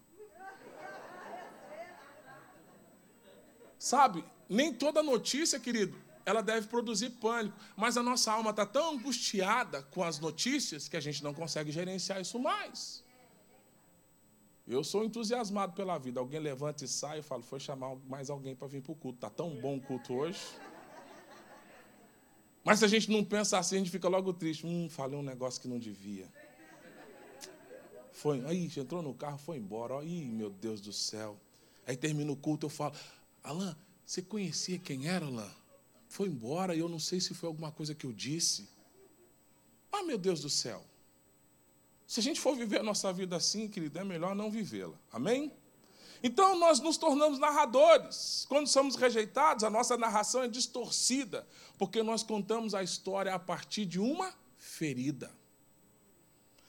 Sabe, 3.77 4.25
nem 4.49 4.73
toda 4.73 5.03
notícia, 5.03 5.59
querido, 5.59 5.95
ela 6.25 6.41
deve 6.41 6.67
produzir 6.67 7.11
pânico. 7.11 7.55
Mas 7.77 7.97
a 7.97 8.03
nossa 8.03 8.31
alma 8.31 8.49
está 8.49 8.65
tão 8.65 8.95
angustiada 8.95 9.83
com 9.83 10.03
as 10.03 10.19
notícias 10.19 10.87
que 10.87 10.97
a 10.97 10.99
gente 10.99 11.23
não 11.23 11.33
consegue 11.33 11.71
gerenciar 11.71 12.19
isso 12.19 12.39
mais. 12.39 13.03
Eu 14.67 14.83
sou 14.83 15.05
entusiasmado 15.05 15.73
pela 15.73 15.99
vida. 15.99 16.19
Alguém 16.19 16.39
levanta 16.39 16.83
e 16.83 16.87
sai, 16.87 17.19
eu 17.19 17.23
falo, 17.23 17.43
foi 17.43 17.59
chamar 17.59 17.95
mais 18.07 18.31
alguém 18.31 18.55
para 18.55 18.67
vir 18.67 18.81
para 18.81 18.93
o 18.93 18.95
culto. 18.95 19.17
Está 19.17 19.29
tão 19.29 19.55
bom 19.61 19.77
o 19.77 19.81
culto 19.81 20.15
hoje. 20.15 20.41
Mas 22.65 22.79
se 22.79 22.85
a 22.85 22.87
gente 22.87 23.09
não 23.09 23.23
pensa 23.23 23.57
assim, 23.57 23.75
a 23.75 23.77
gente 23.77 23.91
fica 23.91 24.09
logo 24.09 24.33
triste. 24.33 24.65
Hum, 24.65 24.89
falei 24.89 25.17
um 25.17 25.23
negócio 25.23 25.61
que 25.61 25.67
não 25.67 25.79
devia. 25.79 26.27
Foi, 28.11 28.43
aí, 28.45 28.69
entrou 28.75 29.01
no 29.01 29.13
carro, 29.13 29.37
foi 29.37 29.57
embora. 29.57 30.03
Ih, 30.03 30.25
meu 30.25 30.49
Deus 30.49 30.81
do 30.81 30.91
céu. 30.91 31.39
Aí 31.85 31.95
termina 31.95 32.31
o 32.31 32.35
culto, 32.35 32.65
eu 32.65 32.69
falo, 32.69 32.95
Alain, 33.43 33.75
você 34.03 34.21
conhecia 34.21 34.79
quem 34.79 35.07
era, 35.07 35.27
Alain? 35.27 35.49
foi 36.15 36.29
embora 36.29 36.73
e 36.73 36.79
eu 36.79 36.87
não 36.87 36.97
sei 36.97 37.19
se 37.19 37.33
foi 37.33 37.47
alguma 37.47 37.71
coisa 37.71 37.93
que 37.93 38.05
eu 38.05 38.13
disse. 38.13 38.69
Ah, 39.91 40.01
meu 40.03 40.17
Deus 40.17 40.39
do 40.39 40.49
céu. 40.49 40.81
Se 42.07 42.21
a 42.21 42.23
gente 42.23 42.39
for 42.39 42.55
viver 42.55 42.79
a 42.79 42.83
nossa 42.83 43.11
vida 43.11 43.35
assim, 43.35 43.67
querido, 43.67 43.99
é 43.99 44.03
melhor 44.03 44.33
não 44.33 44.49
vivê-la. 44.49 44.97
Amém? 45.11 45.51
Então 46.27 46.57
nós 46.57 46.79
nos 46.79 46.97
tornamos 46.97 47.37
narradores. 47.37 48.47
Quando 48.49 48.65
somos 48.65 48.95
rejeitados, 48.95 49.63
a 49.63 49.69
nossa 49.69 49.95
narração 49.95 50.41
é 50.41 50.47
distorcida, 50.47 51.47
porque 51.77 52.01
nós 52.01 52.23
contamos 52.23 52.73
a 52.73 52.81
história 52.81 53.31
a 53.31 53.37
partir 53.37 53.85
de 53.85 53.99
uma 53.99 54.33
ferida. 54.57 55.31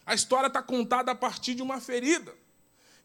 A 0.04 0.14
história 0.14 0.48
está 0.48 0.62
contada 0.62 1.10
a 1.10 1.14
partir 1.14 1.54
de 1.54 1.62
uma 1.62 1.80
ferida. 1.80 2.34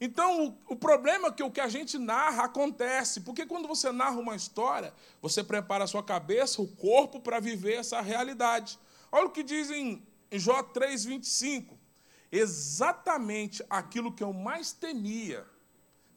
Então, 0.02 0.48
o, 0.68 0.74
o, 0.74 0.76
problema 0.76 1.30
é 1.30 1.32
que 1.32 1.42
o 1.42 1.50
que 1.50 1.62
a 1.62 1.70
gente 1.70 1.98
narra 1.98 2.44
acontece, 2.44 3.22
porque 3.22 3.46
quando 3.46 3.66
você 3.66 3.90
narra 3.94 4.20
uma 4.20 4.36
história, 4.36 4.94
você 5.22 5.42
prepara 5.42 5.86
a 5.86 5.88
sua 5.88 6.04
cabeça, 6.04 6.62
o 6.62 6.68
corpo, 6.68 7.22
para 7.22 7.40
viver 7.40 7.76
essa 7.76 8.02
realidade. 8.02 8.78
Olha 9.10 9.28
o 9.28 9.32
que 9.32 9.42
diz 9.42 9.72
em, 9.72 10.06
Jó 10.34 10.62
3,25. 10.64 11.78
Exatamente 12.30 13.64
aquilo 13.70 14.12
que 14.12 14.22
eu 14.22 14.34
mais 14.34 14.74
temia 14.74 15.48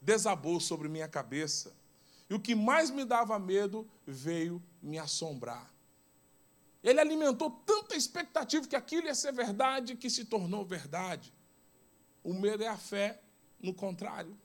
desabou 0.04 0.60
sobre 0.60 0.88
minha 0.88 1.08
cabeça. 1.08 1.72
E 2.28 2.34
o 2.34 2.40
que 2.40 2.54
mais 2.54 2.90
me 2.90 3.04
dava 3.04 3.38
medo 3.38 3.88
veio 4.06 4.62
me 4.82 4.98
assombrar. 4.98 5.72
Ele 6.82 7.00
alimentou 7.00 7.50
tanta 7.50 7.96
expectativa 7.96 8.66
que 8.66 8.76
aquilo 8.76 9.06
ia 9.06 9.14
ser 9.14 9.32
verdade 9.32 9.96
que 9.96 10.10
se 10.10 10.26
tornou 10.26 10.64
verdade. 10.64 11.32
O 12.22 12.34
medo 12.34 12.62
é 12.62 12.68
a 12.68 12.76
fé 12.76 13.20
no 13.60 13.72
contrário. 13.72 14.36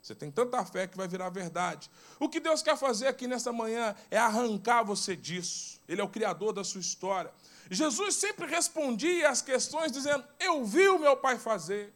Você 0.00 0.14
tem 0.14 0.30
tanta 0.30 0.64
fé 0.64 0.86
que 0.86 0.96
vai 0.96 1.06
virar 1.06 1.28
verdade. 1.28 1.90
O 2.18 2.28
que 2.28 2.40
Deus 2.40 2.62
quer 2.62 2.76
fazer 2.76 3.06
aqui 3.06 3.26
nessa 3.26 3.52
manhã 3.52 3.94
é 4.10 4.16
arrancar 4.16 4.82
você 4.82 5.14
disso. 5.14 5.78
Ele 5.86 6.00
é 6.00 6.04
o 6.04 6.08
criador 6.08 6.54
da 6.54 6.64
sua 6.64 6.80
história. 6.80 7.30
Jesus 7.70 8.14
sempre 8.14 8.46
respondia 8.46 9.28
às 9.28 9.42
questões 9.42 9.92
dizendo: 9.92 10.24
Eu 10.38 10.64
vi 10.64 10.88
o 10.88 10.98
meu 10.98 11.16
pai 11.18 11.38
fazer, 11.38 11.94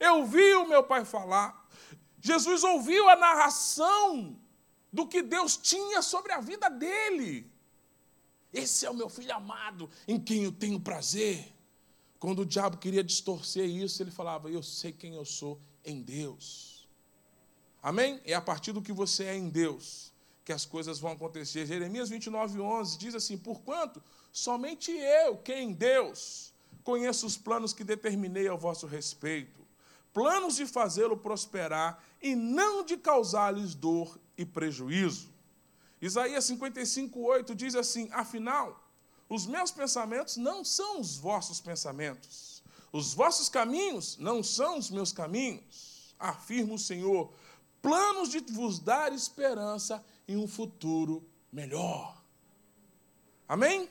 eu 0.00 0.26
vi 0.26 0.54
o 0.54 0.66
meu 0.66 0.82
pai 0.82 1.04
falar. 1.04 1.63
Jesus 2.24 2.64
ouviu 2.64 3.06
a 3.10 3.16
narração 3.16 4.34
do 4.90 5.06
que 5.06 5.20
Deus 5.22 5.58
tinha 5.58 6.00
sobre 6.00 6.32
a 6.32 6.40
vida 6.40 6.70
dele. 6.70 7.46
Esse 8.50 8.86
é 8.86 8.90
o 8.90 8.94
meu 8.94 9.10
filho 9.10 9.34
amado, 9.34 9.90
em 10.08 10.18
quem 10.18 10.44
eu 10.44 10.50
tenho 10.50 10.80
prazer. 10.80 11.52
Quando 12.18 12.38
o 12.38 12.46
diabo 12.46 12.78
queria 12.78 13.04
distorcer 13.04 13.68
isso, 13.68 14.02
ele 14.02 14.10
falava: 14.10 14.48
Eu 14.48 14.62
sei 14.62 14.90
quem 14.90 15.16
eu 15.16 15.24
sou 15.26 15.60
em 15.84 16.00
Deus. 16.00 16.88
Amém? 17.82 18.18
É 18.24 18.32
a 18.32 18.40
partir 18.40 18.72
do 18.72 18.80
que 18.80 18.90
você 18.90 19.24
é 19.24 19.36
em 19.36 19.50
Deus 19.50 20.10
que 20.46 20.52
as 20.52 20.64
coisas 20.64 20.98
vão 20.98 21.12
acontecer. 21.12 21.66
Jeremias 21.66 22.08
29, 22.08 22.58
11 22.58 22.96
diz 22.96 23.14
assim: 23.14 23.36
Porquanto 23.36 24.02
somente 24.32 24.90
eu, 24.90 25.36
que 25.36 25.52
em 25.52 25.74
Deus, 25.74 26.54
conheço 26.82 27.26
os 27.26 27.36
planos 27.36 27.74
que 27.74 27.84
determinei 27.84 28.48
ao 28.48 28.56
vosso 28.56 28.86
respeito, 28.86 29.63
planos 30.14 30.54
de 30.54 30.64
fazê-lo 30.64 31.16
prosperar 31.16 32.02
e 32.22 32.34
não 32.36 32.84
de 32.84 32.96
causar-lhes 32.96 33.74
dor 33.74 34.18
e 34.38 34.46
prejuízo. 34.46 35.28
Isaías 36.00 36.44
55, 36.44 37.20
8 37.20 37.54
diz 37.54 37.74
assim: 37.74 38.08
Afinal, 38.12 38.88
os 39.28 39.46
meus 39.46 39.72
pensamentos 39.72 40.36
não 40.36 40.64
são 40.64 41.00
os 41.00 41.16
vossos 41.16 41.60
pensamentos, 41.60 42.62
os 42.92 43.12
vossos 43.12 43.48
caminhos 43.48 44.16
não 44.18 44.42
são 44.42 44.78
os 44.78 44.88
meus 44.88 45.12
caminhos, 45.12 46.14
afirma 46.18 46.74
o 46.74 46.78
Senhor, 46.78 47.32
planos 47.82 48.28
de 48.28 48.38
vos 48.52 48.78
dar 48.78 49.12
esperança 49.12 50.04
em 50.28 50.36
um 50.36 50.46
futuro 50.46 51.28
melhor. 51.52 52.22
Amém? 53.48 53.88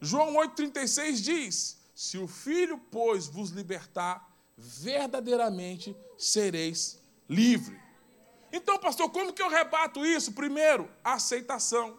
João 0.00 0.34
8,36 0.34 1.12
diz: 1.20 1.78
Se 1.94 2.16
o 2.16 2.28
Filho, 2.28 2.78
pois, 2.90 3.26
vos 3.26 3.50
libertar, 3.50 4.31
verdadeiramente 4.56 5.96
sereis 6.16 7.00
livres. 7.28 7.80
Então, 8.52 8.78
pastor, 8.78 9.10
como 9.10 9.32
que 9.32 9.42
eu 9.42 9.48
rebato 9.48 10.04
isso? 10.04 10.32
Primeiro, 10.32 10.90
aceitação. 11.02 11.98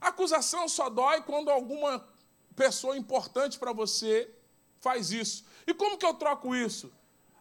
Acusação 0.00 0.68
só 0.68 0.88
dói 0.88 1.22
quando 1.22 1.50
alguma 1.50 2.06
pessoa 2.54 2.96
importante 2.96 3.58
para 3.58 3.72
você 3.72 4.30
faz 4.80 5.10
isso. 5.10 5.44
E 5.66 5.74
como 5.74 5.98
que 5.98 6.06
eu 6.06 6.14
troco 6.14 6.54
isso? 6.54 6.92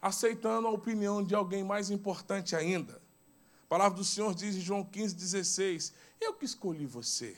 Aceitando 0.02 0.68
a 0.68 0.72
opinião 0.72 1.24
de 1.24 1.34
alguém 1.34 1.64
mais 1.64 1.90
importante 1.90 2.56
ainda. 2.56 3.02
A 3.64 3.68
palavra 3.68 3.98
do 3.98 4.04
Senhor 4.04 4.36
diz 4.36 4.56
em 4.56 4.62
João 4.62 4.84
15, 4.84 5.16
16: 5.16 5.94
Eu 6.20 6.34
que 6.34 6.46
escolhi 6.46 6.86
você. 6.86 7.38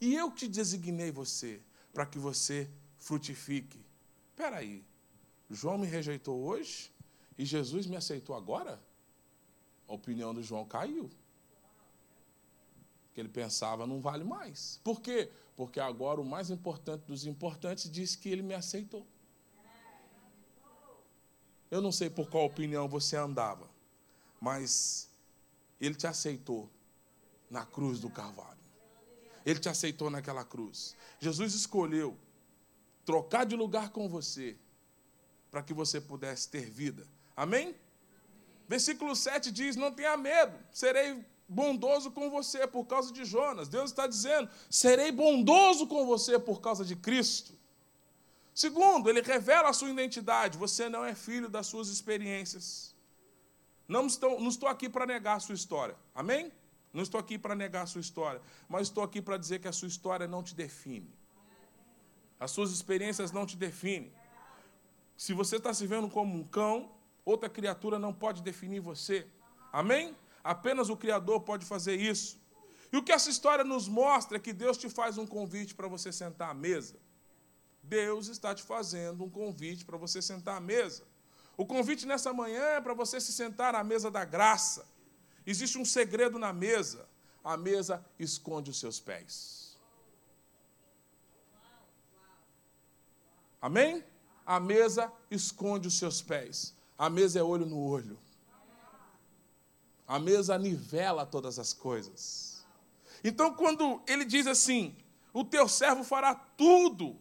E 0.00 0.14
eu 0.14 0.30
que 0.30 0.48
designei 0.48 1.10
você 1.10 1.60
para 1.92 2.04
que 2.04 2.18
você 2.18 2.68
frutifique. 2.98 3.80
Espera 4.30 4.56
aí, 4.56 4.84
João 5.50 5.78
me 5.78 5.86
rejeitou 5.86 6.42
hoje 6.42 6.90
e 7.38 7.44
Jesus 7.44 7.86
me 7.86 7.96
aceitou 7.96 8.34
agora? 8.34 8.80
a 9.88 9.92
opinião 9.92 10.34
do 10.34 10.42
João 10.42 10.64
caiu. 10.64 11.10
Que 13.12 13.20
ele 13.20 13.28
pensava 13.28 13.86
não 13.86 14.00
vale 14.00 14.24
mais. 14.24 14.80
Por 14.82 15.00
quê? 15.00 15.30
Porque 15.56 15.78
agora 15.78 16.20
o 16.20 16.24
mais 16.24 16.50
importante 16.50 17.04
dos 17.06 17.26
importantes 17.26 17.90
diz 17.90 18.16
que 18.16 18.28
ele 18.28 18.42
me 18.42 18.54
aceitou. 18.54 19.06
Eu 21.70 21.80
não 21.80 21.92
sei 21.92 22.10
por 22.10 22.28
qual 22.28 22.44
opinião 22.44 22.88
você 22.88 23.16
andava, 23.16 23.68
mas 24.40 25.08
ele 25.80 25.94
te 25.94 26.06
aceitou 26.06 26.68
na 27.50 27.64
cruz 27.64 28.00
do 28.00 28.10
Carvalho. 28.10 28.58
Ele 29.46 29.58
te 29.58 29.68
aceitou 29.68 30.08
naquela 30.10 30.44
cruz. 30.44 30.96
Jesus 31.20 31.54
escolheu 31.54 32.16
trocar 33.04 33.44
de 33.44 33.54
lugar 33.54 33.90
com 33.90 34.08
você 34.08 34.56
para 35.54 35.62
que 35.62 35.72
você 35.72 36.00
pudesse 36.00 36.48
ter 36.48 36.68
vida. 36.68 37.06
Amém? 37.36 37.76
Versículo 38.68 39.14
7 39.14 39.52
diz: 39.52 39.76
Não 39.76 39.92
tenha 39.92 40.16
medo, 40.16 40.58
serei 40.72 41.24
bondoso 41.48 42.10
com 42.10 42.28
você 42.28 42.66
por 42.66 42.86
causa 42.86 43.12
de 43.12 43.24
Jonas. 43.24 43.68
Deus 43.68 43.90
está 43.90 44.08
dizendo: 44.08 44.50
serei 44.68 45.12
bondoso 45.12 45.86
com 45.86 46.04
você 46.06 46.40
por 46.40 46.60
causa 46.60 46.84
de 46.84 46.96
Cristo. 46.96 47.52
Segundo, 48.52 49.08
ele 49.08 49.22
revela 49.22 49.68
a 49.68 49.72
sua 49.72 49.90
identidade. 49.90 50.58
Você 50.58 50.88
não 50.88 51.04
é 51.04 51.14
filho 51.14 51.48
das 51.48 51.68
suas 51.68 51.86
experiências. 51.88 52.92
Não 53.86 54.08
estou, 54.08 54.40
não 54.40 54.48
estou 54.48 54.68
aqui 54.68 54.88
para 54.88 55.06
negar 55.06 55.36
a 55.36 55.40
sua 55.40 55.54
história. 55.54 55.94
Amém? 56.12 56.50
Não 56.92 57.02
estou 57.04 57.20
aqui 57.20 57.38
para 57.38 57.54
negar 57.54 57.82
a 57.82 57.86
sua 57.86 58.00
história. 58.00 58.40
Mas 58.68 58.88
estou 58.88 59.04
aqui 59.04 59.22
para 59.22 59.36
dizer 59.36 59.60
que 59.60 59.68
a 59.68 59.72
sua 59.72 59.86
história 59.86 60.26
não 60.26 60.42
te 60.42 60.52
define. 60.52 61.14
As 62.40 62.50
suas 62.50 62.72
experiências 62.72 63.30
não 63.30 63.46
te 63.46 63.56
definem. 63.56 64.12
Se 65.16 65.32
você 65.32 65.56
está 65.56 65.72
se 65.72 65.86
vendo 65.86 66.08
como 66.08 66.34
um 66.34 66.44
cão, 66.44 66.90
Outra 67.24 67.48
criatura 67.48 67.98
não 67.98 68.12
pode 68.12 68.42
definir 68.42 68.80
você. 68.80 69.26
Amém? 69.72 70.14
Apenas 70.42 70.90
o 70.90 70.96
Criador 70.96 71.40
pode 71.40 71.64
fazer 71.64 71.96
isso. 71.96 72.38
E 72.92 72.96
o 72.96 73.02
que 73.02 73.10
essa 73.10 73.30
história 73.30 73.64
nos 73.64 73.88
mostra 73.88 74.36
é 74.36 74.40
que 74.40 74.52
Deus 74.52 74.76
te 74.76 74.88
faz 74.88 75.16
um 75.16 75.26
convite 75.26 75.74
para 75.74 75.88
você 75.88 76.12
sentar 76.12 76.50
à 76.50 76.54
mesa. 76.54 76.96
Deus 77.82 78.28
está 78.28 78.54
te 78.54 78.62
fazendo 78.62 79.24
um 79.24 79.30
convite 79.30 79.84
para 79.84 79.96
você 79.96 80.20
sentar 80.20 80.58
à 80.58 80.60
mesa. 80.60 81.04
O 81.56 81.64
convite 81.64 82.06
nessa 82.06 82.32
manhã 82.32 82.62
é 82.62 82.80
para 82.80 82.94
você 82.94 83.20
se 83.20 83.32
sentar 83.32 83.74
à 83.74 83.82
mesa 83.82 84.10
da 84.10 84.24
graça. 84.24 84.86
Existe 85.46 85.78
um 85.78 85.84
segredo 85.84 86.38
na 86.38 86.52
mesa. 86.52 87.08
A 87.42 87.56
mesa 87.56 88.04
esconde 88.18 88.70
os 88.70 88.78
seus 88.78 89.00
pés. 89.00 89.78
Amém? 93.60 94.04
A 94.46 94.60
mesa 94.60 95.12
esconde 95.30 95.88
os 95.88 95.98
seus 95.98 96.20
pés. 96.20 96.74
A 96.98 97.08
mesa 97.08 97.38
é 97.38 97.42
olho 97.42 97.66
no 97.66 97.78
olho. 97.78 98.18
A 100.06 100.18
mesa 100.18 100.58
nivela 100.58 101.24
todas 101.24 101.58
as 101.58 101.72
coisas. 101.72 102.64
Então, 103.22 103.54
quando 103.54 104.02
ele 104.06 104.24
diz 104.24 104.46
assim: 104.46 104.94
O 105.32 105.44
teu 105.44 105.66
servo 105.66 106.04
fará 106.04 106.34
tudo 106.34 107.18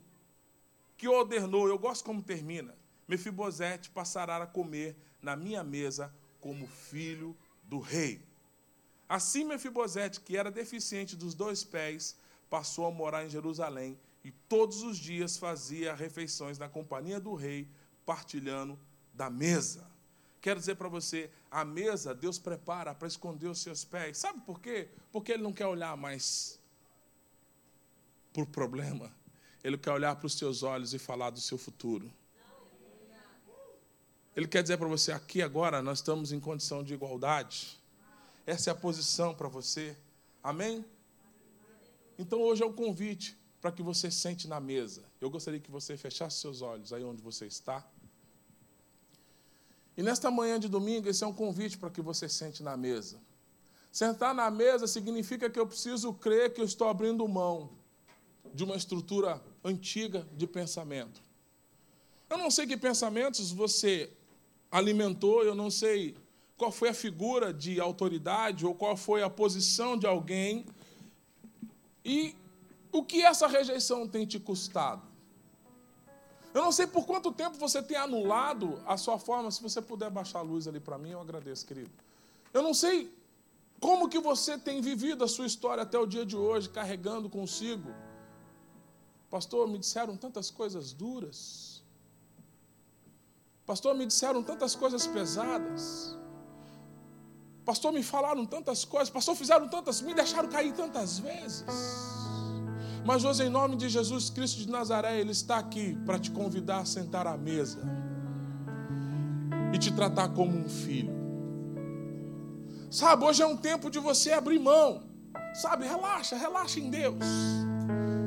que 0.97 1.07
ordenou, 1.07 1.67
eu 1.67 1.80
gosto 1.80 2.03
como 2.03 2.21
termina. 2.21 2.76
Mefibosete 3.07 3.89
passará 3.89 4.38
a 4.38 4.47
comer 4.47 4.95
na 5.21 5.36
minha 5.36 5.63
mesa 5.63 6.13
como 6.41 6.67
filho 6.67 7.36
do 7.63 7.80
rei. 7.80 8.21
Assim, 9.07 9.43
Mefibosete, 9.43 10.19
que 10.19 10.36
era 10.36 10.51
deficiente 10.51 11.15
dos 11.15 11.34
dois 11.34 11.63
pés, 11.63 12.17
passou 12.49 12.86
a 12.86 12.91
morar 12.91 13.26
em 13.26 13.30
Jerusalém 13.30 13.97
e 14.24 14.32
todos 14.32 14.84
os 14.84 14.97
dias 14.97 15.38
fazia 15.38 15.93
refeições 15.93 16.57
na 16.57 16.69
companhia 16.69 17.19
do 17.19 17.36
rei, 17.36 17.67
partilhando 18.05 18.80
da 19.13 19.30
mesa. 19.30 19.86
Quero 20.39 20.59
dizer 20.59 20.76
para 20.76 20.88
você, 20.88 21.30
a 21.51 21.65
mesa 21.65 22.15
Deus 22.15 22.39
prepara 22.39 22.95
para 22.95 23.07
esconder 23.07 23.47
os 23.47 23.59
seus 23.59 23.84
pés. 23.84 24.17
Sabe 24.17 24.41
por 24.41 24.59
quê? 24.59 24.89
Porque 25.11 25.34
Ele 25.34 25.43
não 25.43 25.53
quer 25.53 25.67
olhar 25.67 25.95
mais 25.97 26.59
por 28.32 28.45
problema. 28.45 29.11
Ele 29.63 29.78
quer 29.78 29.91
olhar 29.91 30.15
para 30.15 30.26
os 30.26 30.38
seus 30.38 30.63
olhos 30.63 30.93
e 30.93 30.99
falar 30.99 31.30
do 31.30 31.39
seu 31.39 31.57
futuro. 31.57 32.11
Ele 34.36 34.47
quer 34.47 34.63
dizer 34.63 34.78
para 34.78 34.88
você, 34.88 35.11
aqui 35.11 35.41
agora 35.41 35.82
nós 35.82 35.99
estamos 35.99 36.32
em 36.32 36.39
condição 36.39 36.84
de 36.84 36.93
igualdade. 36.93 37.80
Essa 38.45 38.69
é 38.69 38.74
a 38.74 38.76
posição 38.76 39.34
para 39.36 39.47
você. 39.47 39.95
Amém? 40.41 40.84
Então 42.17 42.41
hoje 42.41 42.63
é 42.63 42.65
o 42.65 42.74
convite 42.74 43.38
para 43.64 43.72
que 43.72 43.82
você 43.82 44.11
sente 44.11 44.45
na 44.45 44.59
mesa. 44.59 45.05
Eu 45.22 45.30
gostaria 45.30 45.57
que 45.57 45.72
você 45.72 45.95
fechasse 45.95 46.38
seus 46.39 46.61
olhos 46.61 46.91
aí 46.91 47.01
onde 47.01 47.22
você 47.22 47.45
está. 47.45 47.82
E 49.95 50.03
nesta 50.03 50.30
manhã 50.30 50.59
de 50.59 50.68
domingo, 50.68 51.07
esse 51.07 51.24
é 51.24 51.28
um 51.28 51.32
convite 51.32 51.78
para 51.78 51.89
que 51.89 52.01
você 52.01 52.28
sente 52.28 52.61
na 52.61 52.76
mesa. 52.76 53.22
Sentar 53.89 54.36
na 54.36 54.51
mesa 54.51 54.86
significa 54.86 55.49
que 55.49 55.57
eu 55.57 55.66
preciso 55.66 56.11
crer 56.11 56.53
que 56.53 56.59
eu 56.59 56.66
estou 56.66 56.89
abrindo 56.89 57.26
mão 57.26 57.70
de 58.53 58.66
uma 58.66 58.76
estrutura 58.76 59.41
antiga 59.64 60.28
de 60.34 60.45
pensamento. 60.45 61.22
Eu 62.30 62.38
não 62.38 62.51
sei 62.51 62.68
que 62.68 62.76
pensamentos 62.76 63.49
você 63.49 64.11
alimentou, 64.70 65.41
eu 65.45 65.55
não 65.55 65.72
sei 65.72 66.18
qual 66.57 66.70
foi 66.70 66.89
a 66.89 66.93
figura 66.93 67.53
de 67.53 67.80
autoridade 67.80 68.66
ou 68.66 68.76
qual 68.76 68.97
foi 68.97 69.24
a 69.24 69.30
posição 69.30 69.97
de 69.97 70.05
alguém 70.05 70.66
e 72.03 72.36
o 72.93 73.03
que 73.03 73.21
essa 73.21 73.47
rejeição 73.47 74.07
tem 74.07 74.25
te 74.25 74.39
custado. 74.39 75.01
Eu 76.53 76.61
não 76.61 76.71
sei 76.71 76.87
por 76.87 77.05
quanto 77.05 77.31
tempo 77.31 77.57
você 77.57 77.81
tem 77.81 77.97
anulado 77.97 78.81
a 78.85 78.95
sua 78.95 79.17
forma. 79.19 79.49
Se 79.51 79.61
você 79.61 79.81
puder 79.81 80.09
baixar 80.09 80.39
a 80.39 80.43
luz 80.43 80.67
ali 80.67 80.79
para 80.79 80.97
mim, 80.97 81.09
eu 81.09 81.19
agradeço, 81.19 81.65
querido. 81.65 81.91
Eu 82.53 82.61
não 82.61 82.73
sei 82.73 83.11
Como 83.83 84.07
que 84.07 84.17
você 84.17 84.57
tem 84.57 84.79
vivido 84.79 85.25
a 85.25 85.27
sua 85.27 85.45
história 85.45 85.83
até 85.83 85.99
o 85.99 86.05
dia 86.05 86.25
de 86.25 86.37
hoje, 86.37 86.69
carregando 86.69 87.29
consigo? 87.29 87.89
Pastor, 89.29 89.67
me 89.67 89.77
disseram 89.77 90.15
tantas 90.15 90.49
coisas 90.49 90.93
duras. 90.93 91.83
Pastor, 93.65 93.93
me 93.93 94.05
disseram 94.05 94.41
tantas 94.41 94.73
coisas 94.73 95.05
pesadas. 95.05 96.17
Pastor, 97.65 97.91
me 97.91 98.01
falaram 98.01 98.45
tantas 98.45 98.85
coisas. 98.85 99.09
Pastor, 99.09 99.35
fizeram 99.35 99.67
tantas, 99.67 99.99
me 99.99 100.13
deixaram 100.13 100.47
cair 100.47 100.73
tantas 100.73 101.19
vezes. 101.19 101.65
Mas 103.05 103.25
hoje, 103.25 103.43
em 103.43 103.49
nome 103.49 103.75
de 103.75 103.89
Jesus 103.89 104.29
Cristo 104.29 104.59
de 104.59 104.69
Nazaré, 104.69 105.19
Ele 105.19 105.31
está 105.31 105.57
aqui 105.57 105.97
para 106.05 106.17
te 106.17 106.31
convidar 106.31 106.79
a 106.79 106.85
sentar 106.85 107.27
à 107.27 107.37
mesa 107.37 107.79
e 109.73 109.77
te 109.77 109.91
tratar 109.91 110.29
como 110.29 110.57
um 110.57 110.69
filho. 110.69 111.11
Sabe, 112.89 113.25
hoje 113.25 113.41
é 113.41 113.47
um 113.47 113.57
tempo 113.57 113.89
de 113.89 113.99
você 113.99 114.31
abrir 114.31 114.59
mão. 114.59 115.03
Sabe, 115.53 115.85
relaxa, 115.85 116.37
relaxa 116.37 116.79
em 116.79 116.89
Deus. 116.89 117.17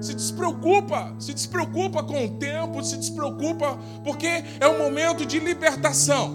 Se 0.01 0.13
despreocupa, 0.13 1.15
se 1.19 1.33
despreocupa 1.33 2.03
com 2.03 2.27
o 2.27 2.39
tempo, 2.39 2.85
se 2.85 2.97
despreocupa, 2.97 3.79
porque 4.05 4.29
é 4.61 4.69
um 4.69 4.79
momento 4.79 5.25
de 5.25 5.39
libertação. 5.39 6.35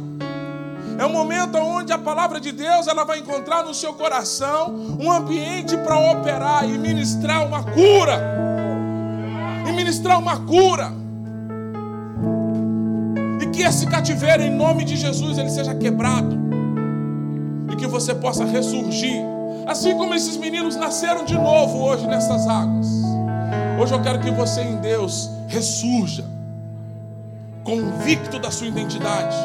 É 0.97 1.05
um 1.05 1.11
momento 1.11 1.57
onde 1.57 1.91
a 1.91 1.97
palavra 1.97 2.39
de 2.39 2.51
Deus 2.51 2.87
ela 2.87 3.03
vai 3.03 3.19
encontrar 3.19 3.63
no 3.63 3.73
seu 3.73 3.93
coração 3.93 4.75
um 4.99 5.11
ambiente 5.11 5.75
para 5.77 5.97
operar 5.97 6.67
e 6.67 6.77
ministrar 6.77 7.45
uma 7.45 7.63
cura. 7.63 8.19
E 9.67 9.71
ministrar 9.71 10.19
uma 10.19 10.39
cura. 10.45 10.91
E 13.41 13.47
que 13.47 13.63
esse 13.63 13.87
cativeiro, 13.87 14.43
em 14.43 14.51
nome 14.51 14.83
de 14.83 14.95
Jesus, 14.95 15.37
ele 15.37 15.49
seja 15.49 15.73
quebrado 15.73 16.39
e 17.71 17.75
que 17.75 17.87
você 17.87 18.13
possa 18.13 18.45
ressurgir. 18.45 19.21
Assim 19.67 19.95
como 19.95 20.13
esses 20.13 20.37
meninos 20.37 20.75
nasceram 20.75 21.23
de 21.23 21.35
novo 21.35 21.83
hoje 21.83 22.05
nessas 22.07 22.47
águas. 22.47 22.87
Hoje 23.81 23.93
eu 23.93 24.01
quero 24.01 24.19
que 24.19 24.29
você 24.29 24.61
em 24.61 24.77
Deus 24.77 25.29
ressurja, 25.47 26.25
convicto 27.63 28.39
da 28.39 28.51
sua 28.51 28.67
identidade, 28.67 29.35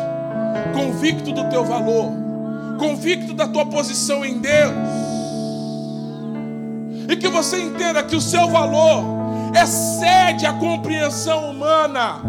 convicto 0.73 1.33
do 1.33 1.45
teu 1.49 1.65
valor, 1.65 2.13
convicto 2.79 3.35
da 3.35 3.47
tua 3.47 3.67
posição 3.67 4.25
em 4.25 4.39
Deus. 4.39 4.75
E 7.09 7.17
que 7.17 7.29
você 7.29 7.61
entenda 7.61 8.03
que 8.03 8.17
o 8.17 8.21
seu 8.21 8.49
valor 8.49 9.05
excede 9.63 10.45
a 10.47 10.53
compreensão 10.53 11.51
humana. 11.51 12.21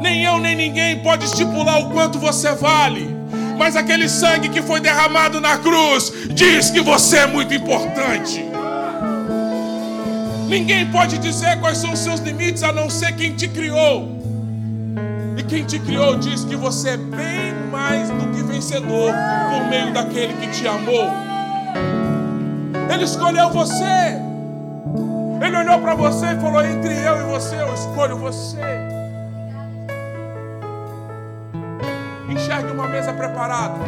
Nem 0.00 0.24
eu, 0.24 0.38
nem 0.38 0.56
ninguém 0.56 1.02
pode 1.02 1.24
estipular 1.24 1.80
o 1.80 1.90
quanto 1.90 2.18
você 2.18 2.52
vale 2.52 3.14
mas 3.56 3.76
aquele 3.76 4.08
sangue 4.08 4.48
que 4.48 4.62
foi 4.62 4.80
derramado 4.80 5.40
na 5.40 5.56
cruz 5.58 6.12
diz 6.30 6.70
que 6.70 6.80
você 6.80 7.18
é 7.18 7.26
muito 7.26 7.54
importante. 7.54 8.44
Ninguém 10.48 10.86
pode 10.90 11.18
dizer 11.18 11.58
quais 11.60 11.78
são 11.78 11.92
os 11.92 12.00
seus 12.00 12.20
limites 12.20 12.62
a 12.62 12.72
não 12.72 12.90
ser 12.90 13.12
quem 13.12 13.34
te 13.34 13.48
criou. 13.48 14.23
Quem 15.48 15.64
te 15.64 15.78
criou 15.78 16.16
diz 16.16 16.44
que 16.44 16.56
você 16.56 16.90
é 16.90 16.96
bem 16.96 17.54
mais 17.70 18.08
do 18.08 18.30
que 18.32 18.42
vencedor 18.42 19.12
por 19.50 19.68
meio 19.68 19.92
daquele 19.92 20.34
que 20.34 20.50
te 20.50 20.66
amou. 20.66 21.10
Ele 22.92 23.04
escolheu 23.04 23.50
você. 23.50 24.22
Ele 25.44 25.56
olhou 25.56 25.78
para 25.80 25.94
você 25.94 26.26
e 26.26 26.40
falou: 26.40 26.64
Entre 26.64 26.94
eu 26.94 27.20
e 27.20 27.24
você, 27.24 27.60
eu 27.60 27.74
escolho 27.74 28.16
você. 28.16 28.84
enxergue 32.34 32.72
uma 32.72 32.88
mesa 32.88 33.12
preparada. 33.12 33.78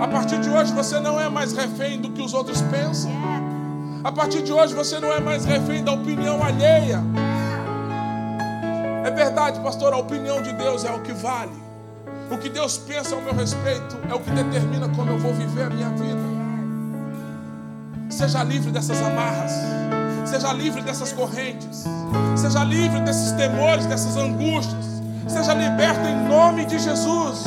A 0.00 0.08
partir 0.08 0.38
de 0.40 0.50
hoje 0.50 0.72
você 0.72 0.98
não 0.98 1.20
é 1.20 1.28
mais 1.28 1.52
refém 1.52 2.00
do 2.00 2.10
que 2.10 2.22
os 2.22 2.34
outros 2.34 2.60
pensam. 2.62 3.12
A 4.02 4.10
partir 4.10 4.42
de 4.42 4.52
hoje 4.52 4.74
você 4.74 4.98
não 4.98 5.12
é 5.12 5.20
mais 5.20 5.44
refém 5.44 5.84
da 5.84 5.92
opinião 5.92 6.42
alheia. 6.42 7.02
É 9.04 9.10
verdade, 9.10 9.60
pastor, 9.60 9.92
a 9.92 9.96
opinião 9.96 10.42
de 10.42 10.52
Deus 10.52 10.84
é 10.84 10.92
o 10.92 11.00
que 11.00 11.12
vale. 11.12 11.52
O 12.30 12.38
que 12.38 12.48
Deus 12.48 12.78
pensa 12.78 13.14
ao 13.14 13.22
meu 13.22 13.34
respeito 13.34 13.98
é 14.08 14.14
o 14.14 14.20
que 14.20 14.30
determina 14.30 14.88
como 14.90 15.10
eu 15.10 15.18
vou 15.18 15.34
viver 15.34 15.64
a 15.64 15.70
minha 15.70 15.88
vida. 15.90 16.20
Seja 18.08 18.42
livre 18.44 18.70
dessas 18.70 19.00
amarras. 19.02 19.52
Seja 20.24 20.52
livre 20.52 20.82
dessas 20.82 21.12
correntes. 21.12 21.84
Seja 22.36 22.62
livre 22.62 23.00
desses 23.00 23.32
temores, 23.32 23.86
dessas 23.86 24.16
angústias. 24.16 25.02
Seja 25.26 25.54
liberto 25.54 26.06
em 26.06 26.28
nome 26.28 26.66
de 26.66 26.78
Jesus. 26.78 27.44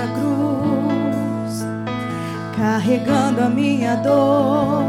Na 0.00 0.08
cruz, 0.14 1.66
carregando 2.56 3.42
a 3.42 3.48
minha 3.48 3.96
dor, 3.96 4.82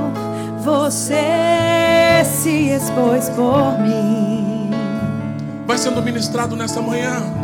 você 0.59 2.23
se 2.23 2.69
expôs 2.69 3.29
por 3.29 3.79
mim. 3.79 4.71
Vai 5.67 5.77
sendo 5.77 6.01
ministrado 6.01 6.55
nessa 6.55 6.81
manhã 6.81 7.41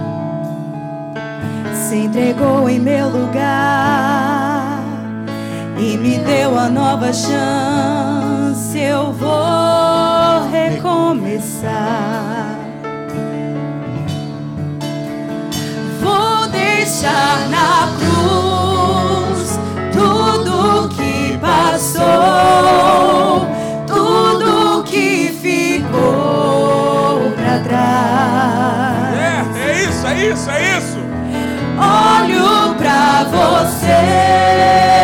se 1.87 1.95
entregou 1.95 2.69
em 2.69 2.79
meu 2.79 3.07
lugar 3.07 4.83
e 5.79 5.95
me 5.97 6.17
deu 6.19 6.59
a 6.59 6.67
nova 6.69 7.13
chance. 7.13 8.77
Eu 8.77 9.13
vou 9.13 10.49
recomeçar. 10.51 12.36
Deixar 16.87 17.49
na 17.49 17.89
cruz 17.99 19.59
tudo 19.91 20.87
que 20.87 21.37
passou, 21.37 22.01
tudo 23.85 24.83
que 24.83 25.37
ficou 25.41 27.33
para 27.35 27.59
trás. 27.59 29.17
É, 29.19 29.43
é 29.69 29.83
isso, 29.83 30.07
é 30.07 30.27
isso, 30.27 30.49
é 30.49 30.77
isso 30.77 30.97
olho 31.77 32.73
pra 32.75 33.23
você, 33.25 34.96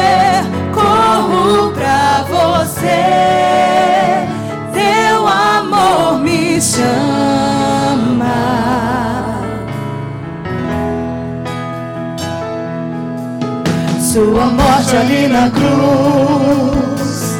Sua 14.14 14.46
morte 14.46 14.96
ali 14.96 15.28
na 15.28 15.50
cruz, 15.50 17.36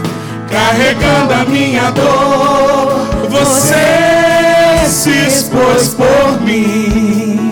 carregando 0.50 1.34
a 1.36 1.46
minha 1.46 1.92
dor, 1.92 3.30
você 3.30 4.84
se 4.88 5.12
expôs 5.12 5.90
por 5.90 6.42
mim. 6.42 7.52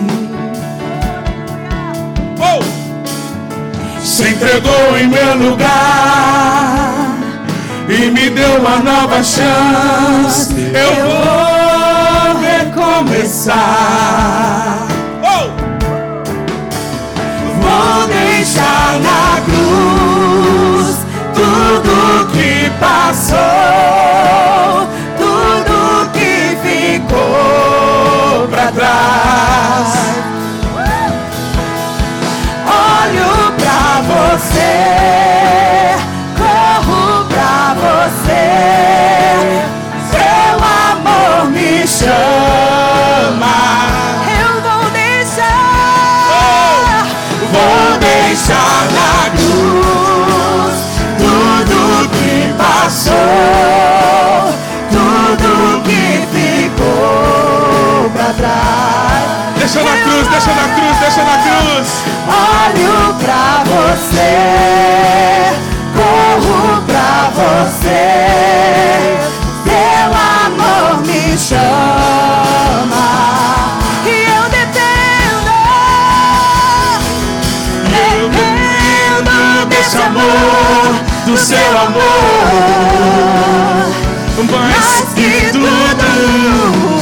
se 4.02 4.28
entregou 4.28 4.98
em 4.98 5.06
meu 5.06 5.36
lugar 5.36 5.70
e 7.88 8.10
me 8.10 8.28
deu 8.28 8.58
uma 8.58 8.78
nova 8.78 9.22
chance. 9.22 10.52
Eu 10.74 10.94
vou 11.06 12.40
recomeçar. 12.40 14.02
Deixar 18.42 18.98
na 18.98 19.40
cruz 19.42 20.96
tudo 21.32 22.26
que 22.32 22.68
passou, 22.80 24.01
Deixa 59.72 59.88
na 59.88 59.96
cruz, 60.02 60.28
deixa 60.28 60.52
na 60.52 60.68
cruz, 60.74 60.98
deixa 60.98 61.24
na 61.24 61.38
cruz. 61.38 61.88
Olho 62.28 63.14
pra 63.14 63.64
você, 63.64 64.34
corro 65.96 66.82
pra 66.82 67.30
você. 67.34 68.04
Teu 69.64 70.12
amor 70.44 71.00
me 71.06 71.24
chama. 71.38 73.04
E 74.04 74.08
eu 74.28 74.44
dependo, 74.50 75.56
eu 78.12 78.28
dependo 78.28 79.66
desse 79.70 79.96
amor, 79.96 81.00
do 81.24 81.34
seu 81.38 81.78
amor. 81.78 82.02
Mais 84.50 85.14
que 85.14 85.50
tudo. 85.50 87.01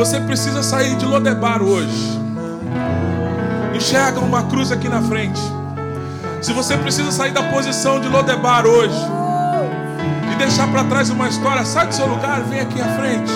você 0.00 0.18
precisa 0.18 0.62
sair 0.62 0.96
de 0.96 1.04
Lodebar 1.04 1.62
hoje, 1.62 2.18
enxerga 3.74 4.18
uma 4.18 4.44
cruz 4.44 4.72
aqui 4.72 4.88
na 4.88 5.02
frente. 5.02 5.38
Se 6.40 6.54
você 6.54 6.74
precisa 6.74 7.12
sair 7.12 7.32
da 7.32 7.42
posição 7.42 8.00
de 8.00 8.08
Lodebar 8.08 8.64
hoje 8.64 8.96
e 10.32 10.36
deixar 10.36 10.68
para 10.68 10.84
trás 10.84 11.10
uma 11.10 11.28
história, 11.28 11.66
sai 11.66 11.86
do 11.86 11.94
seu 11.94 12.06
lugar, 12.06 12.40
vem 12.44 12.60
aqui 12.60 12.80
à 12.80 12.86
frente. 12.96 13.30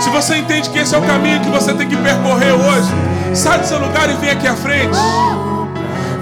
Se 0.00 0.08
você 0.08 0.36
entende 0.36 0.70
que 0.70 0.78
esse 0.78 0.94
é 0.94 0.98
o 0.98 1.02
caminho 1.02 1.40
que 1.40 1.50
você 1.50 1.74
tem 1.74 1.88
que 1.88 1.96
percorrer 1.96 2.52
hoje, 2.52 2.88
sai 3.34 3.58
do 3.58 3.66
seu 3.66 3.80
lugar 3.80 4.08
e 4.08 4.14
vem 4.14 4.30
aqui 4.30 4.46
à 4.46 4.54
frente. 4.54 4.96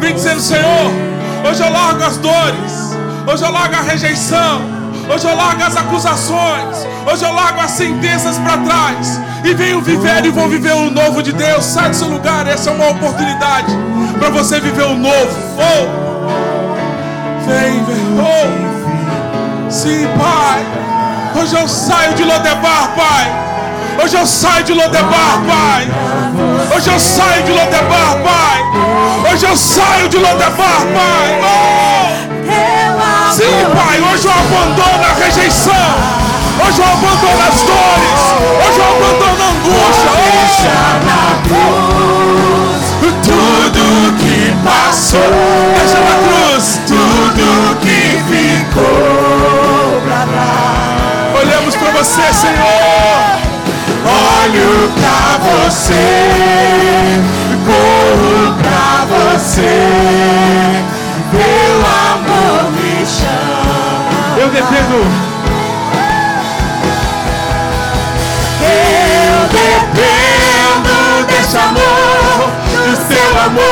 Vem 0.01 0.14
dizendo, 0.14 0.41
Senhor, 0.41 0.91
hoje 1.47 1.62
eu 1.62 1.70
largo 1.70 2.03
as 2.03 2.16
dores, 2.16 2.97
hoje 3.31 3.45
eu 3.45 3.53
largo 3.53 3.74
a 3.74 3.83
rejeição, 3.83 4.80
hoje 5.09 5.27
eu 5.27 5.37
largo 5.37 5.63
as 5.63 5.77
acusações, 5.77 6.87
hoje 7.11 7.25
eu 7.25 7.33
largo 7.33 7.61
as 7.61 7.71
sentenças 7.73 8.39
para 8.39 8.59
trás 8.59 9.21
e 9.45 9.55
venho 9.55 9.81
viver 9.81 10.25
e 10.25 10.31
vou 10.31 10.49
viver 10.49 10.73
o 10.73 10.91
novo 10.91 11.23
de 11.23 11.33
Deus. 11.33 11.65
Sai 11.65 11.91
do 11.91 11.97
seu 11.97 12.09
lugar, 12.09 12.47
essa 12.47 12.71
é 12.71 12.73
uma 12.73 12.91
oportunidade 12.91 13.73
para 14.19 14.31
você 14.31 14.61
viver 14.61 14.85
o 14.85 14.97
novo. 14.97 15.37
Oh, 15.57 15.87
vem, 17.47 17.85
vem, 17.85 18.19
oh, 18.19 19.71
sim, 19.71 20.07
Pai. 20.19 20.81
Hoje 21.41 21.57
eu 21.57 21.69
saio 21.69 22.15
de 22.15 22.25
Lodebar, 22.25 22.95
Pai. 22.95 23.51
Hoje 24.03 24.17
eu 24.17 24.27
saio 24.27 24.65
de 24.65 24.73
Lodebar, 24.73 25.41
Pai. 25.47 25.89
Hoje 26.75 26.91
eu 26.91 26.99
saio 26.99 27.43
de 27.45 27.53
Lodebar, 27.53 28.19
Pai. 28.23 29.33
Hoje 29.33 29.47
eu 29.47 29.57
saio 29.57 30.09
de 30.09 30.17
Lodebar, 30.17 30.81
Pai. 30.95 31.41
Oh! 31.43 33.00
Sim, 33.31 33.64
Pai. 33.74 34.01
Hoje 34.01 34.26
eu 34.26 34.33
abandono 34.33 35.05
a 35.05 35.14
rejeição. 35.24 35.72
Hoje 36.66 36.81
eu 36.81 36.85
abandono 36.85 37.43
as 37.49 37.62
dores. 37.62 38.20
Hoje 38.66 38.78
eu 38.78 38.85
abandono 38.85 39.43
a 39.43 39.51
angústia. 39.51 40.11
Oh! 41.53 42.01
Tudo 43.22 44.16
que 44.18 44.53
passou, 44.64 45.20
Deixa 45.78 45.99
na 46.01 46.16
cruz. 46.26 46.81
tudo 46.87 47.76
que 47.81 48.01
ficou 48.28 50.01
pra 50.05 50.20
trás. 50.26 51.41
Olhamos 51.41 51.74
para 51.76 51.91
você, 51.93 52.33
Senhor. 52.33 53.41
Olho 54.05 54.91
pra 54.97 55.39
você, 55.39 57.20
corro 57.66 58.55
pra 58.61 59.07
você, 59.07 59.74
teu 61.31 61.76
amor. 62.14 62.80
Eu 63.03 64.49
dependo. 64.51 64.97
Eu 68.61 69.49
dependo 69.49 70.95
desse 71.27 71.57
amor, 71.57 72.51
do 72.85 72.95
seu 73.09 73.31
amor, 73.41 73.63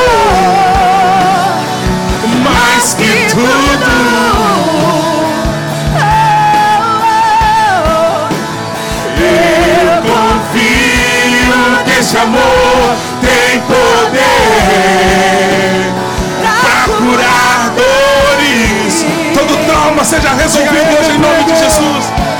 mais 2.43 2.95
que 2.95 3.11
tudo. 3.29 3.91
Eu 9.21 10.01
confio 10.01 11.53
que 11.85 11.93
esse 11.99 12.17
amor 12.17 12.48
seja 20.09 20.33
resolvido 20.33 20.99
hoje 20.99 21.11
em 21.11 21.19
nome 21.19 21.43
de 21.43 21.55
Jesus. 21.55 22.38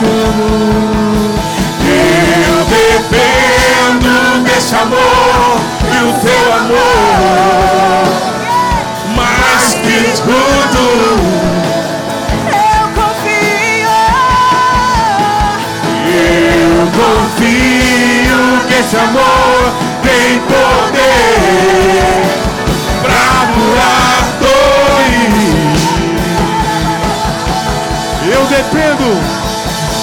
Dependo. 0.00 1.36
Eu 1.84 2.64
dependo 2.64 4.12
desse 4.44 4.74
amor 4.74 5.60
e 5.92 5.98
o 6.04 6.12
teu 6.20 6.54
amor 6.54 7.60
mais 9.14 9.74
que 9.74 9.98
tudo. 10.22 10.84
Eu 12.48 12.82
confio. 12.94 13.94
Eu 16.08 16.80
confio 16.96 18.40
que 18.68 18.74
esse 18.80 18.96
amor 18.96 19.58
tem 20.02 20.40
poder 20.48 22.24
pra 23.02 23.26
curar 23.52 24.20
dores. 24.40 25.90
Eu 28.32 28.42
dependo. 28.46 29.49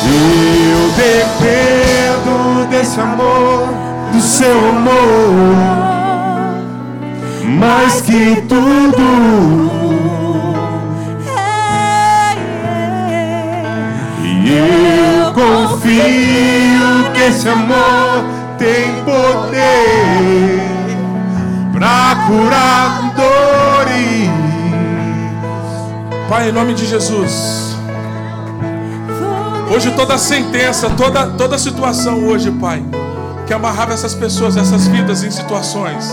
Eu 0.05 0.91
dependo 0.95 2.67
desse 2.69 2.99
amor, 2.99 3.67
do 4.11 4.21
seu 4.21 4.69
amor, 4.69 5.35
mais 7.59 8.01
que 8.01 8.41
tudo. 8.47 9.77
E 14.23 14.49
eu 14.49 15.33
confio 15.33 17.11
que 17.13 17.21
esse 17.21 17.49
amor 17.49 18.23
tem 18.57 19.03
poder 19.03 20.61
pra 21.73 22.17
curar 22.27 23.13
dores. 23.15 24.29
Pai, 26.29 26.49
em 26.49 26.51
nome 26.51 26.73
de 26.73 26.85
Jesus. 26.85 27.76
Hoje 29.78 29.91
toda 29.91 30.17
sentença, 30.17 30.89
toda, 30.89 31.28
toda 31.28 31.55
situação 31.55 32.25
hoje, 32.25 32.49
Pai, 32.49 32.84
que 33.45 33.53
amarrava 33.53 33.93
essas 33.93 34.15
pessoas, 34.15 34.57
essas 34.57 34.88
vidas 34.88 35.23
em 35.23 35.30
situações, 35.30 36.03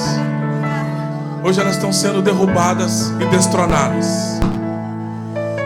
hoje 1.42 1.62
elas 1.62 1.76
estão 1.76 1.90
sendo 1.90 2.20
derrubadas 2.20 3.10
e 3.18 3.24
destronadas. 3.34 4.06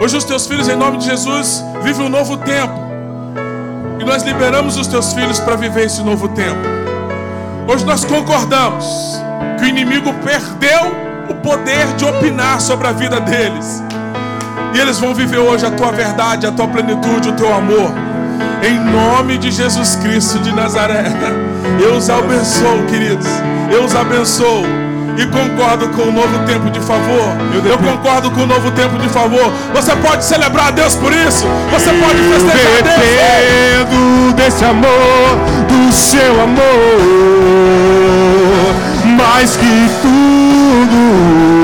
Hoje 0.01 0.17
os 0.17 0.23
teus 0.23 0.47
filhos, 0.47 0.69
em 0.69 0.77
nome 0.77 0.99
de 0.99 1.07
Jesus, 1.07 1.65
vivem 1.83 2.07
um 2.07 2.09
novo 2.09 2.37
tempo. 2.37 2.79
E 3.99 4.05
nós 4.05 4.23
liberamos 4.23 4.77
os 4.77 4.87
teus 4.87 5.13
filhos 5.13 5.41
para 5.41 5.57
viver 5.57 5.87
esse 5.87 6.01
novo 6.01 6.29
tempo. 6.29 6.61
Hoje 7.67 7.85
nós 7.85 8.05
concordamos 8.05 8.87
que 9.59 9.65
o 9.65 9.67
inimigo 9.67 10.15
perdeu 10.23 10.95
o 11.29 11.35
poder 11.35 11.97
de 11.97 12.05
opinar 12.05 12.61
sobre 12.61 12.87
a 12.87 12.93
vida 12.93 13.21
deles. 13.21 13.88
E 14.75 14.79
eles 14.79 14.99
vão 14.99 15.15
viver 15.15 15.39
hoje 15.39 15.67
a 15.67 15.71
tua 15.71 15.91
verdade, 15.93 16.47
a 16.47 16.53
tua 16.53 16.69
plenitude, 16.69 17.31
o 17.31 17.33
teu 17.33 17.53
amor. 17.55 17.93
Em 18.63 18.79
nome 18.79 19.39
de 19.39 19.51
Jesus 19.51 19.97
Cristo 19.97 20.39
de 20.41 20.53
Nazaré. 20.53 21.05
Eu 21.81 21.97
os 21.97 22.11
abençoo, 22.11 22.85
queridos. 22.89 23.27
Eu 23.71 23.85
os 23.85 23.95
abençoo. 23.95 24.65
e 25.19 25.27
concordo 25.27 25.89
com 25.89 26.03
o 26.03 26.13
novo 26.13 26.39
tempo 26.47 26.71
de 26.71 26.81
favor. 26.81 27.37
Eu, 27.53 27.73
eu 27.73 27.79
concordo 27.79 28.31
com 28.31 28.43
o 28.43 28.47
novo 28.47 28.71
tempo 28.71 28.97
de 28.99 29.09
favor. 29.09 29.53
Você 29.75 29.95
pode 29.97 30.25
celebrar 30.25 30.69
a 30.69 30.71
Deus 30.71 30.95
por 30.95 31.13
isso. 31.13 31.45
Você 31.73 31.91
pode 31.91 32.19
festejar 32.23 32.73
eu 32.77 33.85
dependo 33.85 34.33
desse 34.37 34.65
amor, 34.65 34.89
do 35.67 35.93
seu 35.93 36.41
amor, 36.41 36.63
mais 39.17 39.57
que 39.57 39.91
tudo. 40.03 41.58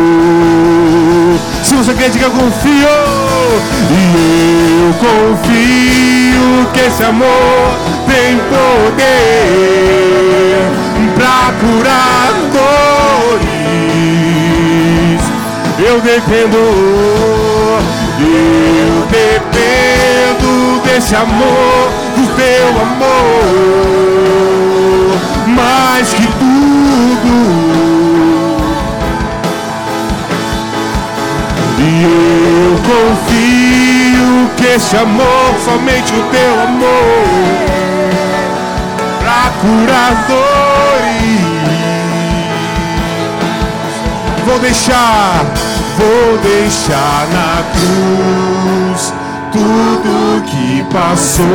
Se 1.65 1.75
você 1.75 1.95
quer 1.95 2.11
diga 2.11 2.29
confio, 2.29 2.89
e 3.91 3.93
eu 4.83 4.93
confio 5.01 6.67
que 6.75 6.81
esse 6.81 7.03
amor 7.03 7.75
tem 8.07 8.39
poder 8.51 9.05
pra 11.15 11.55
curar 11.59 12.35
dores. 12.53 13.55
Eu 15.79 16.03
dependo, 16.03 16.59
eu 18.21 19.07
dependo 19.11 20.83
desse 20.85 21.17
amor, 21.17 21.89
do 22.15 22.27
teu 22.37 22.69
amor, 22.83 23.15
mais 25.47 26.12
que 26.12 26.27
tudo. 26.27 26.53
E 31.95 32.03
eu 32.03 32.76
confio 32.90 34.51
que 34.57 34.66
esse 34.74 34.97
amor, 34.97 35.55
somente 35.64 36.12
o 36.12 36.22
teu 36.30 36.62
amor 36.62 37.74
curadores. 39.64 40.45
Vou 44.45 44.59
deixar, 44.59 45.45
vou 45.97 46.38
deixar 46.38 47.26
na 47.32 47.64
cruz 47.72 49.14
tudo 49.53 50.42
que 50.45 50.84
passou, 50.92 51.47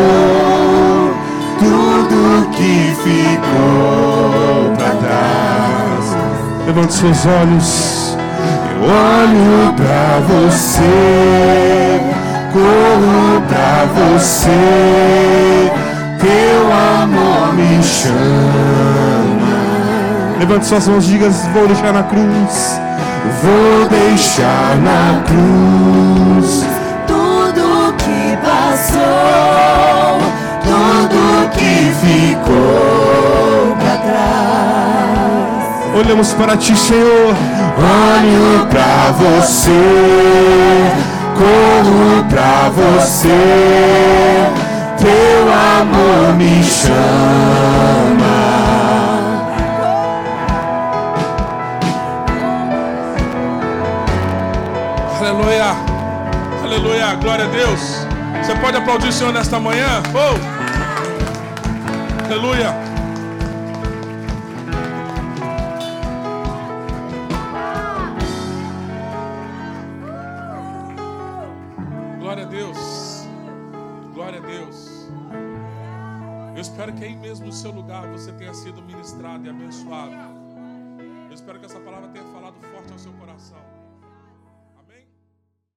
tudo 1.59 2.49
que 2.51 2.95
ficou 3.03 4.73
para 4.75 4.95
trás. 4.95 6.17
Levante 6.65 6.93
seus 6.93 7.25
olhos, 7.25 8.08
olho 8.81 9.73
para 9.73 10.19
você, 10.27 12.01
corro 12.53 13.41
para 13.47 13.85
você 13.95 15.49
teu 16.19 16.71
amor 17.01 17.53
me 17.55 17.81
chama. 17.81 18.19
Levante 20.37 20.65
suas 20.65 20.87
mãos 20.87 21.05
e 21.05 21.11
diga: 21.11 21.29
Vou 21.29 21.67
deixar 21.67 21.93
na 21.93 22.03
cruz. 22.03 22.79
Vou 23.41 23.89
deixar 23.89 24.77
na 24.77 25.21
cruz 25.23 26.65
tudo 27.05 27.93
que 27.97 28.37
passou, 28.37 28.99
tudo 30.63 31.49
que 31.51 31.91
ficou 32.01 33.75
para 33.77 33.97
trás. 33.97 34.78
Olhamos 35.99 36.33
para 36.33 36.57
ti, 36.57 36.75
Senhor. 36.75 37.35
Olho 37.77 38.65
para 38.67 39.11
você, 39.11 39.71
corro 41.37 42.23
para 42.29 42.69
você 42.69 44.09
teu 44.99 45.53
amor 45.79 46.35
me 46.35 46.63
chama. 46.63 46.99
Aleluia, 55.19 55.75
aleluia, 56.63 57.15
glória 57.15 57.45
a 57.45 57.47
Deus. 57.47 58.07
Você 58.43 58.53
pode 58.55 58.77
aplaudir 58.77 59.09
o 59.09 59.11
Senhor 59.11 59.33
nesta 59.33 59.59
manhã? 59.59 60.01
Oh! 60.13 60.37
Aleluia. 62.25 62.88
Aí 77.09 77.15
mesmo 77.15 77.47
no 77.47 77.51
seu 77.51 77.71
lugar 77.71 78.07
você 78.07 78.31
tenha 78.31 78.53
sido 78.53 78.83
ministrado 78.83 79.43
e 79.43 79.49
abençoado. 79.49 80.13
Eu 81.27 81.33
espero 81.33 81.59
que 81.59 81.65
essa 81.65 81.79
palavra 81.79 82.07
tenha 82.09 82.23
falado 82.25 82.53
forte 82.71 82.91
ao 82.93 82.99
seu 82.99 83.11
coração. 83.13 83.57